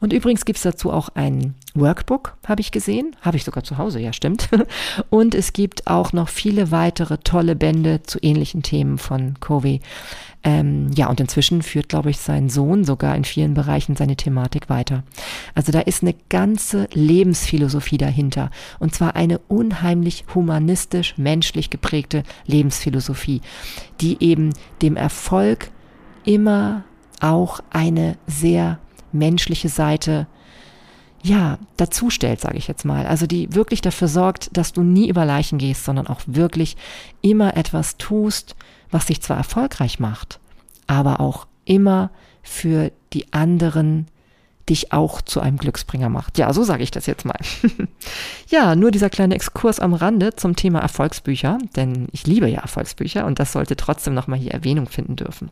Und 0.00 0.12
übrigens 0.12 0.44
gibt 0.44 0.58
es 0.58 0.62
dazu 0.62 0.92
auch 0.92 1.10
ein 1.10 1.54
Workbook, 1.74 2.36
habe 2.46 2.60
ich 2.60 2.72
gesehen. 2.72 3.16
Habe 3.20 3.36
ich 3.36 3.44
sogar 3.44 3.64
zu 3.64 3.78
Hause, 3.78 4.00
ja, 4.00 4.12
stimmt. 4.12 4.48
Und 5.10 5.34
es 5.34 5.52
gibt 5.52 5.86
auch 5.86 6.12
noch 6.12 6.28
viele 6.28 6.70
weitere 6.70 7.18
tolle 7.18 7.56
Bände 7.56 8.02
zu 8.02 8.18
ähnlichen 8.20 8.47
Themen 8.62 8.98
von 8.98 9.34
Covey. 9.40 9.80
Ähm, 10.44 10.90
ja, 10.94 11.08
und 11.08 11.20
inzwischen 11.20 11.62
führt, 11.62 11.88
glaube 11.88 12.10
ich, 12.10 12.18
sein 12.18 12.48
Sohn 12.48 12.84
sogar 12.84 13.16
in 13.16 13.24
vielen 13.24 13.54
Bereichen 13.54 13.96
seine 13.96 14.16
Thematik 14.16 14.68
weiter. 14.68 15.02
Also 15.54 15.72
da 15.72 15.80
ist 15.80 16.02
eine 16.02 16.14
ganze 16.28 16.88
Lebensphilosophie 16.92 17.98
dahinter. 17.98 18.50
Und 18.78 18.94
zwar 18.94 19.16
eine 19.16 19.38
unheimlich 19.48 20.24
humanistisch, 20.34 21.18
menschlich 21.18 21.70
geprägte 21.70 22.22
Lebensphilosophie, 22.46 23.40
die 24.00 24.16
eben 24.20 24.52
dem 24.80 24.96
Erfolg 24.96 25.70
immer 26.24 26.84
auch 27.20 27.60
eine 27.70 28.16
sehr 28.26 28.78
menschliche 29.12 29.68
Seite 29.68 30.26
ja, 31.22 31.58
dazu 31.76 32.10
stellt, 32.10 32.40
sage 32.40 32.58
ich 32.58 32.68
jetzt 32.68 32.84
mal. 32.84 33.06
Also 33.06 33.26
die 33.26 33.54
wirklich 33.54 33.80
dafür 33.80 34.08
sorgt, 34.08 34.56
dass 34.56 34.72
du 34.72 34.82
nie 34.82 35.08
über 35.08 35.24
Leichen 35.24 35.58
gehst, 35.58 35.84
sondern 35.84 36.06
auch 36.06 36.20
wirklich 36.26 36.76
immer 37.22 37.56
etwas 37.56 37.96
tust, 37.96 38.54
was 38.90 39.06
dich 39.06 39.20
zwar 39.20 39.36
erfolgreich 39.36 39.98
macht, 39.98 40.38
aber 40.86 41.20
auch 41.20 41.46
immer 41.64 42.10
für 42.42 42.92
die 43.12 43.32
anderen 43.32 44.06
dich 44.68 44.92
auch 44.92 45.22
zu 45.22 45.40
einem 45.40 45.58
Glücksbringer 45.58 46.08
macht. 46.08 46.38
Ja, 46.38 46.52
so 46.52 46.62
sage 46.62 46.82
ich 46.82 46.90
das 46.90 47.06
jetzt 47.06 47.24
mal. 47.24 47.38
ja, 48.48 48.74
nur 48.74 48.90
dieser 48.90 49.10
kleine 49.10 49.34
Exkurs 49.34 49.80
am 49.80 49.94
Rande 49.94 50.34
zum 50.36 50.56
Thema 50.56 50.80
Erfolgsbücher, 50.80 51.58
denn 51.76 52.08
ich 52.12 52.26
liebe 52.26 52.48
ja 52.48 52.60
Erfolgsbücher 52.60 53.26
und 53.26 53.38
das 53.38 53.52
sollte 53.52 53.76
trotzdem 53.76 54.14
nochmal 54.14 54.38
hier 54.38 54.52
Erwähnung 54.52 54.86
finden 54.88 55.16
dürfen. 55.16 55.50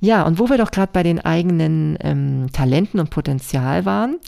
Ja, 0.00 0.22
und 0.24 0.38
wo 0.38 0.48
wir 0.48 0.58
doch 0.58 0.70
gerade 0.70 0.92
bei 0.92 1.02
den 1.02 1.20
eigenen 1.20 1.98
ähm, 2.00 2.46
Talenten 2.52 3.00
und 3.00 3.10
Potenzial 3.10 3.84
waren, 3.84 4.18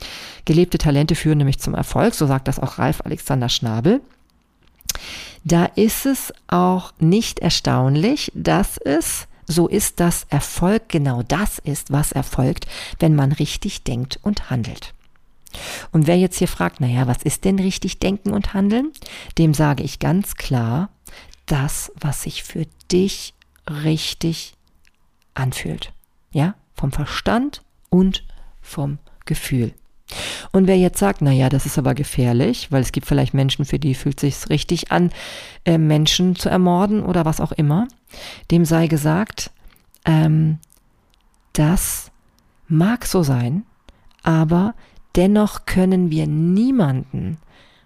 gelebte 0.44 0.78
Talente 0.78 1.14
führen 1.14 1.38
nämlich 1.38 1.58
zum 1.58 1.74
Erfolg, 1.74 2.14
so 2.14 2.26
sagt 2.26 2.48
das 2.48 2.58
auch 2.58 2.78
Ralf 2.78 3.02
Alexander 3.04 3.48
Schnabel. 3.48 4.00
Da 5.44 5.64
ist 5.64 6.04
es 6.04 6.34
auch 6.48 6.92
nicht 6.98 7.38
erstaunlich, 7.38 8.30
dass 8.34 8.76
es 8.76 9.26
so 9.46 9.68
ist, 9.68 10.00
dass 10.00 10.24
Erfolg 10.30 10.88
genau 10.88 11.22
das 11.22 11.58
ist, 11.58 11.92
was 11.92 12.12
erfolgt, 12.12 12.66
wenn 12.98 13.14
man 13.14 13.32
richtig 13.32 13.82
denkt 13.82 14.18
und 14.22 14.50
handelt. 14.50 14.94
Und 15.90 16.06
wer 16.06 16.16
jetzt 16.16 16.38
hier 16.38 16.48
fragt, 16.48 16.80
naja, 16.80 17.06
was 17.06 17.22
ist 17.22 17.44
denn 17.44 17.58
richtig 17.58 17.98
denken 17.98 18.32
und 18.32 18.54
handeln? 18.54 18.92
Dem 19.38 19.54
sage 19.54 19.82
ich 19.82 19.98
ganz 19.98 20.36
klar, 20.36 20.90
das, 21.46 21.92
was 21.98 22.22
sich 22.22 22.44
für 22.44 22.66
dich 22.92 23.34
richtig 23.68 24.54
anfühlt. 25.34 25.92
Ja, 26.32 26.54
vom 26.74 26.92
Verstand 26.92 27.62
und 27.88 28.24
vom 28.62 28.98
Gefühl. 29.24 29.74
Und 30.52 30.66
wer 30.66 30.76
jetzt 30.76 30.98
sagt, 30.98 31.22
na 31.22 31.32
ja, 31.32 31.48
das 31.48 31.66
ist 31.66 31.78
aber 31.78 31.94
gefährlich, 31.94 32.70
weil 32.70 32.82
es 32.82 32.92
gibt 32.92 33.06
vielleicht 33.06 33.34
Menschen, 33.34 33.64
für 33.64 33.78
die 33.78 33.94
fühlt 33.94 34.20
sich 34.20 34.48
richtig 34.48 34.90
an, 34.90 35.10
äh, 35.64 35.78
Menschen 35.78 36.36
zu 36.36 36.48
ermorden 36.48 37.02
oder 37.02 37.24
was 37.24 37.40
auch 37.40 37.52
immer, 37.52 37.86
dem 38.50 38.64
sei 38.64 38.86
gesagt, 38.86 39.50
ähm, 40.04 40.58
das 41.52 42.10
mag 42.68 43.06
so 43.06 43.22
sein, 43.22 43.64
aber 44.22 44.74
dennoch 45.16 45.66
können 45.66 46.10
wir 46.10 46.26
niemanden, 46.26 47.38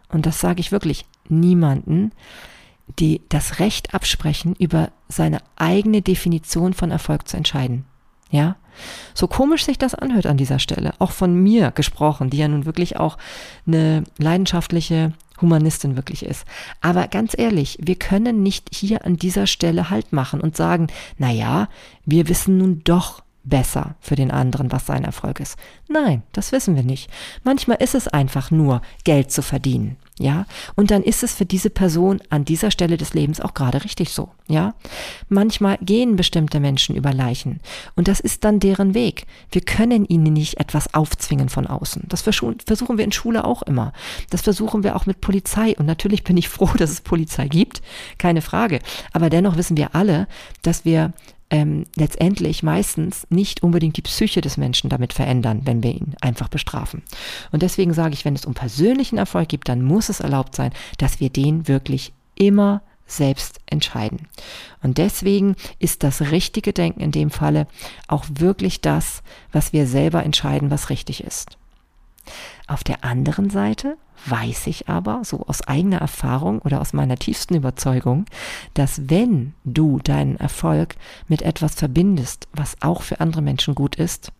und 0.08 0.26
das 0.26 0.40
sage 0.40 0.60
ich 0.60 0.72
wirklich, 0.72 1.06
niemanden, 1.28 2.12
die 2.98 3.22
das 3.28 3.58
Recht 3.58 3.94
absprechen, 3.94 4.54
über 4.58 4.90
seine 5.08 5.38
eigene 5.56 6.02
Definition 6.02 6.74
von 6.74 6.90
Erfolg 6.90 7.26
zu 7.28 7.36
entscheiden. 7.36 7.86
Ja? 8.30 8.56
So 9.14 9.26
komisch 9.26 9.64
sich 9.64 9.78
das 9.78 9.94
anhört 9.94 10.26
an 10.26 10.36
dieser 10.36 10.58
Stelle, 10.58 10.92
auch 10.98 11.12
von 11.12 11.34
mir 11.34 11.70
gesprochen, 11.70 12.30
die 12.30 12.38
ja 12.38 12.48
nun 12.48 12.66
wirklich 12.66 12.96
auch 12.96 13.18
eine 13.66 14.04
leidenschaftliche 14.18 15.12
Humanistin 15.40 15.96
wirklich 15.96 16.24
ist. 16.24 16.44
Aber 16.80 17.08
ganz 17.08 17.34
ehrlich, 17.36 17.78
wir 17.80 17.96
können 17.96 18.42
nicht 18.42 18.68
hier 18.72 19.04
an 19.04 19.16
dieser 19.16 19.46
Stelle 19.46 19.90
Halt 19.90 20.12
machen 20.12 20.40
und 20.40 20.56
sagen, 20.56 20.88
na 21.18 21.30
ja, 21.30 21.68
wir 22.04 22.28
wissen 22.28 22.58
nun 22.58 22.82
doch 22.84 23.22
besser 23.44 23.94
für 24.00 24.16
den 24.16 24.30
anderen, 24.30 24.72
was 24.72 24.86
sein 24.86 25.04
Erfolg 25.04 25.40
ist. 25.40 25.58
Nein, 25.88 26.22
das 26.32 26.52
wissen 26.52 26.76
wir 26.76 26.82
nicht. 26.82 27.10
Manchmal 27.42 27.76
ist 27.82 27.94
es 27.94 28.08
einfach 28.08 28.50
nur, 28.50 28.80
Geld 29.04 29.30
zu 29.30 29.42
verdienen. 29.42 29.96
Ja, 30.20 30.46
und 30.76 30.92
dann 30.92 31.02
ist 31.02 31.24
es 31.24 31.34
für 31.34 31.44
diese 31.44 31.70
Person 31.70 32.22
an 32.30 32.44
dieser 32.44 32.70
Stelle 32.70 32.96
des 32.96 33.14
Lebens 33.14 33.40
auch 33.40 33.52
gerade 33.52 33.82
richtig 33.82 34.10
so. 34.10 34.30
Ja, 34.46 34.74
manchmal 35.28 35.76
gehen 35.78 36.14
bestimmte 36.14 36.60
Menschen 36.60 36.94
über 36.94 37.12
Leichen 37.12 37.58
und 37.96 38.06
das 38.06 38.20
ist 38.20 38.44
dann 38.44 38.60
deren 38.60 38.94
Weg. 38.94 39.26
Wir 39.50 39.62
können 39.62 40.04
ihnen 40.04 40.32
nicht 40.32 40.60
etwas 40.60 40.94
aufzwingen 40.94 41.48
von 41.48 41.66
außen. 41.66 42.04
Das 42.06 42.22
versuchen 42.22 42.96
wir 42.96 43.04
in 43.04 43.10
Schule 43.10 43.44
auch 43.44 43.62
immer. 43.62 43.92
Das 44.30 44.42
versuchen 44.42 44.84
wir 44.84 44.94
auch 44.94 45.06
mit 45.06 45.20
Polizei 45.20 45.74
und 45.76 45.86
natürlich 45.86 46.22
bin 46.22 46.36
ich 46.36 46.48
froh, 46.54 46.70
dass 46.76 46.90
es 46.90 47.00
Polizei 47.00 47.48
gibt, 47.48 47.82
keine 48.16 48.40
Frage. 48.40 48.78
Aber 49.12 49.30
dennoch 49.30 49.56
wissen 49.56 49.76
wir 49.76 49.96
alle, 49.96 50.28
dass 50.62 50.84
wir 50.84 51.12
ähm, 51.54 51.84
letztendlich 51.94 52.62
meistens 52.62 53.26
nicht 53.30 53.62
unbedingt 53.62 53.96
die 53.96 54.02
Psyche 54.02 54.40
des 54.40 54.56
Menschen 54.56 54.90
damit 54.90 55.12
verändern, 55.12 55.62
wenn 55.64 55.82
wir 55.82 55.92
ihn 55.92 56.16
einfach 56.20 56.48
bestrafen. 56.48 57.02
Und 57.52 57.62
deswegen 57.62 57.92
sage 57.92 58.14
ich, 58.14 58.24
wenn 58.24 58.34
es 58.34 58.44
um 58.44 58.54
persönlichen 58.54 59.18
Erfolg 59.18 59.50
geht, 59.50 59.68
dann 59.68 59.82
muss 59.82 60.03
es 60.08 60.20
erlaubt 60.20 60.54
sein, 60.54 60.72
dass 60.98 61.20
wir 61.20 61.30
den 61.30 61.68
wirklich 61.68 62.12
immer 62.34 62.82
selbst 63.06 63.60
entscheiden. 63.66 64.28
Und 64.82 64.98
deswegen 64.98 65.56
ist 65.78 66.02
das 66.02 66.20
richtige 66.32 66.72
Denken 66.72 67.00
in 67.00 67.12
dem 67.12 67.30
Falle 67.30 67.66
auch 68.08 68.24
wirklich 68.30 68.80
das, 68.80 69.22
was 69.52 69.72
wir 69.72 69.86
selber 69.86 70.24
entscheiden, 70.24 70.70
was 70.70 70.90
richtig 70.90 71.22
ist. 71.22 71.58
Auf 72.66 72.82
der 72.82 73.04
anderen 73.04 73.50
Seite 73.50 73.98
weiß 74.26 74.68
ich 74.68 74.88
aber, 74.88 75.20
so 75.24 75.44
aus 75.46 75.60
eigener 75.62 75.98
Erfahrung 75.98 76.60
oder 76.60 76.80
aus 76.80 76.94
meiner 76.94 77.16
tiefsten 77.16 77.54
Überzeugung, 77.54 78.24
dass 78.72 79.10
wenn 79.10 79.52
du 79.64 79.98
deinen 79.98 80.36
Erfolg 80.36 80.96
mit 81.28 81.42
etwas 81.42 81.74
verbindest, 81.74 82.48
was 82.52 82.76
auch 82.80 83.02
für 83.02 83.20
andere 83.20 83.42
Menschen 83.42 83.74
gut 83.74 83.96
ist, 83.96 84.32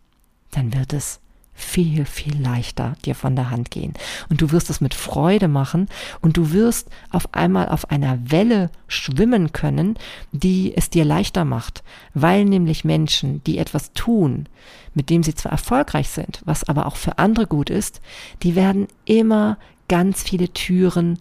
dann 0.53 0.73
wird 0.73 0.95
es 0.95 1.21
viel, 1.55 2.05
viel 2.05 2.41
leichter 2.41 2.95
dir 3.05 3.15
von 3.15 3.37
der 3.37 3.51
Hand 3.51 3.71
gehen. 3.71 3.95
Und 4.29 4.43
du 4.43 4.51
wirst 4.51 4.71
es 4.71 4.81
mit 4.81 4.93
Freude 4.93 5.49
machen 5.49 5.89
und 6.21 6.37
du 6.37 6.53
wirst 6.53 6.91
auf 7.11 7.33
einmal 7.33 7.69
auf 7.69 7.91
einer 7.91 8.19
Welle 8.31 8.71
schwimmen 8.89 9.53
können, 9.53 9.97
die 10.33 10.77
es 10.77 10.91
dir 10.91 11.05
leichter 11.05 11.45
macht, 11.45 11.85
weil 12.13 12.45
nämlich 12.45 12.85
Menschen, 12.85 13.43
die 13.45 13.59
etwas 13.59 13.93
tun, 13.93 14.49
mit 14.95 15.11
dem 15.11 15.23
sie 15.23 15.35
zwar 15.35 15.53
erfolgreich 15.53 16.09
sind, 16.09 16.43
was 16.45 16.65
aber 16.65 16.87
auch 16.87 16.97
für 16.97 17.19
andere 17.19 17.47
gut 17.47 17.71
ist, 17.71 18.01
die 18.43 18.57
werden 18.57 18.89
immer 19.05 19.59
ganz 19.89 20.23
viele 20.23 20.53
Türen, 20.53 21.19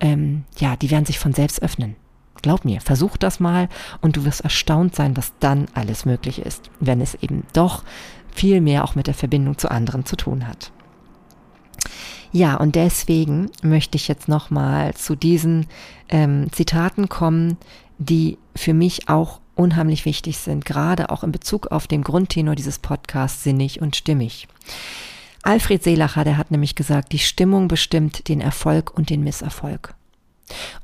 ähm, 0.00 0.44
ja, 0.58 0.76
die 0.76 0.90
werden 0.90 1.06
sich 1.06 1.18
von 1.18 1.34
selbst 1.34 1.62
öffnen. 1.62 1.96
Glaub 2.42 2.64
mir, 2.64 2.80
versuch 2.80 3.16
das 3.16 3.40
mal 3.40 3.68
und 4.02 4.16
du 4.16 4.24
wirst 4.24 4.42
erstaunt 4.42 4.94
sein, 4.94 5.16
was 5.16 5.32
dann 5.40 5.66
alles 5.72 6.04
möglich 6.04 6.40
ist, 6.40 6.70
wenn 6.78 7.00
es 7.00 7.14
eben 7.14 7.44
doch 7.54 7.84
viel 8.34 8.60
mehr 8.60 8.84
auch 8.84 8.94
mit 8.94 9.06
der 9.06 9.14
Verbindung 9.14 9.56
zu 9.56 9.70
anderen 9.70 10.04
zu 10.04 10.16
tun 10.16 10.46
hat. 10.46 10.70
Ja, 12.32 12.56
und 12.56 12.74
deswegen 12.74 13.48
möchte 13.62 13.96
ich 13.96 14.08
jetzt 14.08 14.28
nochmal 14.28 14.92
zu 14.94 15.14
diesen 15.14 15.66
ähm, 16.08 16.48
Zitaten 16.50 17.08
kommen, 17.08 17.56
die 17.98 18.38
für 18.56 18.74
mich 18.74 19.08
auch 19.08 19.40
unheimlich 19.54 20.04
wichtig 20.04 20.38
sind, 20.38 20.64
gerade 20.64 21.10
auch 21.10 21.22
in 21.22 21.30
Bezug 21.30 21.68
auf 21.68 21.86
den 21.86 22.02
Grundtenor 22.02 22.56
dieses 22.56 22.80
Podcasts 22.80 23.44
sinnig 23.44 23.80
und 23.80 23.94
stimmig. 23.94 24.48
Alfred 25.42 25.84
Seelacher, 25.84 26.24
der 26.24 26.36
hat 26.36 26.50
nämlich 26.50 26.74
gesagt, 26.74 27.12
die 27.12 27.20
Stimmung 27.20 27.68
bestimmt 27.68 28.28
den 28.28 28.40
Erfolg 28.40 28.92
und 28.96 29.10
den 29.10 29.22
Misserfolg. 29.22 29.94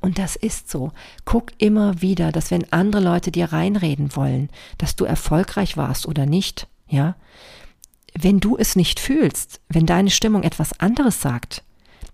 Und 0.01 0.19
das 0.19 0.37
ist 0.37 0.71
so. 0.71 0.93
Guck 1.25 1.53
immer 1.59 2.01
wieder, 2.01 2.31
dass 2.31 2.51
wenn 2.51 2.73
andere 2.73 3.03
Leute 3.03 3.33
dir 3.33 3.53
reinreden 3.53 4.15
wollen, 4.17 4.51
dass 4.79 4.97
du 4.97 5.05
erfolgreich 5.05 5.77
warst 5.77 6.07
oder 6.07 6.27
nicht, 6.27 6.69
ja, 6.91 7.15
wenn 8.19 8.41
du 8.41 8.57
es 8.57 8.77
nicht 8.77 9.01
fühlst, 9.01 9.61
wenn 9.69 9.87
deine 9.87 10.11
Stimmung 10.11 10.43
etwas 10.43 10.79
anderes 10.81 11.21
sagt, 11.21 11.63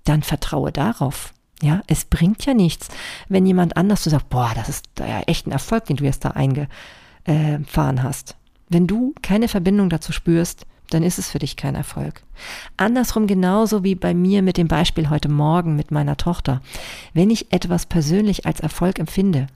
dann 0.05 0.23
vertraue 0.23 0.71
darauf. 0.71 1.33
Ja, 1.63 1.83
es 1.87 2.05
bringt 2.05 2.45
ja 2.45 2.53
nichts, 2.53 2.89
wenn 3.29 3.47
jemand 3.47 3.79
anders 3.79 4.05
du 4.05 4.11
sagst, 4.11 4.29
boah, 4.29 4.53
das 4.55 4.69
ist 4.69 4.85
ja 4.99 5.21
echt 5.23 5.47
ein 5.47 5.53
Erfolg, 5.53 5.87
den 5.87 5.97
du 5.97 6.05
jetzt 6.05 6.25
da 6.25 6.33
eingefahren 6.33 8.03
hast. 8.03 8.37
Wenn 8.69 8.87
du 8.87 9.15
keine 9.23 9.49
Verbindung 9.49 9.89
dazu 9.89 10.13
spürst, 10.13 10.67
dann 10.91 11.03
ist 11.03 11.19
es 11.19 11.31
für 11.31 11.39
dich 11.39 11.57
kein 11.57 11.75
Erfolg. 11.75 12.23
Andersrum 12.77 13.27
genauso 13.27 13.83
wie 13.83 13.95
bei 13.95 14.13
mir 14.13 14.43
mit 14.43 14.57
dem 14.59 14.69
Beispiel 14.69 15.09
heute 15.09 15.29
Morgen 15.29 15.77
mit 15.77 15.91
meiner 15.91 16.17
Tochter. 16.17 16.61
Wenn 17.15 17.31
ich 17.31 17.53
etwas 17.53 17.87
persönlich 17.87 18.45
als 18.47 18.61
Erfolg 18.61 18.99
empfinde, 18.99 19.47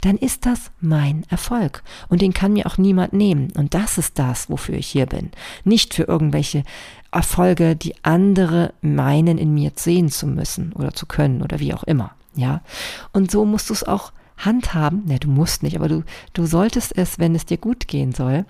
dann 0.00 0.16
ist 0.16 0.46
das 0.46 0.70
mein 0.80 1.24
Erfolg. 1.28 1.82
Und 2.08 2.22
den 2.22 2.32
kann 2.32 2.52
mir 2.52 2.66
auch 2.66 2.78
niemand 2.78 3.12
nehmen. 3.12 3.52
Und 3.56 3.74
das 3.74 3.98
ist 3.98 4.18
das, 4.18 4.50
wofür 4.50 4.76
ich 4.76 4.86
hier 4.86 5.06
bin. 5.06 5.30
Nicht 5.64 5.94
für 5.94 6.04
irgendwelche 6.04 6.62
Erfolge, 7.10 7.76
die 7.76 7.94
andere 8.02 8.74
meinen, 8.80 9.38
in 9.38 9.54
mir 9.54 9.72
sehen 9.74 10.08
zu 10.10 10.26
müssen 10.26 10.72
oder 10.72 10.92
zu 10.92 11.06
können 11.06 11.42
oder 11.42 11.58
wie 11.60 11.74
auch 11.74 11.84
immer. 11.84 12.12
Ja. 12.34 12.62
Und 13.12 13.30
so 13.30 13.44
musst 13.44 13.70
du 13.70 13.74
es 13.74 13.84
auch 13.84 14.12
handhaben. 14.38 15.04
Ne, 15.06 15.18
du 15.18 15.28
musst 15.28 15.62
nicht, 15.62 15.76
aber 15.76 15.88
du, 15.88 16.04
du 16.32 16.46
solltest 16.46 16.96
es, 16.96 17.18
wenn 17.18 17.34
es 17.34 17.46
dir 17.46 17.58
gut 17.58 17.88
gehen 17.88 18.12
soll, 18.12 18.44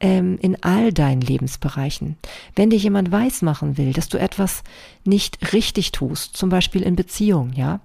ähm, 0.00 0.38
in 0.40 0.62
all 0.62 0.92
deinen 0.92 1.22
Lebensbereichen. 1.22 2.16
Wenn 2.54 2.70
dir 2.70 2.78
jemand 2.78 3.10
weismachen 3.10 3.78
will, 3.78 3.92
dass 3.92 4.08
du 4.08 4.18
etwas 4.18 4.62
nicht 5.04 5.52
richtig 5.52 5.92
tust, 5.92 6.36
zum 6.36 6.50
Beispiel 6.50 6.82
in 6.82 6.96
Beziehung, 6.96 7.52
ja, 7.54 7.80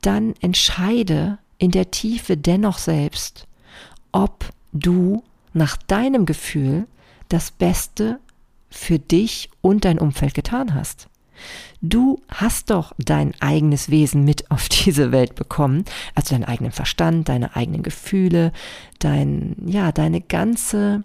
dann 0.00 0.34
entscheide 0.40 1.38
in 1.60 1.70
der 1.70 1.90
Tiefe 1.90 2.36
dennoch 2.36 2.78
selbst, 2.78 3.46
ob 4.10 4.46
du 4.72 5.22
nach 5.52 5.76
deinem 5.76 6.26
Gefühl 6.26 6.86
das 7.28 7.50
Beste 7.50 8.18
für 8.70 8.98
dich 8.98 9.50
und 9.60 9.84
dein 9.84 9.98
Umfeld 9.98 10.34
getan 10.34 10.74
hast. 10.74 11.08
Du 11.82 12.20
hast 12.28 12.70
doch 12.70 12.92
dein 12.98 13.34
eigenes 13.40 13.90
Wesen 13.90 14.24
mit 14.24 14.50
auf 14.50 14.68
diese 14.84 15.12
Welt 15.12 15.34
bekommen, 15.34 15.84
also 16.14 16.34
deinen 16.34 16.44
eigenen 16.44 16.72
Verstand, 16.72 17.28
deine 17.28 17.54
eigenen 17.54 17.82
Gefühle, 17.82 18.52
dein, 18.98 19.56
ja, 19.66 19.92
deine 19.92 20.22
ganze 20.22 21.04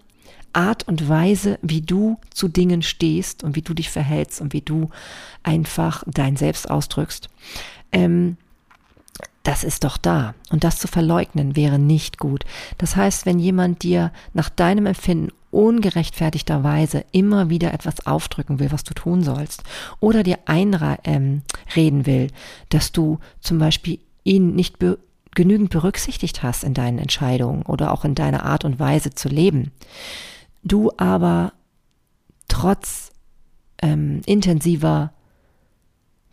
Art 0.54 0.88
und 0.88 1.10
Weise, 1.10 1.60
wie 1.62 1.82
du 1.82 2.18
zu 2.30 2.48
Dingen 2.48 2.82
stehst 2.82 3.44
und 3.44 3.58
wie 3.58 3.62
du 3.62 3.74
dich 3.74 3.90
verhältst 3.90 4.40
und 4.40 4.54
wie 4.54 4.62
du 4.62 4.90
einfach 5.44 6.04
dein 6.08 6.38
Selbst 6.38 6.70
ausdrückst. 6.70 7.30
Ähm, 7.92 8.38
das 9.46 9.64
ist 9.64 9.84
doch 9.84 9.98
da. 9.98 10.34
Und 10.50 10.64
das 10.64 10.80
zu 10.80 10.88
verleugnen 10.88 11.56
wäre 11.56 11.78
nicht 11.78 12.18
gut. 12.18 12.44
Das 12.80 12.96
heißt, 12.96 13.26
wenn 13.26 13.40
jemand 13.40 13.84
dir 13.84 14.12
nach 14.34 14.50
deinem 14.50 14.88
Empfinden 14.88 15.32
ungerechtfertigterweise 15.52 17.06
immer 17.12 17.50
wieder 17.50 17.72
etwas 17.74 18.06
aufdrücken 18.08 18.60
will, 18.60 18.72
was 18.72 18.84
du 18.84 18.94
tun 18.94 19.24
sollst, 19.24 19.64
oder 20.00 20.24
dir 20.24 20.40
einreden 20.46 21.44
ähm, 21.76 22.06
will, 22.06 22.28
dass 22.70 22.92
du 22.92 23.20
zum 23.40 23.60
Beispiel 23.60 24.00
ihn 24.24 24.56
nicht 24.56 24.80
be 24.80 24.98
genügend 25.34 25.70
berücksichtigt 25.70 26.44
hast 26.44 26.64
in 26.64 26.74
deinen 26.74 26.98
Entscheidungen 26.98 27.64
oder 27.64 27.92
auch 27.92 28.06
in 28.06 28.16
deiner 28.16 28.46
Art 28.46 28.64
und 28.64 28.80
Weise 28.80 29.10
zu 29.10 29.28
leben, 29.28 29.72
du 30.64 30.92
aber 30.96 31.52
trotz 32.48 33.12
ähm, 33.82 34.22
intensiver 34.26 35.12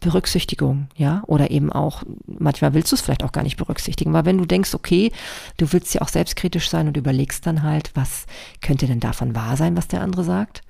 Berücksichtigung, 0.03 0.89
ja, 0.97 1.23
oder 1.27 1.51
eben 1.51 1.73
auch, 1.73 2.03
manchmal 2.27 2.75
willst 2.75 2.93
du 2.93 2.97
es 2.97 3.01
vielleicht 3.01 3.25
auch 3.25 3.33
gar 3.33 3.45
nicht 3.45 3.57
berücksichtigen, 3.57 4.15
aber 4.15 4.27
wenn 4.27 4.39
du 4.39 4.45
denkst, 4.45 4.75
okay, 4.75 5.13
du 5.57 5.73
willst 5.73 5.95
ja 5.95 6.03
auch 6.03 6.09
selbstkritisch 6.09 6.69
sein 6.69 6.89
und 6.89 6.97
überlegst 6.97 7.47
dann 7.47 7.63
halt, 7.63 7.91
was 7.95 8.27
könnte 8.61 8.87
denn 8.87 9.01
davon 9.01 9.35
wahr 9.35 9.57
sein, 9.57 9.77
was 9.77 9.89
der 9.89 10.03
andere 10.03 10.25
sagt, 10.25 10.63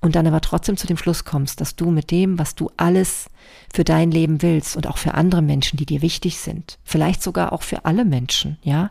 und 0.00 0.14
dann 0.14 0.26
aber 0.26 0.40
trotzdem 0.40 0.76
zu 0.76 0.86
dem 0.86 0.96
Schluss 0.96 1.24
kommst, 1.24 1.60
dass 1.60 1.76
du 1.76 1.90
mit 1.90 2.10
dem, 2.10 2.38
was 2.38 2.54
du 2.54 2.70
alles 2.76 3.28
für 3.72 3.84
dein 3.84 4.10
Leben 4.10 4.42
willst 4.42 4.76
und 4.76 4.86
auch 4.86 4.98
für 4.98 5.14
andere 5.14 5.42
Menschen, 5.42 5.76
die 5.76 5.86
dir 5.86 6.02
wichtig 6.02 6.38
sind, 6.38 6.78
vielleicht 6.84 7.22
sogar 7.22 7.52
auch 7.52 7.62
für 7.62 7.84
alle 7.84 8.04
Menschen, 8.04 8.58
ja, 8.62 8.90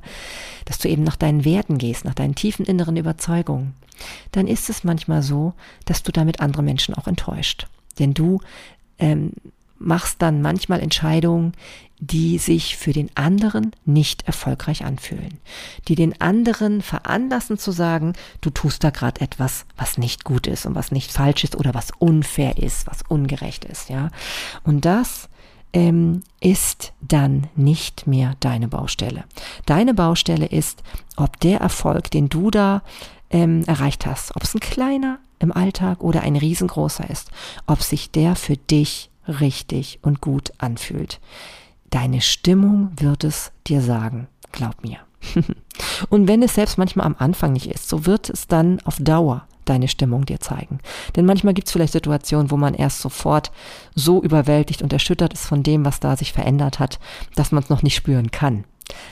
dass 0.66 0.80
du 0.80 0.90
eben 0.90 1.04
nach 1.04 1.16
deinen 1.16 1.46
Werten 1.46 1.78
gehst, 1.78 2.06
nach 2.06 2.16
deinen 2.16 2.36
tiefen 2.36 2.66
inneren 2.66 2.98
Überzeugungen, 2.98 3.76
dann 4.32 4.48
ist 4.48 4.70
es 4.70 4.84
manchmal 4.84 5.22
so, 5.22 5.54
dass 5.86 6.04
du 6.04 6.12
damit 6.12 6.42
andere 6.42 6.64
Menschen 6.64 6.96
auch 6.96 7.08
enttäuscht. 7.08 7.68
Denn 8.00 8.14
du 8.14 8.40
ähm, 9.00 9.34
machst 9.84 10.22
dann 10.22 10.42
manchmal 10.42 10.80
Entscheidungen, 10.80 11.54
die 12.00 12.38
sich 12.38 12.76
für 12.76 12.92
den 12.92 13.10
anderen 13.16 13.72
nicht 13.86 14.28
erfolgreich 14.28 14.84
anfühlen, 14.84 15.40
die 15.88 15.96
den 15.96 16.20
anderen 16.20 16.82
veranlassen 16.82 17.58
zu 17.58 17.72
sagen, 17.72 18.14
du 18.42 18.50
tust 18.50 18.84
da 18.84 18.90
gerade 18.90 19.22
etwas, 19.22 19.66
was 19.78 19.98
nicht 19.98 20.26
gut 20.26 20.48
ist 20.48 20.66
und 20.66 20.76
was 20.76 20.92
nicht 20.92 21.12
falsch 21.12 21.44
ist 21.44 21.56
oder 21.56 21.74
was 21.74 21.92
unfair 22.00 22.58
ist, 22.58 22.88
was 22.88 23.04
ungerecht 23.08 23.64
ist, 23.64 23.90
ja. 23.90 24.10
Und 24.64 24.84
das 24.86 25.30
ähm, 25.72 26.24
ist 26.42 26.94
dann 27.02 27.48
nicht 27.56 28.06
mehr 28.06 28.36
deine 28.40 28.68
Baustelle. 28.68 29.24
Deine 29.66 29.94
Baustelle 29.94 30.46
ist, 30.46 30.84
ob 31.16 31.40
der 31.40 31.62
Erfolg, 31.62 32.12
den 32.12 32.28
du 32.28 32.52
da 32.52 32.84
ähm, 33.30 33.64
erreicht 33.66 34.06
hast, 34.06 34.36
ob 34.36 34.44
es 34.44 34.54
ein 34.54 34.60
kleiner 34.60 35.20
im 35.40 35.52
Alltag 35.52 36.02
oder 36.02 36.22
ein 36.22 36.36
riesengroßer 36.36 37.10
ist, 37.10 37.32
ob 37.66 37.82
sich 37.82 38.12
der 38.12 38.36
für 38.36 38.58
dich 38.58 39.10
richtig 39.28 40.00
und 40.02 40.22
gut 40.22 40.52
anfühlt. 40.58 41.20
Deine 41.90 42.22
Stimmung 42.22 42.92
wird 42.98 43.24
es 43.24 43.52
dir 43.68 43.82
sagen, 43.82 44.28
glaub 44.52 44.84
mir. 44.84 44.98
und 46.10 46.28
wenn 46.28 46.44
es 46.44 46.56
selbst 46.56 46.78
manchmal 46.78 47.06
am 47.06 47.16
Anfang 47.18 47.54
nicht 47.54 47.68
ist, 47.68 47.88
so 47.88 48.06
wird 48.06 48.30
es 48.30 48.48
dann 48.48 48.80
auf 48.82 48.98
Dauer 48.98 49.48
deine 49.66 49.88
Stimmung 49.88 50.26
dir 50.26 50.40
zeigen. 50.40 50.80
Denn 51.16 51.26
manchmal 51.26 51.54
gibt 51.54 51.68
es 51.68 51.72
vielleicht 51.72 51.94
Situationen, 51.94 52.52
wo 52.52 52.58
man 52.58 52.74
erst 52.74 53.00
sofort 53.00 53.52
so 53.96 54.22
überwältigt 54.22 54.82
und 54.82 54.92
erschüttert 54.92 55.34
ist 55.34 55.46
von 55.46 55.64
dem, 55.64 55.86
was 55.86 56.00
da 56.00 56.18
sich 56.18 56.34
verändert 56.34 56.80
hat, 56.80 57.00
dass 57.36 57.52
man 57.52 57.64
es 57.64 57.70
noch 57.70 57.84
nicht 57.84 57.96
spüren 57.96 58.32
kann. 58.32 58.66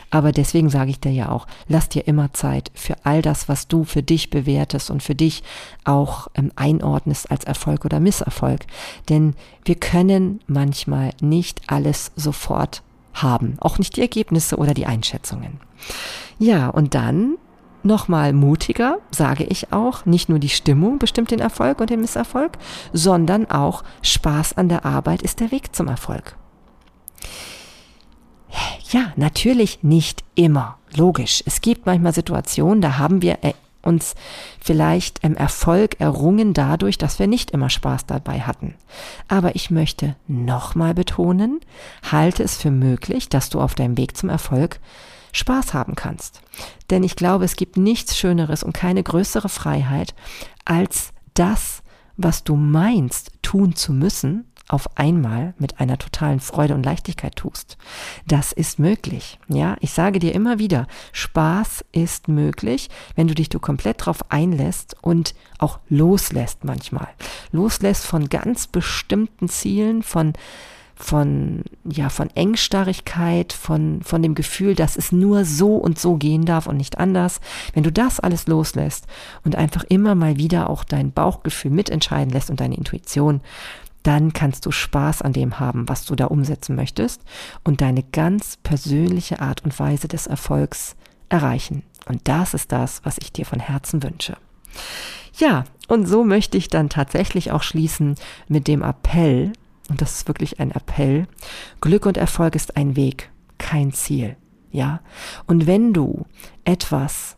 Aber 0.09 0.31
deswegen 0.31 0.69
sage 0.69 0.91
ich 0.91 0.99
dir 0.99 1.11
ja 1.11 1.29
auch, 1.29 1.47
lass 1.67 1.89
dir 1.89 2.07
immer 2.07 2.33
Zeit 2.33 2.71
für 2.75 2.95
all 3.03 3.21
das, 3.21 3.47
was 3.47 3.67
du 3.67 3.83
für 3.83 4.03
dich 4.03 4.29
bewertest 4.29 4.91
und 4.91 5.01
für 5.01 5.15
dich 5.15 5.43
auch 5.85 6.27
ähm, 6.35 6.51
einordnest 6.55 7.31
als 7.31 7.45
Erfolg 7.45 7.85
oder 7.85 7.99
Misserfolg. 7.99 8.61
Denn 9.09 9.35
wir 9.63 9.75
können 9.75 10.41
manchmal 10.47 11.11
nicht 11.21 11.61
alles 11.67 12.11
sofort 12.15 12.83
haben, 13.13 13.57
auch 13.59 13.77
nicht 13.77 13.95
die 13.95 14.01
Ergebnisse 14.01 14.57
oder 14.57 14.73
die 14.73 14.85
Einschätzungen. 14.85 15.59
Ja, 16.39 16.69
und 16.69 16.93
dann 16.95 17.37
nochmal 17.83 18.33
mutiger, 18.33 18.99
sage 19.11 19.43
ich 19.43 19.73
auch, 19.73 20.05
nicht 20.05 20.29
nur 20.29 20.39
die 20.39 20.49
Stimmung 20.49 20.99
bestimmt 20.99 21.31
den 21.31 21.39
Erfolg 21.39 21.81
und 21.81 21.89
den 21.89 22.01
Misserfolg, 22.01 22.57
sondern 22.93 23.49
auch 23.49 23.83
Spaß 24.01 24.57
an 24.57 24.69
der 24.69 24.85
Arbeit 24.85 25.21
ist 25.21 25.39
der 25.39 25.51
Weg 25.51 25.75
zum 25.75 25.87
Erfolg. 25.87 26.35
Ja, 28.91 29.13
natürlich 29.15 29.83
nicht 29.83 30.23
immer. 30.35 30.77
Logisch. 30.95 31.43
Es 31.45 31.61
gibt 31.61 31.85
manchmal 31.85 32.13
Situationen, 32.13 32.81
da 32.81 32.97
haben 32.97 33.21
wir 33.21 33.43
äh, 33.43 33.53
uns 33.81 34.15
vielleicht 34.59 35.23
im 35.23 35.35
Erfolg 35.35 35.99
errungen 35.99 36.53
dadurch, 36.53 36.97
dass 36.97 37.19
wir 37.19 37.27
nicht 37.27 37.51
immer 37.51 37.69
Spaß 37.69 38.05
dabei 38.05 38.41
hatten. 38.41 38.75
Aber 39.27 39.55
ich 39.55 39.71
möchte 39.71 40.15
nochmal 40.27 40.93
betonen, 40.93 41.61
halte 42.11 42.43
es 42.43 42.57
für 42.57 42.71
möglich, 42.71 43.29
dass 43.29 43.49
du 43.49 43.59
auf 43.59 43.75
deinem 43.75 43.97
Weg 43.97 44.17
zum 44.17 44.29
Erfolg 44.29 44.79
Spaß 45.31 45.73
haben 45.73 45.95
kannst. 45.95 46.41
Denn 46.89 47.03
ich 47.03 47.15
glaube, 47.15 47.45
es 47.45 47.55
gibt 47.55 47.77
nichts 47.77 48.17
Schöneres 48.17 48.63
und 48.63 48.73
keine 48.73 49.01
größere 49.01 49.49
Freiheit, 49.49 50.13
als 50.65 51.13
das, 51.33 51.83
was 52.17 52.43
du 52.43 52.55
meinst 52.55 53.31
tun 53.41 53.75
zu 53.75 53.93
müssen, 53.93 54.50
auf 54.71 54.97
einmal 54.97 55.53
mit 55.59 55.79
einer 55.79 55.97
totalen 55.97 56.39
Freude 56.39 56.73
und 56.73 56.85
Leichtigkeit 56.85 57.35
tust. 57.35 57.77
Das 58.25 58.53
ist 58.53 58.79
möglich. 58.79 59.37
Ja, 59.49 59.75
ich 59.81 59.91
sage 59.91 60.19
dir 60.19 60.33
immer 60.33 60.59
wieder, 60.59 60.87
Spaß 61.11 61.83
ist 61.91 62.29
möglich, 62.29 62.89
wenn 63.15 63.27
du 63.27 63.35
dich 63.35 63.49
du 63.49 63.59
komplett 63.59 64.05
drauf 64.05 64.19
einlässt 64.29 64.95
und 65.01 65.35
auch 65.57 65.79
loslässt 65.89 66.63
manchmal. 66.63 67.09
Loslässt 67.51 68.05
von 68.05 68.29
ganz 68.29 68.67
bestimmten 68.67 69.49
Zielen, 69.49 70.03
von 70.03 70.33
von, 70.95 71.63
ja, 71.83 72.09
von 72.09 72.29
Engstarrigkeit, 72.35 73.53
von, 73.53 74.01
von 74.03 74.21
dem 74.21 74.35
Gefühl, 74.35 74.75
dass 74.75 74.97
es 74.97 75.11
nur 75.11 75.45
so 75.45 75.75
und 75.77 75.97
so 75.97 76.15
gehen 76.15 76.45
darf 76.45 76.67
und 76.67 76.77
nicht 76.77 76.99
anders. 76.99 77.41
Wenn 77.73 77.81
du 77.81 77.91
das 77.91 78.19
alles 78.19 78.45
loslässt 78.45 79.07
und 79.43 79.55
einfach 79.55 79.83
immer 79.85 80.13
mal 80.13 80.37
wieder 80.37 80.69
auch 80.69 80.83
dein 80.83 81.11
Bauchgefühl 81.11 81.71
mitentscheiden 81.71 82.31
lässt 82.31 82.51
und 82.51 82.59
deine 82.59 82.77
Intuition, 82.77 83.41
dann 84.03 84.33
kannst 84.33 84.65
du 84.65 84.71
Spaß 84.71 85.21
an 85.21 85.33
dem 85.33 85.59
haben, 85.59 85.87
was 85.87 86.05
du 86.05 86.15
da 86.15 86.25
umsetzen 86.25 86.75
möchtest 86.75 87.21
und 87.63 87.81
deine 87.81 88.03
ganz 88.03 88.57
persönliche 88.57 89.39
Art 89.39 89.63
und 89.63 89.77
Weise 89.79 90.07
des 90.07 90.27
Erfolgs 90.27 90.95
erreichen. 91.29 91.83
Und 92.07 92.27
das 92.27 92.53
ist 92.53 92.71
das, 92.71 93.01
was 93.03 93.17
ich 93.19 93.31
dir 93.31 93.45
von 93.45 93.59
Herzen 93.59 94.03
wünsche. 94.03 94.37
Ja, 95.37 95.65
und 95.87 96.07
so 96.07 96.23
möchte 96.23 96.57
ich 96.57 96.67
dann 96.67 96.89
tatsächlich 96.89 97.51
auch 97.51 97.63
schließen 97.63 98.15
mit 98.47 98.67
dem 98.67 98.81
Appell, 98.81 99.53
und 99.89 100.01
das 100.01 100.13
ist 100.13 100.27
wirklich 100.27 100.59
ein 100.59 100.71
Appell, 100.71 101.27
Glück 101.79 102.05
und 102.05 102.17
Erfolg 102.17 102.55
ist 102.55 102.77
ein 102.77 102.95
Weg, 102.95 103.29
kein 103.57 103.93
Ziel. 103.93 104.35
Ja, 104.71 105.01
und 105.47 105.67
wenn 105.67 105.93
du 105.93 106.25
etwas 106.63 107.35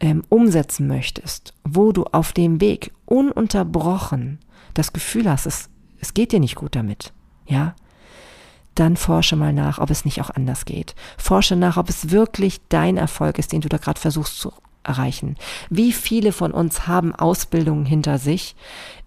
ähm, 0.00 0.22
umsetzen 0.28 0.86
möchtest, 0.86 1.52
wo 1.64 1.92
du 1.92 2.04
auf 2.04 2.32
dem 2.32 2.60
Weg 2.60 2.92
ununterbrochen 3.06 4.38
das 4.74 4.92
Gefühl 4.92 5.28
hast, 5.28 5.46
es 5.46 5.68
es 6.00 6.14
geht 6.14 6.32
dir 6.32 6.40
nicht 6.40 6.56
gut 6.56 6.74
damit, 6.74 7.12
ja, 7.46 7.74
dann 8.74 8.96
forsche 8.96 9.36
mal 9.36 9.52
nach, 9.52 9.78
ob 9.78 9.90
es 9.90 10.04
nicht 10.04 10.20
auch 10.20 10.30
anders 10.30 10.64
geht. 10.64 10.94
Forsche 11.18 11.56
nach, 11.56 11.76
ob 11.76 11.88
es 11.88 12.10
wirklich 12.10 12.60
dein 12.68 12.96
Erfolg 12.96 13.38
ist, 13.38 13.52
den 13.52 13.60
du 13.60 13.68
da 13.68 13.76
gerade 13.76 14.00
versuchst 14.00 14.38
zu 14.38 14.52
erreichen. 14.84 15.36
Wie 15.68 15.92
viele 15.92 16.32
von 16.32 16.52
uns 16.52 16.86
haben 16.86 17.14
Ausbildungen 17.14 17.84
hinter 17.84 18.18
sich, 18.18 18.56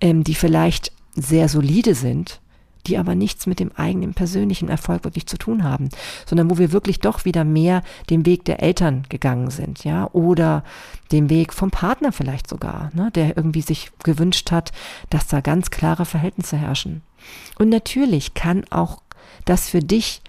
ähm, 0.01 0.23
die 0.23 0.35
vielleicht 0.35 0.91
sehr 1.15 1.49
solide 1.49 1.95
sind, 1.95 2.41
die 2.87 2.97
aber 2.97 3.15
nichts 3.15 3.47
mit 3.47 3.59
dem 3.59 3.71
eigenen 3.75 4.13
persönlichen 4.13 4.69
Erfolg 4.69 5.03
wirklich 5.03 5.25
zu 5.25 5.37
tun 5.37 5.63
haben, 5.63 5.89
sondern 6.25 6.49
wo 6.49 6.57
wir 6.57 6.71
wirklich 6.71 6.99
doch 6.99 7.25
wieder 7.25 7.43
mehr 7.43 7.81
den 8.09 8.25
Weg 8.25 8.45
der 8.45 8.61
Eltern 8.61 9.03
gegangen 9.09 9.49
sind, 9.49 9.83
ja, 9.83 10.09
oder 10.11 10.63
den 11.11 11.29
Weg 11.29 11.53
vom 11.53 11.71
Partner 11.71 12.11
vielleicht 12.11 12.49
sogar, 12.49 12.91
ne, 12.93 13.11
der 13.11 13.37
irgendwie 13.37 13.61
sich 13.61 13.91
gewünscht 14.03 14.51
hat, 14.51 14.71
dass 15.09 15.27
da 15.27 15.41
ganz 15.41 15.71
klare 15.71 16.05
Verhältnisse 16.05 16.57
herrschen. 16.57 17.01
Und 17.57 17.69
natürlich 17.69 18.33
kann 18.33 18.65
auch 18.69 19.01
das 19.45 19.69
für 19.69 19.79
dich 19.79 20.21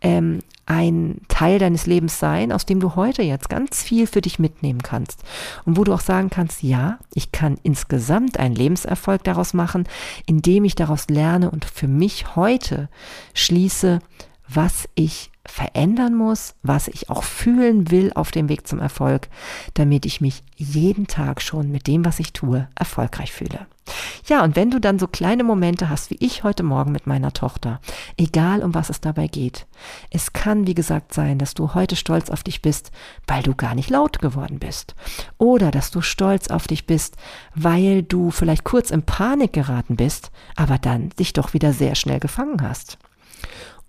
ähm, 0.00 0.40
ein 0.70 1.22
Teil 1.26 1.58
deines 1.58 1.86
Lebens 1.86 2.20
sein, 2.20 2.52
aus 2.52 2.64
dem 2.64 2.78
du 2.78 2.94
heute 2.94 3.22
jetzt 3.22 3.48
ganz 3.48 3.82
viel 3.82 4.06
für 4.06 4.20
dich 4.20 4.38
mitnehmen 4.38 4.82
kannst. 4.84 5.24
Und 5.64 5.76
wo 5.76 5.82
du 5.82 5.92
auch 5.92 6.00
sagen 6.00 6.30
kannst, 6.30 6.62
ja, 6.62 7.00
ich 7.12 7.32
kann 7.32 7.58
insgesamt 7.64 8.38
einen 8.38 8.54
Lebenserfolg 8.54 9.24
daraus 9.24 9.52
machen, 9.52 9.88
indem 10.26 10.64
ich 10.64 10.76
daraus 10.76 11.08
lerne 11.08 11.50
und 11.50 11.64
für 11.64 11.88
mich 11.88 12.36
heute 12.36 12.88
schließe, 13.34 13.98
was 14.52 14.88
ich 14.94 15.30
verändern 15.46 16.14
muss, 16.14 16.54
was 16.62 16.88
ich 16.88 17.08
auch 17.08 17.24
fühlen 17.24 17.90
will 17.90 18.12
auf 18.14 18.30
dem 18.30 18.48
Weg 18.48 18.66
zum 18.66 18.78
Erfolg, 18.78 19.28
damit 19.74 20.06
ich 20.06 20.20
mich 20.20 20.42
jeden 20.56 21.06
Tag 21.06 21.40
schon 21.40 21.70
mit 21.70 21.86
dem, 21.86 22.04
was 22.04 22.20
ich 22.20 22.32
tue, 22.32 22.68
erfolgreich 22.74 23.32
fühle. 23.32 23.66
Ja, 24.26 24.44
und 24.44 24.54
wenn 24.54 24.70
du 24.70 24.80
dann 24.80 24.98
so 24.98 25.08
kleine 25.08 25.42
Momente 25.42 25.88
hast, 25.88 26.10
wie 26.10 26.18
ich 26.20 26.44
heute 26.44 26.62
Morgen 26.62 26.92
mit 26.92 27.06
meiner 27.06 27.32
Tochter, 27.32 27.80
egal 28.16 28.62
um 28.62 28.74
was 28.74 28.90
es 28.90 29.00
dabei 29.00 29.26
geht, 29.26 29.66
es 30.10 30.32
kann, 30.32 30.66
wie 30.66 30.74
gesagt, 30.74 31.14
sein, 31.14 31.38
dass 31.38 31.54
du 31.54 31.74
heute 31.74 31.96
stolz 31.96 32.30
auf 32.30 32.44
dich 32.44 32.62
bist, 32.62 32.92
weil 33.26 33.42
du 33.42 33.54
gar 33.54 33.74
nicht 33.74 33.90
laut 33.90 34.20
geworden 34.20 34.58
bist. 34.58 34.94
Oder 35.38 35.70
dass 35.70 35.90
du 35.90 36.02
stolz 36.02 36.48
auf 36.48 36.68
dich 36.68 36.86
bist, 36.86 37.16
weil 37.54 38.02
du 38.02 38.30
vielleicht 38.30 38.64
kurz 38.64 38.90
in 38.90 39.02
Panik 39.02 39.52
geraten 39.52 39.96
bist, 39.96 40.30
aber 40.54 40.78
dann 40.78 41.08
dich 41.10 41.32
doch 41.32 41.54
wieder 41.54 41.72
sehr 41.72 41.94
schnell 41.94 42.20
gefangen 42.20 42.62
hast. 42.62 42.98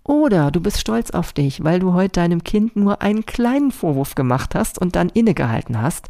Oder 0.04 0.50
du 0.50 0.60
bist 0.60 0.80
stolz 0.80 1.10
auf 1.10 1.32
dich, 1.32 1.62
weil 1.62 1.78
du 1.78 1.92
heute 1.92 2.20
deinem 2.20 2.42
Kind 2.42 2.76
nur 2.76 3.02
einen 3.02 3.24
kleinen 3.24 3.70
Vorwurf 3.70 4.14
gemacht 4.14 4.54
hast 4.54 4.78
und 4.78 4.96
dann 4.96 5.08
innegehalten 5.10 5.80
hast 5.80 6.08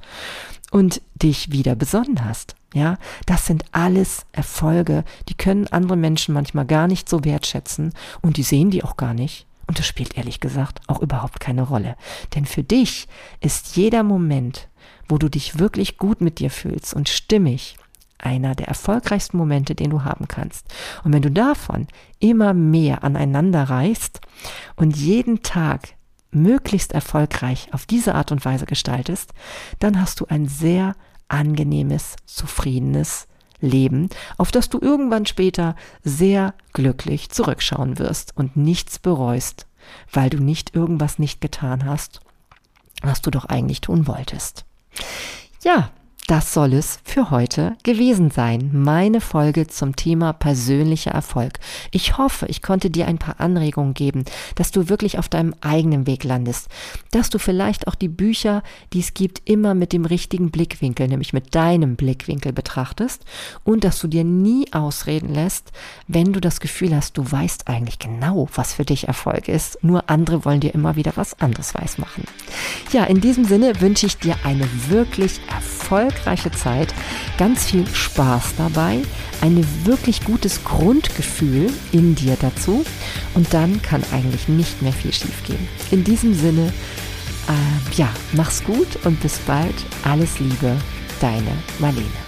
und 0.70 1.02
dich 1.14 1.52
wieder 1.52 1.74
besonnen 1.74 2.24
hast. 2.24 2.56
Ja, 2.74 2.96
das 3.26 3.46
sind 3.46 3.64
alles 3.72 4.24
Erfolge, 4.32 5.04
die 5.28 5.34
können 5.34 5.66
andere 5.66 5.96
Menschen 5.96 6.32
manchmal 6.32 6.64
gar 6.64 6.88
nicht 6.88 7.08
so 7.08 7.22
wertschätzen 7.24 7.92
und 8.22 8.38
die 8.38 8.42
sehen 8.42 8.70
die 8.70 8.82
auch 8.82 8.96
gar 8.96 9.12
nicht. 9.12 9.46
Und 9.66 9.78
das 9.78 9.86
spielt 9.86 10.16
ehrlich 10.16 10.40
gesagt 10.40 10.80
auch 10.86 11.00
überhaupt 11.00 11.38
keine 11.38 11.62
Rolle. 11.62 11.96
Denn 12.34 12.46
für 12.46 12.62
dich 12.62 13.08
ist 13.40 13.76
jeder 13.76 14.02
Moment, 14.02 14.68
wo 15.08 15.18
du 15.18 15.28
dich 15.28 15.58
wirklich 15.58 15.98
gut 15.98 16.20
mit 16.20 16.38
dir 16.38 16.50
fühlst 16.50 16.94
und 16.94 17.08
stimmig, 17.08 17.76
einer 18.22 18.54
der 18.54 18.68
erfolgreichsten 18.68 19.36
Momente, 19.36 19.74
den 19.74 19.90
du 19.90 20.04
haben 20.04 20.28
kannst. 20.28 20.66
Und 21.04 21.12
wenn 21.12 21.22
du 21.22 21.30
davon 21.30 21.88
immer 22.18 22.54
mehr 22.54 23.04
aneinander 23.04 23.64
reißt 23.64 24.20
und 24.76 24.96
jeden 24.96 25.42
Tag 25.42 25.94
möglichst 26.30 26.92
erfolgreich 26.92 27.68
auf 27.72 27.84
diese 27.84 28.14
Art 28.14 28.32
und 28.32 28.44
Weise 28.44 28.64
gestaltest, 28.64 29.34
dann 29.78 30.00
hast 30.00 30.20
du 30.20 30.26
ein 30.26 30.46
sehr 30.48 30.94
angenehmes, 31.28 32.16
zufriedenes 32.24 33.26
Leben, 33.60 34.08
auf 34.38 34.50
das 34.50 34.68
du 34.68 34.78
irgendwann 34.80 35.26
später 35.26 35.76
sehr 36.02 36.54
glücklich 36.72 37.30
zurückschauen 37.30 37.98
wirst 37.98 38.36
und 38.36 38.56
nichts 38.56 38.98
bereust, 38.98 39.66
weil 40.12 40.30
du 40.30 40.38
nicht 40.38 40.74
irgendwas 40.74 41.18
nicht 41.18 41.40
getan 41.40 41.84
hast, 41.84 42.20
was 43.02 43.22
du 43.22 43.30
doch 43.30 43.44
eigentlich 43.44 43.80
tun 43.80 44.06
wolltest. 44.06 44.64
Ja, 45.62 45.90
das 46.28 46.54
soll 46.54 46.74
es 46.74 47.00
für 47.02 47.30
heute 47.30 47.76
gewesen 47.82 48.30
sein. 48.30 48.70
Meine 48.72 49.20
Folge 49.20 49.66
zum 49.66 49.96
Thema 49.96 50.32
persönlicher 50.32 51.10
Erfolg. 51.10 51.58
Ich 51.90 52.16
hoffe, 52.16 52.46
ich 52.46 52.62
konnte 52.62 52.90
dir 52.90 53.08
ein 53.08 53.18
paar 53.18 53.40
Anregungen 53.40 53.92
geben, 53.92 54.24
dass 54.54 54.70
du 54.70 54.88
wirklich 54.88 55.18
auf 55.18 55.28
deinem 55.28 55.52
eigenen 55.62 56.06
Weg 56.06 56.22
landest. 56.22 56.68
Dass 57.10 57.28
du 57.28 57.38
vielleicht 57.38 57.88
auch 57.88 57.96
die 57.96 58.08
Bücher, 58.08 58.62
die 58.92 59.00
es 59.00 59.14
gibt, 59.14 59.42
immer 59.50 59.74
mit 59.74 59.92
dem 59.92 60.04
richtigen 60.04 60.52
Blickwinkel, 60.52 61.08
nämlich 61.08 61.32
mit 61.32 61.56
deinem 61.56 61.96
Blickwinkel 61.96 62.52
betrachtest. 62.52 63.24
Und 63.64 63.82
dass 63.82 63.98
du 63.98 64.06
dir 64.06 64.22
nie 64.22 64.72
ausreden 64.72 65.34
lässt, 65.34 65.72
wenn 66.06 66.32
du 66.32 66.40
das 66.40 66.60
Gefühl 66.60 66.94
hast, 66.94 67.18
du 67.18 67.30
weißt 67.30 67.66
eigentlich 67.66 67.98
genau, 67.98 68.48
was 68.54 68.74
für 68.74 68.84
dich 68.84 69.08
Erfolg 69.08 69.48
ist. 69.48 69.82
Nur 69.82 70.08
andere 70.08 70.44
wollen 70.44 70.60
dir 70.60 70.72
immer 70.72 70.94
wieder 70.94 71.12
was 71.16 71.40
anderes 71.40 71.74
weismachen. 71.74 72.24
Ja, 72.92 73.04
in 73.04 73.20
diesem 73.20 73.44
Sinne 73.44 73.80
wünsche 73.80 74.06
ich 74.06 74.18
dir 74.18 74.36
eine 74.44 74.68
wirklich 74.88 75.40
erfolgreiche 75.52 76.11
erfolgreiche 76.12 76.50
Zeit, 76.50 76.94
ganz 77.38 77.64
viel 77.64 77.86
Spaß 77.86 78.54
dabei, 78.56 78.98
ein 79.40 79.66
wirklich 79.84 80.24
gutes 80.24 80.64
Grundgefühl 80.64 81.72
in 81.92 82.14
dir 82.14 82.36
dazu 82.40 82.84
und 83.34 83.52
dann 83.52 83.82
kann 83.82 84.02
eigentlich 84.12 84.48
nicht 84.48 84.82
mehr 84.82 84.92
viel 84.92 85.12
schiefgehen. 85.12 85.68
In 85.90 86.04
diesem 86.04 86.34
Sinne, 86.34 86.72
äh, 87.48 87.96
ja, 87.96 88.08
mach's 88.32 88.62
gut 88.64 89.04
und 89.04 89.20
bis 89.20 89.38
bald. 89.38 89.74
Alles 90.04 90.38
Liebe, 90.38 90.76
deine 91.20 91.52
Marlene. 91.78 92.21